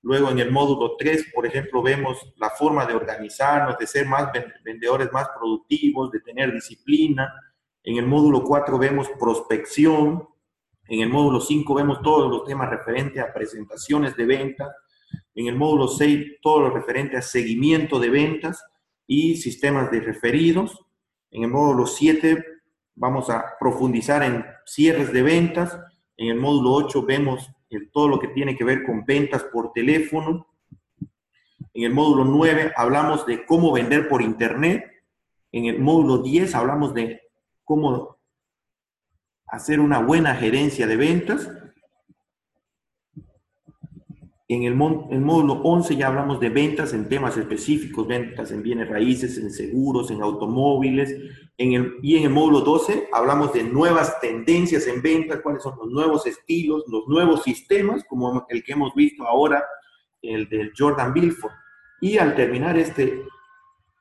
Luego 0.00 0.30
en 0.30 0.38
el 0.38 0.52
módulo 0.52 0.94
3, 0.96 1.32
por 1.34 1.44
ejemplo, 1.44 1.82
vemos 1.82 2.32
la 2.36 2.50
forma 2.50 2.86
de 2.86 2.94
organizarnos, 2.94 3.76
de 3.76 3.88
ser 3.88 4.06
más 4.06 4.30
vendedores 4.64 5.10
más 5.10 5.30
productivos, 5.36 6.12
de 6.12 6.20
tener 6.20 6.52
disciplina. 6.52 7.34
En 7.82 7.96
el 7.96 8.06
módulo 8.06 8.44
4 8.44 8.78
vemos 8.78 9.08
prospección. 9.18 10.28
En 10.86 11.00
el 11.00 11.08
módulo 11.08 11.40
5 11.40 11.74
vemos 11.74 12.00
todos 12.00 12.30
los 12.30 12.44
temas 12.44 12.70
referentes 12.70 13.20
a 13.20 13.32
presentaciones 13.32 14.16
de 14.16 14.24
ventas. 14.24 14.68
En 15.34 15.46
el 15.46 15.56
módulo 15.56 15.88
6, 15.88 16.40
todo 16.42 16.60
lo 16.60 16.70
referente 16.70 17.16
a 17.16 17.22
seguimiento 17.22 17.98
de 17.98 18.10
ventas 18.10 18.64
y 19.06 19.36
sistemas 19.36 19.90
de 19.90 20.00
referidos. 20.00 20.78
En 21.30 21.44
el 21.44 21.50
módulo 21.50 21.86
7, 21.86 22.44
vamos 22.94 23.30
a 23.30 23.44
profundizar 23.58 24.22
en 24.22 24.44
cierres 24.66 25.12
de 25.12 25.22
ventas. 25.22 25.78
En 26.16 26.28
el 26.28 26.36
módulo 26.36 26.72
8 26.72 27.04
vemos 27.04 27.50
todo 27.92 28.08
lo 28.08 28.18
que 28.18 28.28
tiene 28.28 28.56
que 28.56 28.64
ver 28.64 28.84
con 28.84 29.04
ventas 29.04 29.44
por 29.44 29.72
teléfono. 29.72 30.46
En 31.74 31.84
el 31.84 31.92
módulo 31.92 32.24
9 32.24 32.72
hablamos 32.76 33.24
de 33.24 33.46
cómo 33.46 33.72
vender 33.72 34.08
por 34.08 34.20
internet. 34.20 34.84
En 35.52 35.66
el 35.66 35.78
módulo 35.78 36.18
10 36.18 36.54
hablamos 36.54 36.92
de 36.92 37.22
cómo 37.64 38.18
hacer 39.46 39.80
una 39.80 40.00
buena 40.00 40.34
gerencia 40.34 40.86
de 40.86 40.96
ventas. 40.96 41.50
En 44.49 44.64
el, 44.64 44.74
módulo 44.74 45.55
11 45.62 45.97
ya 45.97 46.09
hablamos 46.09 46.40
de 46.40 46.51
ventas 46.51 46.93
en 46.93 47.09
temas 47.09 47.36
específicos, 47.36 48.07
ventas 48.07 48.51
en 48.51 48.62
bienes 48.62 48.88
raíces, 48.88 49.38
en 49.38 49.51
seguros, 49.51 50.11
en 50.11 50.20
automóviles. 50.20 51.14
En 51.57 51.72
el, 51.72 51.95
y 52.03 52.16
en 52.16 52.24
el 52.24 52.30
módulo 52.30 52.61
12 52.61 53.09
hablamos 53.12 53.53
de 53.53 53.62
nuevas 53.62 54.20
tendencias 54.20 54.86
en 54.88 55.01
ventas, 55.01 55.40
cuáles 55.43 55.62
son 55.62 55.78
los 55.78 55.88
nuevos 55.88 56.26
estilos, 56.26 56.84
los 56.88 57.07
nuevos 57.07 57.43
sistemas, 57.45 58.05
como 58.05 58.45
el 58.49 58.62
que 58.64 58.72
hemos 58.72 58.95
visto 58.95 59.26
ahora, 59.26 59.64
el 60.20 60.49
del 60.49 60.72
Jordan 60.76 61.14
Belfort. 61.14 61.55
Y 62.01 62.18
al 62.18 62.34
terminar 62.34 62.76
este, 62.76 63.22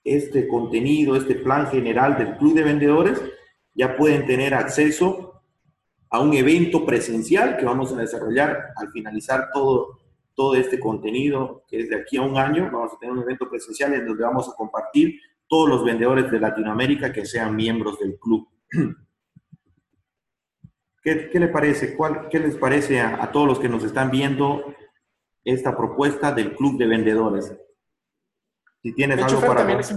este 0.04 0.48
contenido, 0.48 1.16
este 1.16 1.36
plan 1.36 1.68
general 1.68 2.18
del 2.18 2.36
Club 2.38 2.56
de 2.56 2.64
Vendedores, 2.64 3.22
ya 3.76 3.96
pueden 3.96 4.26
tener 4.26 4.54
acceso 4.54 5.42
a 6.10 6.20
un 6.20 6.34
evento 6.34 6.86
presencial 6.86 7.58
que 7.58 7.66
vamos 7.66 7.94
a 7.94 7.98
desarrollar 7.98 8.74
al 8.76 8.92
finalizar 8.92 9.50
todo 9.54 10.01
todo 10.36 10.55
este 10.55 10.79
contenido, 10.79 11.63
que 11.67 11.82
es 11.82 11.89
de 11.89 11.97
aquí 11.97 12.17
a 12.17 12.21
un 12.21 12.38
año, 12.38 12.69
vamos 12.71 12.93
a 12.93 12.99
tener 12.99 13.13
un 13.13 13.21
evento 13.23 13.49
presencial 13.49 13.93
en 13.93 14.05
donde 14.05 14.23
vamos 14.23 14.49
a 14.49 14.55
compartir 14.55 15.19
todos 15.47 15.67
los 15.67 15.84
vendedores 15.84 16.32
de 16.32 16.39
Latinoamérica 16.39 17.11
que 17.11 17.25
sean 17.25 17.55
miembros 17.55 17.99
del 17.99 18.17
club. 18.17 18.47
¿Qué, 21.03 21.29
qué 21.29 21.39
le 21.39 21.47
parece? 21.47 21.95
¿Cuál, 21.95 22.29
¿Qué 22.29 22.39
les 22.39 22.55
parece 22.55 23.01
a, 23.01 23.32
todos 23.32 23.47
los 23.47 23.59
que 23.59 23.67
nos 23.67 23.84
están 23.84 24.11
viendo 24.11 24.75
esta 25.43 25.75
propuesta 25.75 26.32
del 26.32 26.55
club 26.55 26.77
de 26.77 26.88
vendedores? 26.88 27.57
Si 28.84 28.93
tienes 28.93 29.21
algo 29.21 29.41
para... 29.41 29.55
También 29.55 29.79
es, 29.79 29.93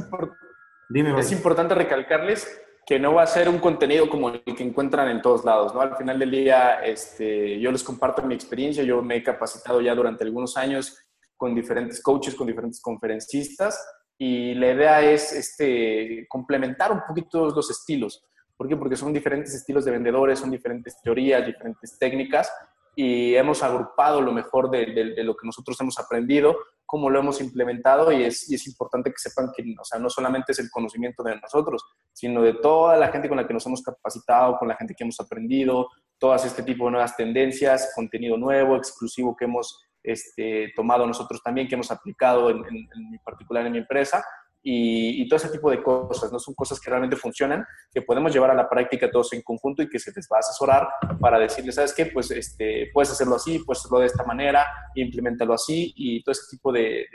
Dime, 0.88 1.18
es 1.18 1.32
importante 1.32 1.74
recalcarles 1.74 2.60
que 2.86 2.98
no 2.98 3.14
va 3.14 3.22
a 3.22 3.26
ser 3.26 3.48
un 3.48 3.58
contenido 3.58 4.08
como 4.08 4.28
el 4.28 4.42
que 4.42 4.62
encuentran 4.62 5.08
en 5.08 5.22
todos 5.22 5.44
lados, 5.44 5.74
¿no? 5.74 5.80
Al 5.80 5.96
final 5.96 6.18
del 6.18 6.30
día, 6.30 6.84
este, 6.84 7.58
yo 7.58 7.72
les 7.72 7.82
comparto 7.82 8.22
mi 8.22 8.34
experiencia, 8.34 8.84
yo 8.84 9.02
me 9.02 9.16
he 9.16 9.22
capacitado 9.22 9.80
ya 9.80 9.94
durante 9.94 10.24
algunos 10.24 10.56
años 10.56 10.98
con 11.36 11.54
diferentes 11.54 12.02
coaches, 12.02 12.34
con 12.34 12.46
diferentes 12.46 12.80
conferencistas, 12.80 13.78
y 14.18 14.54
la 14.54 14.72
idea 14.72 15.00
es 15.00 15.32
este, 15.32 16.26
complementar 16.28 16.92
un 16.92 17.00
poquito 17.06 17.48
los 17.50 17.70
estilos. 17.70 18.24
¿Por 18.56 18.68
qué? 18.68 18.76
Porque 18.76 18.96
son 18.96 19.12
diferentes 19.12 19.54
estilos 19.54 19.84
de 19.84 19.90
vendedores, 19.90 20.38
son 20.38 20.50
diferentes 20.50 21.00
teorías, 21.02 21.44
diferentes 21.44 21.98
técnicas, 21.98 22.52
y 22.96 23.34
hemos 23.34 23.62
agrupado 23.62 24.20
lo 24.20 24.32
mejor 24.32 24.70
de, 24.70 24.86
lo 25.24 25.36
que 25.36 25.46
nosotros 25.46 25.80
hemos 25.80 25.98
aprendido 25.98 26.56
cómo 26.86 27.08
lo 27.10 27.18
hemos 27.18 27.40
implementado 27.40 28.12
y 28.12 28.24
es, 28.24 28.48
y 28.50 28.54
es, 28.54 28.66
importante 28.66 29.10
que 29.10 29.16
sepan 29.18 29.50
que 29.56 29.64
o 29.80 29.84
sea, 29.84 29.98
no 29.98 30.10
solamente 30.10 30.52
es 30.52 30.58
el 30.58 30.70
conocimiento 30.70 31.22
de 31.22 31.40
nosotros, 31.40 31.82
sino 32.12 32.42
de 32.42 32.54
toda 32.54 32.96
la 32.96 33.08
gente 33.08 33.26
con 33.26 33.38
la 33.38 33.46
que 33.46 33.54
nos 33.54 33.66
hemos 33.66 33.82
capacitado, 33.82 34.58
con 34.58 34.68
la 34.68 34.76
gente 34.76 34.94
que 34.94 35.02
hemos 35.02 35.18
aprendido, 35.18 35.88
todas 36.18 36.44
este 36.44 36.62
tipo 36.62 36.84
de 36.84 36.92
nuevas 36.92 37.16
tendencias, 37.16 37.92
contenido 37.96 38.36
nuevo, 38.36 38.76
exclusivo 38.76 39.34
que 39.34 39.46
hemos 39.46 39.82
este, 40.02 40.72
tomado 40.76 41.06
nosotros 41.06 41.42
también, 41.42 41.66
que 41.66 41.74
hemos 41.74 41.90
aplicado 41.90 42.50
en, 42.50 42.58
en, 42.58 42.76
en 42.76 43.20
particular 43.24 43.66
en 43.66 43.72
mi 43.72 43.78
empresa 43.78 44.22
y, 44.66 45.28
todo 45.28 45.36
ese 45.36 45.50
tipo 45.50 45.70
de 45.70 45.82
cosas, 45.82 46.32
¿no? 46.32 46.38
Son 46.38 46.54
cosas 46.54 46.80
que 46.80 46.88
realmente 46.88 47.16
funcionan, 47.16 47.66
que 47.92 48.00
podemos 48.00 48.32
llevar 48.32 48.50
a 48.50 48.54
la 48.54 48.68
práctica 48.68 49.10
todos 49.10 49.34
en 49.34 49.42
conjunto 49.42 49.82
y 49.82 49.90
que 49.90 49.98
se 49.98 50.10
les 50.16 50.26
va 50.26 50.38
a 50.38 50.40
asesorar 50.40 50.88
para 51.20 51.38
decirles, 51.38 51.74
¿sabes 51.74 51.92
qué? 51.92 52.06
Pues 52.06 52.30
este, 52.30 52.88
puedes 52.94 53.10
hacerlo 53.10 53.36
así, 53.36 53.58
puedes 53.58 53.80
hacerlo 53.80 54.00
de 54.00 54.06
esta 54.06 54.24
manera, 54.24 54.66
implementalo 54.94 55.52
así 55.52 55.92
y 55.94 56.24
todo 56.24 56.32
ese 56.32 56.46
tipo 56.50 56.72
de, 56.72 57.06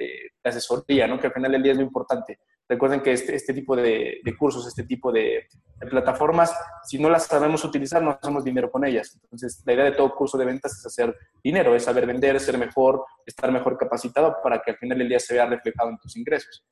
asesoría, 0.43 1.07
¿no? 1.07 1.19
Que 1.19 1.27
al 1.27 1.33
final 1.33 1.51
del 1.51 1.63
día 1.63 1.71
es 1.71 1.77
lo 1.79 1.83
importante. 1.83 2.39
Recuerden 2.67 3.01
que 3.01 3.13
este, 3.13 3.35
este 3.35 3.51
tipo 3.51 3.75
de, 3.75 4.21
cursos, 4.37 4.67
este 4.67 4.83
tipo 4.83 5.11
de, 5.11 5.47
plataformas, 5.89 6.53
si 6.83 6.99
no 6.99 7.09
las 7.09 7.25
sabemos 7.25 7.63
utilizar, 7.65 8.03
no 8.03 8.11
hacemos 8.11 8.43
dinero 8.43 8.69
con 8.69 8.85
ellas. 8.85 9.17
Entonces, 9.23 9.63
la 9.65 9.73
idea 9.73 9.85
de 9.85 9.93
todo 9.93 10.13
curso 10.13 10.37
de 10.37 10.45
ventas 10.45 10.77
es 10.77 10.85
hacer 10.85 11.17
dinero, 11.43 11.73
es 11.73 11.83
saber 11.83 12.05
vender, 12.05 12.39
ser 12.39 12.59
mejor, 12.59 13.03
estar 13.25 13.51
mejor 13.51 13.75
capacitado 13.75 14.35
para 14.43 14.61
que 14.61 14.71
al 14.71 14.77
final 14.77 14.99
del 14.99 15.09
día 15.09 15.19
se 15.19 15.33
vea 15.33 15.47
reflejado 15.47 15.89
en 15.89 15.97
tus 15.97 16.15
ingresos. 16.15 16.63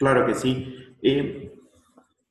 Claro 0.00 0.24
que 0.24 0.34
sí. 0.34 0.96
Eh, 1.02 1.52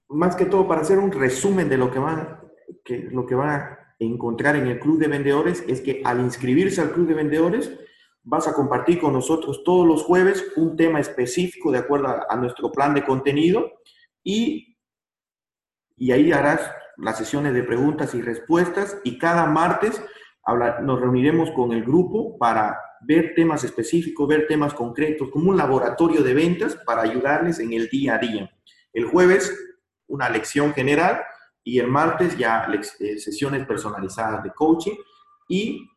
más 0.09 0.35
que 0.35 0.45
todo, 0.45 0.67
para 0.67 0.81
hacer 0.81 0.97
un 0.97 1.11
resumen 1.11 1.69
de 1.69 1.77
lo 1.77 1.91
que, 1.91 1.99
van, 1.99 2.39
que, 2.83 2.97
lo 3.11 3.27
que 3.27 3.35
a 3.35 3.93
encontrar 3.99 4.55
en 4.55 4.65
el 4.65 4.79
Club 4.79 4.97
de 4.97 5.07
Vendedores, 5.07 5.63
es 5.67 5.79
que 5.81 6.01
al 6.03 6.19
inscribirse 6.19 6.81
al 6.81 6.91
Club 6.91 7.07
de 7.07 7.13
Vendedores, 7.13 7.79
vas 8.23 8.47
a 8.47 8.53
compartir 8.53 8.99
con 8.99 9.13
nosotros 9.13 9.63
todos 9.63 9.85
los 9.85 10.01
jueves 10.01 10.51
un 10.55 10.75
tema 10.75 10.99
específico 10.99 11.71
de 11.71 11.77
acuerdo 11.77 12.07
a, 12.27 12.35
nuestro 12.37 12.71
plan 12.71 12.95
de 12.95 13.05
contenido 13.05 13.71
y, 14.23 14.75
y 15.95 16.11
ahí 16.11 16.31
harás 16.31 16.71
las 16.97 17.19
sesiones 17.19 17.53
de 17.53 17.63
preguntas 17.63 18.15
y 18.15 18.21
respuestas 18.23 18.99
y 19.03 19.19
cada 19.19 19.45
martes 19.45 20.01
nos 20.81 20.99
reuniremos 20.99 21.51
con 21.51 21.71
el 21.71 21.83
grupo 21.83 22.35
para 22.39 22.79
ver 23.01 23.33
temas 23.35 23.63
específicos, 23.63 24.27
ver 24.27 24.47
temas 24.47 24.73
concretos, 24.73 25.29
como 25.29 25.49
un 25.49 25.57
laboratorio 25.57 26.21
de 26.23 26.33
ventas 26.33 26.75
para 26.85 27.01
ayudarles 27.01 27.59
en 27.59 27.73
el 27.73 27.89
día 27.89 28.15
a 28.15 28.17
día. 28.19 28.51
El 28.93 29.05
jueves, 29.05 29.55
una 30.07 30.29
lección 30.29 30.73
general 30.73 31.21
y 31.63 31.79
el 31.79 31.87
martes 31.87 32.37
ya 32.37 32.67
eh, 32.99 33.17
sesiones 33.17 33.65
personalizadas 33.65 34.43
de 34.43 34.51
coaching 34.51 34.95
y 35.47 35.87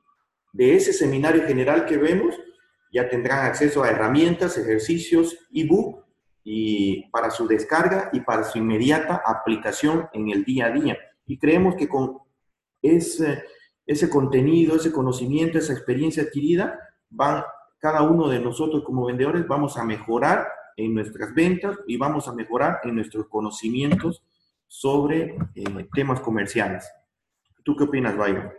de 0.53 0.77
ese 0.77 0.93
seminario 0.93 1.47
general 1.47 1.87
que 1.87 1.97
vemos 1.97 2.35
ya 2.93 3.09
tendrán 3.09 3.47
acceso 3.47 3.83
a 3.83 3.89
herramientas, 3.89 4.59
ejercicios, 4.59 5.39
ebook 5.53 6.05
y 6.45 7.09
para 7.11 7.31
su 7.31 7.49
descarga 7.49 8.11
y 8.13 8.21
para 8.21 8.45
su 8.45 8.59
inmediata 8.59 9.23
aplicación 9.25 10.09
en 10.13 10.29
el 10.31 10.45
día 10.45 10.67
a 10.67 10.71
día. 10.71 10.99
Y 11.27 11.39
creemos 11.39 11.75
que 11.77 11.89
con 11.89 12.19
ese, 12.83 13.45
ese 13.87 14.11
contenido, 14.11 14.77
ese 14.77 14.93
conocimiento, 14.93 15.59
esa 15.59 15.73
experiencia 15.73 16.25
adquirida, 16.25 16.79
van, 17.13 17.45
cada 17.79 18.03
uno 18.03 18.29
de 18.29 18.41
nosotros 18.41 18.83
como 18.85 19.07
vendedores 19.07 19.47
vamos 19.47 19.77
a 19.77 19.85
mejorar 19.85 20.49
en 20.77 20.95
nuestras 20.95 21.35
ventas 21.35 21.79
y 21.87 21.97
vamos 21.97 22.29
a 22.29 22.33
mejorar 22.33 22.81
en 22.85 22.95
nuestros 22.95 23.27
conocimientos 23.29 24.23
sobre 24.67 25.37
eh, 25.55 25.89
temas 25.95 26.21
comerciales. 26.21 26.91
¿Tú 27.63 27.77
qué 27.77 27.85
opinas, 27.85 28.17
Byron? 28.17 28.53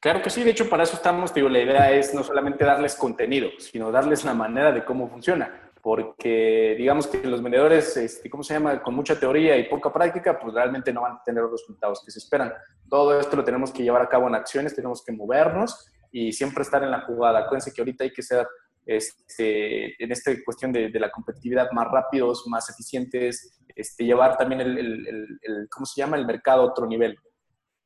Claro 0.00 0.22
que 0.22 0.30
sí, 0.30 0.42
de 0.42 0.50
hecho 0.50 0.68
para 0.68 0.84
eso 0.84 0.96
estamos, 0.96 1.32
digo, 1.34 1.48
la 1.48 1.60
idea 1.60 1.92
es 1.92 2.14
no 2.14 2.24
solamente 2.24 2.64
darles 2.64 2.94
contenido, 2.94 3.50
sino 3.58 3.92
darles 3.92 4.24
la 4.24 4.32
manera 4.32 4.72
de 4.72 4.82
cómo 4.82 5.08
funciona, 5.08 5.70
porque 5.82 6.74
digamos 6.78 7.06
que 7.06 7.22
los 7.22 7.42
vendedores, 7.42 7.98
este, 7.98 8.30
¿cómo 8.30 8.42
se 8.42 8.54
llama? 8.54 8.82
Con 8.82 8.94
mucha 8.94 9.20
teoría 9.20 9.58
y 9.58 9.68
poca 9.68 9.92
práctica, 9.92 10.38
pues 10.40 10.54
realmente 10.54 10.92
no 10.92 11.02
van 11.02 11.12
a 11.12 11.22
tener 11.22 11.42
los 11.42 11.52
resultados 11.52 12.02
que 12.02 12.10
se 12.10 12.18
esperan. 12.18 12.52
Todo 12.88 13.20
esto 13.20 13.36
lo 13.36 13.44
tenemos 13.44 13.70
que 13.70 13.82
llevar 13.82 14.00
a 14.00 14.08
cabo 14.08 14.26
en 14.26 14.34
acciones, 14.34 14.74
tenemos 14.74 15.04
que 15.04 15.12
movernos 15.12 15.86
y 16.12 16.32
siempre 16.32 16.62
estar 16.62 16.82
en 16.82 16.90
la 16.90 17.02
jugada. 17.02 17.40
Acuérdense 17.40 17.72
que 17.72 17.80
ahorita 17.80 18.04
hay 18.04 18.12
que 18.12 18.22
ser, 18.22 18.46
este, 18.84 20.02
en 20.02 20.12
esta 20.12 20.32
cuestión 20.44 20.72
de, 20.72 20.90
la 20.90 21.10
competitividad, 21.10 21.70
más 21.72 21.88
rápidos, 21.90 22.44
más 22.46 22.68
eficientes, 22.70 23.60
este, 23.74 24.04
llevar 24.04 24.36
también 24.36 24.60
el, 24.60 24.78
el, 24.78 25.68
¿cómo 25.70 25.86
se 25.86 26.00
llama?, 26.00 26.16
el 26.16 26.26
mercado 26.26 26.62
a 26.62 26.66
otro 26.66 26.86
nivel. 26.86 27.16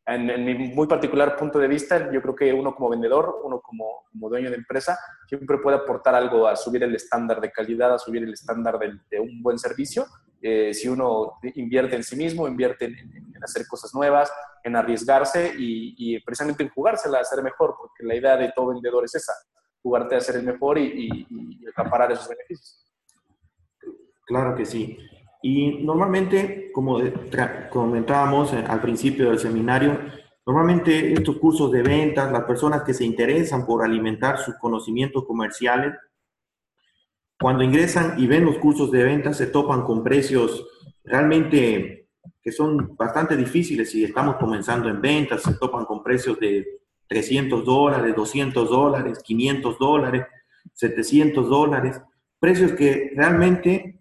En, 0.07 0.45
mi 0.45 0.55
muy 0.55 0.87
particular 0.87 1.35
punto 1.35 1.59
de 1.59 1.69
vista, 1.69 2.13
yo 2.13 2.21
creo 2.21 2.35
que 2.35 2.53
uno 2.53 2.75
como 2.75 2.91
vendedor, 2.91 3.41
uno 3.43 3.61
como, 3.61 4.05
como, 4.11 4.29
dueño 4.29 4.51
de 4.51 4.57
empresa, 4.57 4.99
siempre 5.27 5.57
puede 5.59 5.79
aportar 5.79 6.15
algo 6.15 6.47
a 6.47 6.57
subir 6.57 6.83
el 6.83 6.95
estándar 6.95 7.41
de 7.41 7.51
calidad, 7.51 7.95
a 7.95 7.99
subir 7.99 8.23
el 8.23 8.35
estándar 8.35 8.79
de, 8.79 8.93
de 9.11 9.21
un 9.21 9.43
buen 9.43 9.59
servicio. 9.59 10.05
Eh, 10.47 10.75
si 10.75 10.89
uno 10.89 11.39
invierte 11.55 11.97
en 11.97 12.05
sí 12.05 12.17
mismo, 12.17 12.47
invierte 12.47 12.85
en, 12.85 12.95
en, 12.95 13.43
hacer 13.43 13.67
cosas 13.67 13.95
nuevas, 13.95 14.31
en 14.63 14.77
arriesgarse 14.77 15.55
y, 15.57 15.95
y, 15.97 16.21
precisamente 16.21 16.63
en 16.63 16.69
jugársela 16.69 17.21
a 17.21 17.25
ser 17.25 17.43
mejor, 17.43 17.75
porque 17.79 18.05
la 18.05 18.15
idea 18.15 18.37
de 18.37 18.53
todo 18.55 18.75
vendedor 18.75 19.07
es 19.07 19.15
esa, 19.15 19.33
jugarte 19.83 20.17
a 20.17 20.21
ser 20.21 20.37
el 20.37 20.43
mejor 20.43 20.77
y, 20.77 20.83
y, 20.85 21.27
y 21.31 21.67
acaparar 21.67 22.13
esos 22.13 22.29
beneficios. 22.29 22.85
Claro 24.27 24.55
que 24.55 24.67
sí. 24.67 24.99
Y 25.41 25.83
normalmente, 25.83 26.71
como 26.75 27.01
comentábamos 27.71 28.53
eh, 28.53 28.63
al 28.69 28.83
principio 28.83 29.31
del 29.31 29.39
seminario, 29.39 29.99
normalmente 30.45 31.15
estos 31.15 31.39
cursos 31.39 31.73
de 31.73 31.83
ventas, 31.83 32.31
las 32.31 32.45
personas 32.45 32.83
que 32.83 32.93
se 32.93 33.07
interesan 33.07 33.65
por 33.65 33.83
alimentar 33.83 34.37
sus 34.37 34.57
conocimientos 34.57 35.25
comerciales, 35.25 35.95
cuando 37.39 37.65
ingresan 37.65 38.15
y 38.19 38.27
ven 38.27 38.45
los 38.45 38.59
cursos 38.59 38.91
de 38.91 39.05
ventas, 39.05 39.37
se 39.37 39.47
topan 39.47 39.83
con 39.83 40.03
precios 40.03 40.67
realmente 41.05 42.09
que 42.43 42.53
son 42.53 42.95
bastante 42.97 43.37
difíciles 43.37 43.91
si 43.91 44.05
estamos 44.05 44.37
comenzando 44.37 44.89
en 44.89 45.01
ventas, 45.01 45.43
se 45.43 45.55
topan 45.55 45.85
con 45.87 46.03
precios 46.03 46.39
de 46.39 46.81
300 47.09 47.65
dólares, 47.65 48.15
200 48.15 48.69
dólares, 48.69 49.23
500 49.23 49.79
dólares, 49.79 50.27
700 50.75 51.49
dólares, 51.49 52.01
precios 52.39 52.73
que 52.73 53.13
realmente 53.17 53.99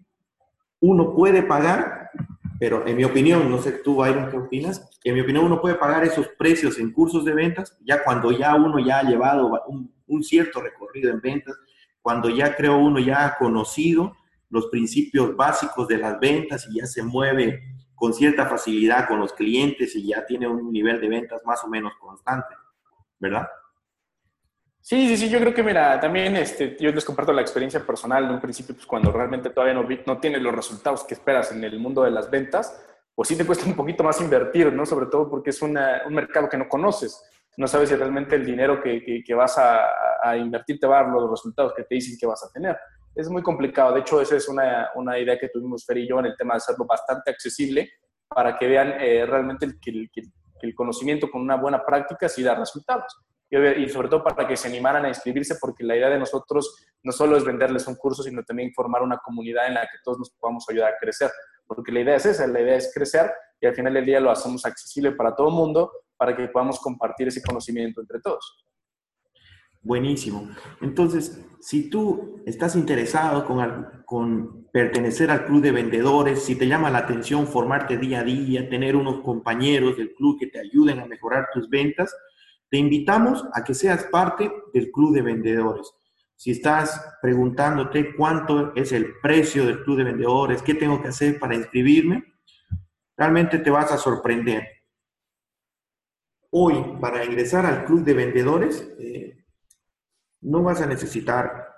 uno 0.80 1.14
puede 1.14 1.42
pagar, 1.42 2.10
pero 2.58 2.86
en 2.86 2.96
mi 2.96 3.04
opinión, 3.04 3.50
no 3.50 3.58
sé 3.60 3.72
tú, 3.72 3.96
Byron, 3.96 4.30
¿qué 4.30 4.36
opinas? 4.36 4.90
En 5.02 5.14
mi 5.14 5.20
opinión, 5.20 5.44
uno 5.44 5.60
puede 5.60 5.76
pagar 5.76 6.04
esos 6.04 6.28
precios 6.38 6.78
en 6.78 6.92
cursos 6.92 7.24
de 7.24 7.34
ventas 7.34 7.76
ya 7.84 8.04
cuando 8.04 8.30
ya 8.30 8.54
uno 8.54 8.78
ya 8.78 8.98
ha 8.98 9.02
llevado 9.04 9.50
un, 9.68 9.90
un 10.06 10.22
cierto 10.22 10.60
recorrido 10.60 11.10
en 11.10 11.20
ventas, 11.20 11.56
cuando 12.04 12.28
ya 12.28 12.54
creo 12.54 12.76
uno 12.76 12.98
ya 12.98 13.24
ha 13.24 13.38
conocido 13.38 14.14
los 14.50 14.66
principios 14.66 15.34
básicos 15.34 15.88
de 15.88 15.96
las 15.96 16.20
ventas 16.20 16.68
y 16.70 16.78
ya 16.78 16.84
se 16.84 17.02
mueve 17.02 17.62
con 17.94 18.12
cierta 18.12 18.44
facilidad 18.44 19.08
con 19.08 19.20
los 19.20 19.32
clientes 19.32 19.96
y 19.96 20.08
ya 20.08 20.26
tiene 20.26 20.46
un 20.46 20.70
nivel 20.70 21.00
de 21.00 21.08
ventas 21.08 21.40
más 21.46 21.64
o 21.64 21.68
menos 21.68 21.94
constante, 21.98 22.54
¿verdad? 23.18 23.48
Sí, 24.82 25.08
sí, 25.08 25.16
sí, 25.16 25.30
yo 25.30 25.40
creo 25.40 25.54
que 25.54 25.62
mira, 25.62 25.98
también 25.98 26.36
este, 26.36 26.76
yo 26.78 26.92
les 26.92 27.06
comparto 27.06 27.32
la 27.32 27.40
experiencia 27.40 27.80
personal 27.80 28.28
de 28.28 28.34
un 28.34 28.40
principio, 28.40 28.74
pues 28.74 28.86
cuando 28.86 29.10
realmente 29.10 29.48
todavía 29.48 29.72
no, 29.72 29.88
no 30.04 30.18
tienes 30.18 30.42
los 30.42 30.54
resultados 30.54 31.04
que 31.04 31.14
esperas 31.14 31.52
en 31.52 31.64
el 31.64 31.78
mundo 31.78 32.02
de 32.02 32.10
las 32.10 32.30
ventas, 32.30 32.84
pues 33.14 33.30
sí 33.30 33.34
te 33.34 33.46
cuesta 33.46 33.64
un 33.64 33.76
poquito 33.76 34.04
más 34.04 34.20
invertir, 34.20 34.70
¿no? 34.74 34.84
Sobre 34.84 35.06
todo 35.06 35.30
porque 35.30 35.48
es 35.48 35.62
un 35.62 35.78
mercado 36.10 36.50
que 36.50 36.58
no 36.58 36.68
conoces. 36.68 37.24
No 37.56 37.66
sabes 37.66 37.88
si 37.88 37.94
realmente 37.94 38.34
el 38.36 38.44
dinero 38.44 38.82
que, 38.82 39.22
que, 39.24 39.34
vas 39.34 39.56
a, 39.58 39.86
a, 40.22 40.36
invertir 40.36 40.78
te 40.78 40.86
va 40.86 41.00
a 41.00 41.02
dar 41.04 41.12
los 41.12 41.30
resultados 41.30 41.72
que 41.74 41.84
te 41.84 41.94
dicen 41.94 42.16
que 42.18 42.26
vas 42.26 42.42
a 42.44 42.50
tener. 42.52 42.76
Es 43.14 43.28
muy 43.28 43.42
complicado. 43.42 43.94
De 43.94 44.00
hecho, 44.00 44.20
esa 44.20 44.36
es 44.36 44.48
una, 44.48 44.90
una 44.96 45.18
idea 45.18 45.38
que 45.38 45.48
tuvimos 45.48 45.84
Fer 45.86 45.98
y 45.98 46.08
yo 46.08 46.18
en 46.18 46.26
el 46.26 46.36
tema 46.36 46.54
de 46.54 46.58
hacerlo 46.58 46.84
bastante 46.84 47.30
accesible 47.30 47.90
para 48.28 48.58
que 48.58 48.66
vean 48.66 48.94
eh, 49.00 49.24
realmente 49.26 49.66
el, 49.66 49.78
que, 49.80 49.90
el, 50.62 50.74
conocimiento 50.74 51.30
con 51.30 51.42
una 51.42 51.56
buena 51.56 51.84
práctica 51.84 52.28
sí 52.28 52.42
da 52.42 52.54
resultados 52.54 53.16
y 53.50 53.88
sobre 53.88 54.08
todo 54.08 54.24
para 54.24 54.48
que 54.48 54.56
se 54.56 54.66
animaran 54.66 55.04
a 55.04 55.08
inscribirse, 55.08 55.56
porque 55.60 55.84
la 55.84 55.96
idea 55.96 56.08
de 56.08 56.18
nosotros 56.18 56.86
no 57.02 57.12
solo 57.12 57.36
es 57.36 57.44
venderles 57.44 57.86
un 57.86 57.94
curso, 57.94 58.22
sino 58.22 58.42
también 58.42 58.72
formar 58.72 59.02
una 59.02 59.18
comunidad 59.18 59.68
en 59.68 59.74
la 59.74 59.82
que 59.82 59.98
todos 60.02 60.18
nos 60.18 60.30
podamos 60.30 60.64
ayudar 60.68 60.94
a 60.94 60.98
crecer, 60.98 61.30
porque 61.66 61.92
la 61.92 62.00
idea 62.00 62.16
es 62.16 62.26
esa, 62.26 62.46
la 62.48 62.60
idea 62.60 62.76
es 62.76 62.90
crecer 62.92 63.32
y 63.60 63.66
al 63.66 63.74
final 63.74 63.94
del 63.94 64.06
día 64.06 64.18
lo 64.18 64.30
hacemos 64.30 64.64
accesible 64.64 65.12
para 65.12 65.36
todo 65.36 65.48
el 65.48 65.54
mundo, 65.54 65.92
para 66.16 66.36
que 66.36 66.48
podamos 66.48 66.78
compartir 66.80 67.28
ese 67.28 67.42
conocimiento 67.42 68.00
entre 68.00 68.20
todos. 68.20 68.64
Buenísimo. 69.84 70.48
Entonces, 70.80 71.44
si 71.60 71.90
tú 71.90 72.42
estás 72.46 72.74
interesado 72.74 73.44
con, 73.44 74.02
con, 74.06 74.64
pertenecer 74.72 75.30
al 75.30 75.44
club 75.44 75.62
de 75.62 75.70
vendedores, 75.70 76.42
si 76.42 76.56
te 76.56 76.66
llama 76.66 76.90
la 76.90 76.98
atención 76.98 77.46
formarte 77.46 77.96
día 77.96 78.20
a 78.20 78.24
día, 78.24 78.68
tener 78.68 78.96
unos 78.96 79.20
compañeros 79.20 79.96
del 79.96 80.14
club 80.14 80.36
que 80.40 80.48
te 80.48 80.58
ayuden 80.58 80.98
a 80.98 81.06
mejorar 81.06 81.48
tus 81.52 81.68
ventas, 81.68 82.12
te 82.70 82.78
invitamos 82.78 83.44
a 83.52 83.62
que 83.62 83.72
seas 83.72 84.04
parte 84.04 84.50
del 84.72 84.90
club 84.90 85.14
de 85.14 85.22
vendedores. 85.22 85.92
Si 86.34 86.50
estás 86.50 87.16
preguntándote 87.22 88.16
cuánto 88.16 88.74
es 88.74 88.90
el 88.92 89.14
precio 89.22 89.64
del 89.64 89.84
club 89.84 89.98
de 89.98 90.04
vendedores, 90.04 90.62
qué 90.62 90.74
tengo 90.74 91.00
que 91.00 91.08
hacer 91.08 91.38
para 91.38 91.54
inscribirme, 91.54 92.24
realmente 93.16 93.58
te 93.58 93.70
vas 93.70 93.92
a 93.92 93.98
sorprender. 93.98 94.66
Hoy, 96.56 96.98
para 97.00 97.24
ingresar 97.24 97.66
al 97.66 97.84
club 97.84 98.04
de 98.04 98.14
vendedores, 98.14 98.88
eh, 99.00 99.44
no 100.42 100.62
vas 100.62 100.80
a 100.80 100.86
necesitar, 100.86 101.68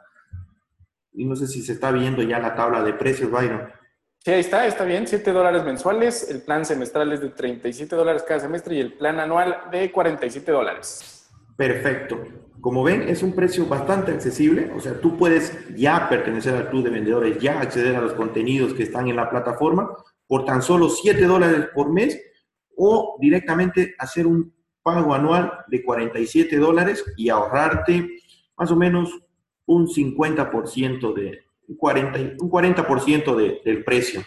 y 1.14 1.24
no 1.24 1.34
sé 1.34 1.46
si 1.46 1.62
se 1.62 1.72
está 1.72 1.90
viendo 1.90 2.22
ya 2.22 2.38
la 2.38 2.54
tabla 2.54 2.82
de 2.82 2.92
precios, 2.92 3.30
Byron, 3.30 3.72
Sí, 4.26 4.32
ahí 4.32 4.40
está, 4.40 4.66
está 4.66 4.82
bien. 4.82 5.06
7 5.06 5.32
dólares 5.32 5.64
mensuales. 5.64 6.28
El 6.28 6.42
plan 6.42 6.64
semestral 6.64 7.12
es 7.12 7.20
de 7.20 7.28
37 7.28 7.94
dólares 7.94 8.24
cada 8.26 8.40
semestre 8.40 8.74
y 8.74 8.80
el 8.80 8.94
plan 8.94 9.20
anual 9.20 9.56
de 9.70 9.92
47 9.92 10.50
dólares. 10.50 11.30
Perfecto. 11.56 12.24
Como 12.60 12.82
ven, 12.82 13.02
es 13.02 13.22
un 13.22 13.36
precio 13.36 13.66
bastante 13.66 14.10
accesible. 14.10 14.72
O 14.74 14.80
sea, 14.80 15.00
tú 15.00 15.16
puedes 15.16 15.56
ya 15.76 16.08
pertenecer 16.08 16.56
al 16.56 16.68
club 16.70 16.82
de 16.82 16.90
vendedores, 16.90 17.38
ya 17.38 17.60
acceder 17.60 17.94
a 17.94 18.00
los 18.00 18.14
contenidos 18.14 18.74
que 18.74 18.82
están 18.82 19.06
en 19.06 19.14
la 19.14 19.30
plataforma 19.30 19.88
por 20.26 20.44
tan 20.44 20.60
solo 20.60 20.88
7 20.88 21.24
dólares 21.24 21.68
por 21.72 21.92
mes 21.92 22.20
o 22.76 23.16
directamente 23.20 23.94
hacer 23.96 24.26
un 24.26 24.55
pago 24.86 25.12
anual 25.12 25.64
de 25.66 25.82
47 25.82 26.58
dólares 26.58 27.04
y 27.16 27.28
ahorrarte 27.28 28.08
más 28.56 28.70
o 28.70 28.76
menos 28.76 29.10
un 29.66 29.88
50% 29.88 31.12
de, 31.12 31.44
un 31.66 31.76
40%, 31.76 32.36
un 32.40 32.48
40 32.48 33.34
de, 33.34 33.62
del 33.64 33.82
precio. 33.82 34.22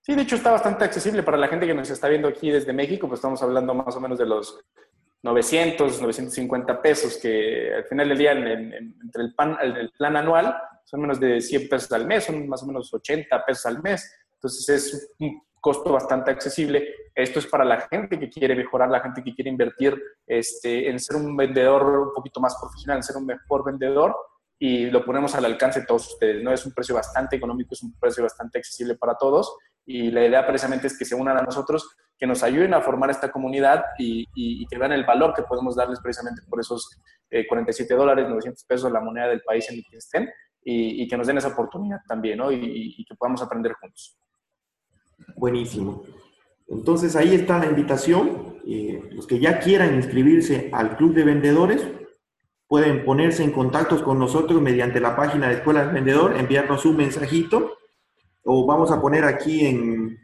Sí, 0.00 0.16
de 0.16 0.22
hecho 0.22 0.34
está 0.34 0.50
bastante 0.50 0.82
accesible 0.82 1.22
para 1.22 1.36
la 1.36 1.46
gente 1.46 1.68
que 1.68 1.74
nos 1.74 1.88
está 1.88 2.08
viendo 2.08 2.26
aquí 2.26 2.50
desde 2.50 2.72
México, 2.72 3.06
pues 3.06 3.18
estamos 3.18 3.40
hablando 3.44 3.72
más 3.74 3.94
o 3.94 4.00
menos 4.00 4.18
de 4.18 4.26
los 4.26 4.58
900, 5.22 6.02
950 6.02 6.82
pesos, 6.82 7.16
que 7.18 7.72
al 7.76 7.84
final 7.84 8.08
del 8.08 8.18
día 8.18 8.32
entre 8.32 9.22
el, 9.22 9.34
pan, 9.36 9.56
el, 9.62 9.92
plan 9.96 10.16
anual 10.16 10.56
son 10.84 11.00
menos 11.00 11.20
de 11.20 11.40
100 11.40 11.68
pesos 11.68 11.92
al 11.92 12.08
mes, 12.08 12.24
son 12.24 12.48
más 12.48 12.64
o 12.64 12.66
menos 12.66 12.92
80 12.92 13.44
pesos 13.44 13.66
al 13.66 13.80
mes. 13.80 14.12
Entonces 14.34 14.68
es 14.68 15.12
un 15.20 15.40
costo 15.62 15.92
bastante 15.92 16.30
accesible. 16.30 16.86
Esto 17.14 17.38
es 17.38 17.46
para 17.46 17.64
la 17.64 17.80
gente 17.82 18.18
que 18.18 18.28
quiere 18.28 18.54
mejorar, 18.54 18.90
la 18.90 19.00
gente 19.00 19.22
que 19.22 19.34
quiere 19.34 19.48
invertir 19.48 19.98
este, 20.26 20.90
en 20.90 20.98
ser 20.98 21.16
un 21.16 21.36
vendedor 21.36 22.08
un 22.08 22.12
poquito 22.12 22.40
más 22.40 22.56
profesional, 22.60 22.98
en 22.98 23.02
ser 23.02 23.16
un 23.16 23.26
mejor 23.26 23.64
vendedor 23.64 24.14
y 24.58 24.90
lo 24.90 25.04
ponemos 25.04 25.34
al 25.34 25.44
alcance 25.44 25.80
de 25.80 25.86
todos 25.86 26.12
ustedes. 26.12 26.42
¿no? 26.42 26.52
Es 26.52 26.66
un 26.66 26.72
precio 26.72 26.94
bastante 26.94 27.36
económico, 27.36 27.74
es 27.74 27.82
un 27.82 27.98
precio 27.98 28.22
bastante 28.22 28.58
accesible 28.58 28.96
para 28.96 29.14
todos 29.16 29.56
y 29.86 30.10
la 30.10 30.26
idea 30.26 30.46
precisamente 30.46 30.88
es 30.88 30.98
que 30.98 31.04
se 31.04 31.14
unan 31.14 31.36
a 31.36 31.42
nosotros, 31.42 31.96
que 32.18 32.26
nos 32.26 32.42
ayuden 32.42 32.74
a 32.74 32.80
formar 32.80 33.10
esta 33.10 33.30
comunidad 33.30 33.84
y, 33.98 34.26
y, 34.34 34.66
que 34.66 34.78
vean 34.78 34.92
el 34.92 35.04
valor 35.04 35.34
que 35.34 35.42
podemos 35.42 35.74
darles 35.74 36.00
precisamente 36.00 36.42
por 36.48 36.60
esos 36.60 37.00
47 37.48 37.92
eh, 37.92 37.96
dólares, 37.96 38.28
900 38.28 38.64
pesos 38.64 38.92
la 38.92 39.00
moneda 39.00 39.28
del 39.28 39.42
país 39.42 39.68
en 39.70 39.76
el 39.76 39.84
que 39.90 39.96
estén 39.96 40.30
y, 40.64 41.02
y 41.02 41.08
que 41.08 41.16
nos 41.16 41.26
den 41.26 41.38
esa 41.38 41.48
oportunidad 41.48 41.98
también 42.06 42.38
¿no? 42.38 42.52
y, 42.52 43.04
que 43.04 43.14
podamos 43.16 43.42
aprender 43.42 43.72
juntos. 43.72 44.16
Buenísimo. 45.36 46.04
Entonces 46.68 47.16
ahí 47.16 47.34
está 47.34 47.58
la 47.58 47.66
invitación. 47.66 48.58
Eh, 48.66 49.10
los 49.12 49.26
que 49.26 49.40
ya 49.40 49.58
quieran 49.58 49.94
inscribirse 49.94 50.70
al 50.72 50.96
Club 50.96 51.14
de 51.14 51.24
Vendedores, 51.24 51.86
pueden 52.72 53.04
ponerse 53.04 53.44
en 53.44 53.52
contacto 53.52 54.02
con 54.02 54.18
nosotros 54.18 54.62
mediante 54.62 54.98
la 54.98 55.14
página 55.14 55.48
de 55.48 55.56
Escuela 55.56 55.84
del 55.84 55.92
Vendedor, 55.92 56.34
enviarnos 56.34 56.86
un 56.86 56.96
mensajito 56.96 57.76
o 58.44 58.66
vamos 58.66 58.90
a 58.90 58.98
poner 58.98 59.24
aquí 59.24 59.66
en, 59.66 60.18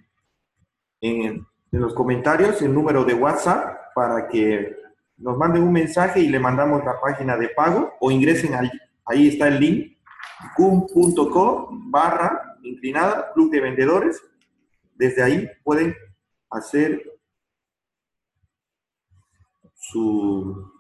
en, 1.03 1.47
los 1.73 1.93
comentarios 1.93 2.63
el 2.63 2.73
número 2.73 3.05
de 3.05 3.13
WhatsApp 3.13 3.93
para 3.95 4.29
que 4.29 4.75
nos 5.19 5.37
manden 5.37 5.63
un 5.63 5.73
mensaje 5.73 6.21
y 6.21 6.29
le 6.29 6.41
mandamos 6.41 6.83
la 6.87 6.99
página 6.99 7.37
de 7.37 7.51
pago 7.51 7.93
o 8.01 8.11
ingresen 8.11 8.55
ahí, 8.55 8.71
ahí 9.05 9.29
está 9.29 9.49
el 9.49 9.61
link, 9.61 9.99
cum.co 10.57 11.69
barra 11.71 12.57
inclinada, 12.63 13.31
Club 13.35 13.51
de 13.51 13.61
Vendedores. 13.61 14.23
Desde 14.99 15.23
ahí 15.23 15.49
pueden 15.63 15.97
hacer 16.51 17.01
su 19.75 20.73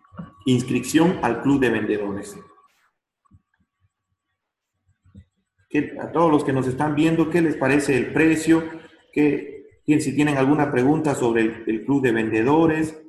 inscripción 0.44 1.20
al 1.22 1.40
club 1.40 1.60
de 1.60 1.70
vendedores. 1.70 2.36
a 6.00 6.10
todos 6.10 6.32
los 6.32 6.44
que 6.44 6.52
nos 6.52 6.66
están 6.66 6.94
viendo, 6.94 7.30
¿qué 7.30 7.42
les 7.42 7.56
parece 7.56 7.96
el 7.96 8.12
precio? 8.12 8.64
¿Qué, 9.12 9.66
si 9.86 10.14
tienen 10.14 10.36
alguna 10.36 10.72
pregunta 10.72 11.14
sobre 11.14 11.62
el 11.66 11.84
club 11.84 12.02
de 12.02 12.12
vendedores, 12.12 13.00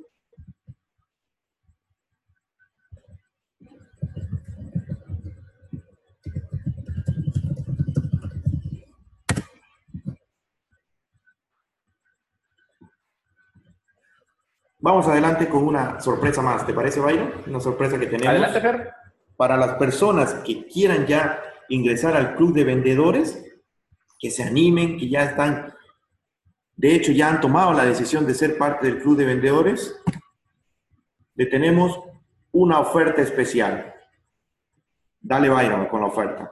Vamos 14.82 15.06
adelante 15.06 15.48
con 15.48 15.66
una 15.66 16.00
sorpresa 16.00 16.40
más. 16.40 16.66
¿Te 16.66 16.72
parece, 16.72 17.00
Byron? 17.00 17.32
Una 17.46 17.60
sorpresa 17.60 17.98
que 17.98 18.06
tenemos. 18.06 18.28
Adelante, 18.28 18.60
Fer. 18.60 18.92
Para 19.36 19.56
las 19.56 19.74
personas 19.74 20.34
que 20.34 20.66
quieran 20.66 21.06
ya 21.06 21.42
ingresar 21.68 22.16
al 22.16 22.34
club 22.34 22.54
de 22.54 22.64
vendedores, 22.64 23.44
que 24.18 24.30
se 24.30 24.42
animen, 24.42 24.98
que 24.98 25.08
ya 25.08 25.24
están, 25.24 25.74
de 26.76 26.94
hecho, 26.94 27.12
ya 27.12 27.28
han 27.28 27.40
tomado 27.40 27.72
la 27.72 27.84
decisión 27.84 28.26
de 28.26 28.34
ser 28.34 28.56
parte 28.56 28.86
del 28.86 29.00
club 29.00 29.16
de 29.16 29.26
vendedores, 29.26 30.00
le 31.34 31.46
tenemos 31.46 32.00
una 32.52 32.80
oferta 32.80 33.20
especial. 33.22 33.94
Dale, 35.20 35.48
Byron, 35.50 35.86
con 35.86 36.00
la 36.00 36.06
oferta. 36.06 36.50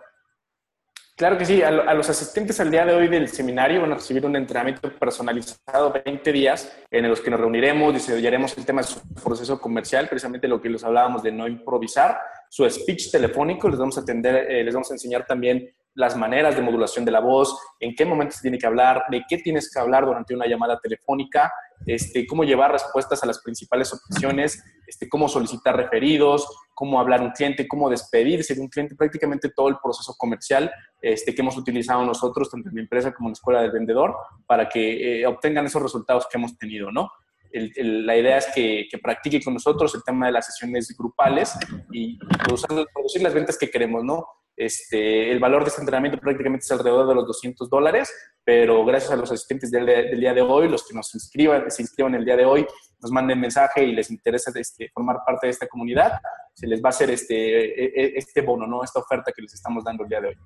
Claro 1.18 1.36
que 1.36 1.44
sí, 1.44 1.62
a, 1.62 1.72
los 1.72 2.08
asistentes 2.08 2.60
al 2.60 2.70
día 2.70 2.86
de 2.86 2.94
hoy 2.94 3.08
del 3.08 3.26
seminario 3.26 3.80
van 3.80 3.90
a 3.90 3.96
recibir 3.96 4.24
un 4.24 4.36
entrenamiento 4.36 4.88
personalizado 5.00 5.92
20 6.04 6.32
días 6.32 6.72
en 6.92 7.08
los 7.08 7.20
que 7.20 7.28
nos 7.28 7.40
reuniremos, 7.40 7.92
desarrollaremos 7.92 8.56
el 8.56 8.64
tema 8.64 8.82
de 8.82 8.86
su 8.86 9.00
proceso 9.14 9.60
comercial, 9.60 10.08
precisamente 10.08 10.46
lo 10.46 10.60
que 10.60 10.68
les 10.68 10.84
hablábamos 10.84 11.24
de 11.24 11.32
no 11.32 11.48
improvisar, 11.48 12.20
su 12.48 12.70
speech 12.70 13.10
telefónico, 13.10 13.68
les 13.68 13.80
vamos 13.80 13.98
a 13.98 14.02
atender, 14.02 14.48
eh, 14.48 14.62
les 14.62 14.72
vamos 14.72 14.92
a 14.92 14.94
enseñar 14.94 15.26
también 15.26 15.68
las 15.98 16.16
maneras 16.16 16.54
de 16.54 16.62
modulación 16.62 17.04
de 17.04 17.10
la 17.10 17.18
voz, 17.18 17.58
en 17.80 17.92
qué 17.96 18.04
momento 18.04 18.36
se 18.36 18.42
tiene 18.42 18.56
que 18.56 18.66
hablar, 18.68 19.06
de 19.10 19.24
qué 19.28 19.38
tienes 19.38 19.68
que 19.68 19.80
hablar 19.80 20.06
durante 20.06 20.32
una 20.32 20.46
llamada 20.46 20.78
telefónica, 20.78 21.52
este, 21.86 22.24
cómo 22.24 22.44
llevar 22.44 22.70
respuestas 22.70 23.20
a 23.24 23.26
las 23.26 23.40
principales 23.40 23.92
opciones, 23.92 24.62
este, 24.86 25.08
cómo 25.08 25.28
solicitar 25.28 25.76
referidos, 25.76 26.46
cómo 26.72 27.00
hablar 27.00 27.20
un 27.20 27.32
cliente, 27.32 27.66
cómo 27.66 27.90
despedirse 27.90 28.54
de 28.54 28.60
un 28.60 28.68
cliente, 28.68 28.94
prácticamente 28.94 29.50
todo 29.50 29.66
el 29.66 29.78
proceso 29.82 30.14
comercial 30.16 30.70
este, 31.02 31.34
que 31.34 31.42
hemos 31.42 31.56
utilizado 31.56 32.04
nosotros, 32.04 32.48
tanto 32.48 32.68
en 32.68 32.76
mi 32.76 32.80
empresa 32.82 33.12
como 33.12 33.28
en 33.28 33.32
la 33.32 33.34
escuela 33.34 33.62
del 33.62 33.72
vendedor, 33.72 34.14
para 34.46 34.68
que 34.68 35.22
eh, 35.22 35.26
obtengan 35.26 35.66
esos 35.66 35.82
resultados 35.82 36.28
que 36.30 36.38
hemos 36.38 36.56
tenido, 36.56 36.92
¿no? 36.92 37.10
la 37.50 38.16
idea 38.16 38.36
es 38.36 38.46
que, 38.54 38.86
que, 38.90 38.98
practique 38.98 39.42
con 39.42 39.54
nosotros 39.54 39.94
el 39.94 40.02
tema 40.04 40.26
de 40.26 40.32
las 40.32 40.46
sesiones 40.46 40.94
grupales 40.96 41.54
y, 41.90 42.18
producir 42.18 43.22
las 43.22 43.32
ventas 43.32 43.56
que 43.56 43.70
queremos, 43.70 44.04
¿no? 44.04 44.26
Este, 44.58 45.30
el 45.30 45.38
valor 45.38 45.62
de 45.62 45.68
este 45.68 45.80
entrenamiento 45.80 46.18
prácticamente 46.18 46.64
es 46.64 46.72
alrededor 46.72 47.06
de 47.06 47.14
los 47.14 47.28
200 47.28 47.70
dólares, 47.70 48.12
pero 48.42 48.84
gracias 48.84 49.12
a 49.12 49.16
los 49.16 49.30
asistentes 49.30 49.70
del, 49.70 49.86
día 50.18 50.34
de 50.34 50.42
hoy, 50.42 50.68
los 50.68 50.84
que 50.84 50.94
nos 50.96 51.14
inscriban, 51.14 51.70
se 51.70 51.82
inscriban 51.82 52.16
el 52.16 52.24
día 52.24 52.36
de 52.36 52.44
hoy, 52.44 52.66
nos 53.00 53.12
manden 53.12 53.38
mensaje 53.38 53.84
y 53.84 53.92
les 53.92 54.10
interesa 54.10 54.50
este, 54.58 54.90
formar 54.92 55.18
parte 55.24 55.46
de 55.46 55.52
esta 55.52 55.68
comunidad, 55.68 56.14
se 56.54 56.66
les 56.66 56.82
va 56.82 56.88
a 56.88 56.90
hacer 56.90 57.08
este, 57.10 57.34
e, 57.36 57.84
e, 57.84 58.12
este 58.16 58.40
bono, 58.40 58.66
¿no? 58.66 58.82
esta 58.82 58.98
oferta 58.98 59.30
que 59.30 59.42
les 59.42 59.54
estamos 59.54 59.84
dando 59.84 60.02
el 60.02 60.08
día 60.08 60.20
de 60.22 60.28
hoy. 60.28 60.36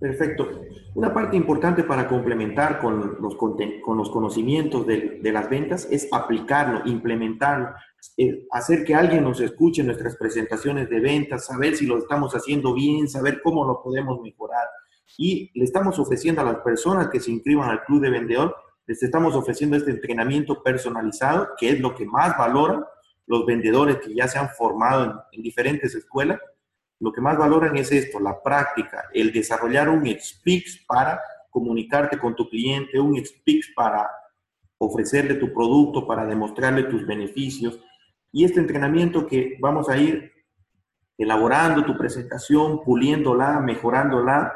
Perfecto. 0.00 0.62
Una 0.96 1.14
parte 1.14 1.36
importante 1.36 1.84
para 1.84 2.08
complementar 2.08 2.80
con 2.80 3.18
los, 3.20 3.36
con 3.36 3.96
los 3.96 4.10
conocimientos 4.10 4.84
de, 4.84 5.20
de 5.22 5.32
las 5.32 5.48
ventas 5.48 5.86
es 5.92 6.08
aplicarlo, 6.12 6.82
implementarlo. 6.86 7.68
Eh, 8.16 8.46
hacer 8.50 8.84
que 8.84 8.94
alguien 8.94 9.24
nos 9.24 9.40
escuche 9.40 9.82
nuestras 9.82 10.16
presentaciones 10.16 10.90
de 10.90 11.00
ventas, 11.00 11.46
saber 11.46 11.76
si 11.76 11.86
lo 11.86 11.98
estamos 11.98 12.34
haciendo 12.34 12.74
bien, 12.74 13.08
saber 13.08 13.40
cómo 13.42 13.64
lo 13.64 13.82
podemos 13.82 14.20
mejorar. 14.20 14.66
Y 15.16 15.50
le 15.54 15.64
estamos 15.64 15.98
ofreciendo 15.98 16.40
a 16.40 16.44
las 16.44 16.56
personas 16.58 17.08
que 17.10 17.20
se 17.20 17.30
inscriban 17.30 17.70
al 17.70 17.84
club 17.84 18.02
de 18.02 18.10
vendedor, 18.10 18.56
les 18.86 19.02
estamos 19.02 19.34
ofreciendo 19.34 19.76
este 19.76 19.90
entrenamiento 19.90 20.62
personalizado, 20.62 21.50
que 21.58 21.70
es 21.70 21.80
lo 21.80 21.94
que 21.94 22.06
más 22.06 22.36
valoran 22.36 22.84
los 23.26 23.44
vendedores 23.44 23.98
que 23.98 24.14
ya 24.14 24.26
se 24.26 24.38
han 24.38 24.48
formado 24.48 25.26
en, 25.30 25.42
diferentes 25.42 25.94
escuelas. 25.94 26.40
Lo 26.98 27.12
que 27.12 27.20
más 27.20 27.36
valoran 27.36 27.76
es 27.76 27.92
esto, 27.92 28.18
la 28.18 28.42
práctica, 28.42 29.04
el 29.12 29.32
desarrollar 29.32 29.88
un 29.88 30.04
speech 30.18 30.86
para 30.86 31.20
comunicarte 31.50 32.18
con 32.18 32.34
tu 32.34 32.48
cliente, 32.48 32.98
un 32.98 33.22
speech 33.24 33.74
para 33.76 34.10
ofrecerle 34.78 35.34
tu 35.34 35.52
producto, 35.52 36.06
para 36.06 36.24
demostrarle 36.24 36.84
tus 36.84 37.06
beneficios, 37.06 37.78
y 38.32 38.44
este 38.44 38.60
entrenamiento 38.60 39.26
que 39.26 39.56
vamos 39.60 39.88
a 39.88 39.96
ir 39.96 40.32
elaborando 41.16 41.84
tu 41.84 41.96
presentación, 41.96 42.82
puliéndola, 42.84 43.60
mejorándola, 43.60 44.52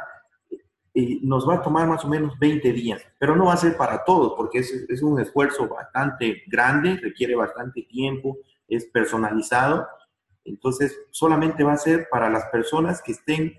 y 0.94 1.26
nos 1.26 1.48
va 1.48 1.54
a 1.54 1.62
tomar 1.62 1.88
más 1.88 2.04
o 2.04 2.08
menos 2.08 2.38
20 2.38 2.72
días, 2.72 3.02
pero 3.18 3.34
no 3.34 3.46
va 3.46 3.54
a 3.54 3.56
ser 3.56 3.76
para 3.76 4.04
todos, 4.04 4.34
porque 4.36 4.58
es, 4.58 4.70
es 4.88 5.02
un 5.02 5.18
esfuerzo 5.18 5.66
bastante 5.68 6.42
grande, 6.46 6.98
requiere 7.02 7.34
bastante 7.34 7.82
tiempo, 7.82 8.38
es 8.68 8.84
personalizado, 8.86 9.88
entonces 10.44 10.98
solamente 11.10 11.64
va 11.64 11.72
a 11.72 11.78
ser 11.78 12.08
para 12.10 12.28
las 12.28 12.44
personas 12.46 13.00
que 13.02 13.12
estén 13.12 13.54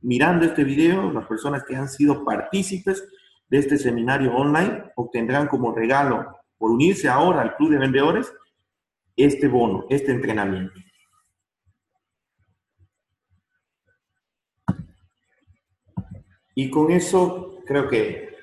mirando 0.00 0.46
este 0.46 0.64
video, 0.64 1.12
las 1.12 1.26
personas 1.26 1.64
que 1.64 1.76
han 1.76 1.88
sido 1.88 2.24
partícipes 2.24 3.06
de 3.48 3.58
este 3.58 3.76
seminario 3.76 4.34
online, 4.34 4.92
obtendrán 4.96 5.48
como 5.48 5.74
regalo 5.74 6.38
por 6.56 6.70
unirse 6.70 7.08
ahora 7.08 7.42
al 7.42 7.56
Club 7.56 7.70
de 7.70 7.78
Vendedores 7.78 8.32
este 9.18 9.48
bono, 9.48 9.84
este 9.90 10.12
entrenamiento. 10.12 10.74
Y 16.54 16.70
con 16.70 16.90
eso 16.90 17.62
creo 17.66 17.88
que 17.88 18.36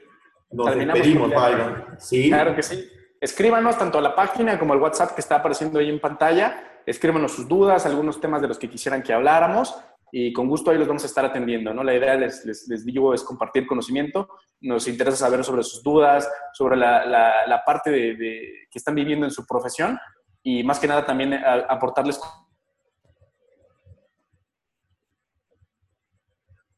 nos 0.51 0.75
despedimos, 0.75 1.29
Byron. 1.29 1.85
¿Sí? 1.97 2.29
Claro 2.29 2.55
que 2.55 2.63
sí. 2.63 2.89
Escríbanos 3.19 3.77
tanto 3.77 3.97
a 3.97 4.01
la 4.01 4.15
página 4.15 4.59
como 4.59 4.73
al 4.73 4.81
WhatsApp 4.81 5.15
que 5.15 5.21
está 5.21 5.37
apareciendo 5.37 5.79
ahí 5.79 5.89
en 5.89 5.99
pantalla. 5.99 6.81
Escríbanos 6.85 7.33
sus 7.33 7.47
dudas, 7.47 7.85
algunos 7.85 8.21
temas 8.21 8.41
de 8.41 8.47
los 8.47 8.59
que 8.59 8.69
quisieran 8.69 9.01
que 9.01 9.11
habláramos 9.11 9.75
y 10.11 10.31
con 10.31 10.47
gusto 10.47 10.71
ahí 10.71 10.77
los 10.77 10.87
vamos 10.87 11.03
a 11.03 11.07
estar 11.07 11.25
atendiendo. 11.25 11.73
¿no? 11.73 11.83
La 11.83 11.93
idea, 11.93 12.15
les, 12.15 12.45
les, 12.45 12.85
digo, 12.85 13.13
es 13.13 13.21
compartir 13.21 13.67
conocimiento. 13.67 14.29
Nos 14.61 14.87
interesa 14.87 15.17
saber 15.17 15.43
sobre 15.43 15.63
sus 15.63 15.83
dudas, 15.83 16.29
sobre 16.53 16.77
la, 16.77 17.05
la, 17.05 17.63
parte 17.65 17.91
de, 17.91 18.67
que 18.71 18.79
están 18.79 18.95
viviendo 18.95 19.25
en 19.25 19.31
su 19.31 19.45
profesión 19.45 19.99
y 20.45 20.63
más 20.63 20.79
que 20.79 20.87
nada 20.87 21.05
también 21.05 21.33
eh, 21.33 21.41
aportarles. 21.67 22.21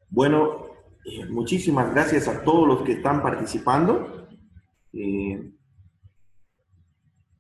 Bueno, 0.10 0.68
eh, 1.04 1.26
muchísimas 1.26 1.94
gracias 1.94 2.30
a 2.30 2.44
todos 2.44 2.66
los 2.66 2.82
que 2.84 2.94
están 2.94 3.22
participando. 3.22 4.30
Eh, 4.94 5.52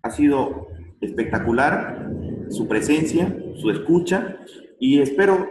ha 0.02 0.10
sido 0.10 0.68
espectacular 1.00 2.12
su 2.50 2.68
presencia, 2.68 3.34
su 3.56 3.72
escucha 3.72 4.38
y 4.82 5.00
espero 5.00 5.48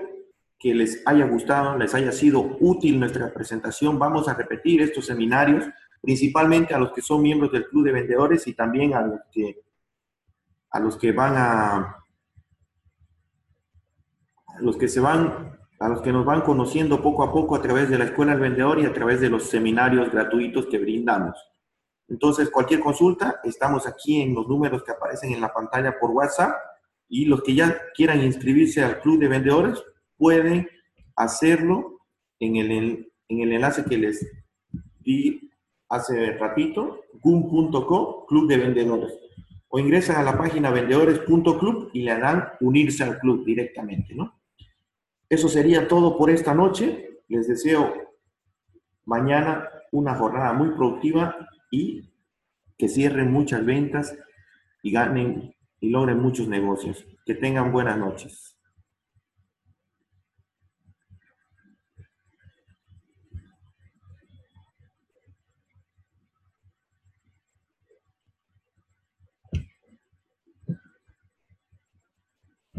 que 0.58 0.74
les 0.74 1.02
haya 1.06 1.26
gustado, 1.26 1.78
les 1.78 1.94
haya 1.94 2.12
sido 2.12 2.58
útil 2.60 3.00
nuestra 3.00 3.32
presentación. 3.32 3.98
Vamos 3.98 4.28
a 4.28 4.34
repetir 4.34 4.82
estos 4.82 5.06
seminarios, 5.06 5.64
principalmente 6.02 6.74
a 6.74 6.78
los 6.78 6.92
que 6.92 7.00
son 7.00 7.22
miembros 7.22 7.50
del 7.50 7.66
Club 7.66 7.86
de 7.86 7.92
Vendedores 7.92 8.46
y 8.46 8.52
también 8.52 8.92
a 8.92 9.00
los 9.00 9.20
que 9.32 9.65
a 10.76 10.80
los 10.80 10.98
que 10.98 11.10
van 11.12 11.34
a, 11.36 12.04
a 14.46 14.60
los 14.60 14.76
que 14.76 14.88
se 14.88 15.00
van, 15.00 15.58
a 15.80 15.88
los 15.88 16.02
que 16.02 16.12
nos 16.12 16.26
van 16.26 16.42
conociendo 16.42 17.02
poco 17.02 17.22
a 17.22 17.32
poco 17.32 17.56
a 17.56 17.62
través 17.62 17.88
de 17.88 17.96
la 17.96 18.04
Escuela 18.04 18.32
del 18.32 18.42
Vendedor 18.42 18.78
y 18.78 18.84
a 18.84 18.92
través 18.92 19.22
de 19.22 19.30
los 19.30 19.44
seminarios 19.48 20.12
gratuitos 20.12 20.66
que 20.66 20.78
brindamos. 20.78 21.34
Entonces, 22.08 22.50
cualquier 22.50 22.80
consulta, 22.80 23.40
estamos 23.42 23.86
aquí 23.86 24.20
en 24.20 24.34
los 24.34 24.46
números 24.46 24.84
que 24.84 24.92
aparecen 24.92 25.32
en 25.32 25.40
la 25.40 25.52
pantalla 25.52 25.98
por 25.98 26.10
WhatsApp 26.10 26.54
y 27.08 27.24
los 27.24 27.42
que 27.42 27.54
ya 27.54 27.80
quieran 27.94 28.22
inscribirse 28.22 28.84
al 28.84 29.00
Club 29.00 29.18
de 29.18 29.28
Vendedores 29.28 29.82
pueden 30.18 30.68
hacerlo 31.16 32.00
en 32.38 32.56
el, 32.56 33.10
en 33.28 33.40
el 33.40 33.52
enlace 33.52 33.82
que 33.82 33.96
les 33.96 34.30
di 35.00 35.50
hace 35.88 36.36
ratito, 36.36 37.00
gum.co, 37.22 38.26
Club 38.26 38.46
de 38.46 38.58
Vendedores 38.58 39.25
o 39.68 39.78
ingresan 39.78 40.16
a 40.16 40.22
la 40.22 40.38
página 40.38 40.70
vendedores.club 40.70 41.90
y 41.92 42.02
le 42.02 42.12
harán 42.12 42.48
unirse 42.60 43.04
al 43.04 43.18
club 43.18 43.44
directamente, 43.44 44.14
¿no? 44.14 44.40
Eso 45.28 45.48
sería 45.48 45.88
todo 45.88 46.16
por 46.16 46.30
esta 46.30 46.54
noche. 46.54 47.20
Les 47.28 47.48
deseo 47.48 47.92
mañana 49.04 49.68
una 49.92 50.14
jornada 50.14 50.52
muy 50.52 50.70
productiva 50.70 51.36
y 51.70 52.12
que 52.78 52.88
cierren 52.88 53.32
muchas 53.32 53.64
ventas 53.64 54.16
y 54.82 54.92
ganen 54.92 55.54
y 55.80 55.90
logren 55.90 56.20
muchos 56.20 56.48
negocios. 56.48 57.04
Que 57.24 57.34
tengan 57.34 57.72
buenas 57.72 57.98
noches. 57.98 58.55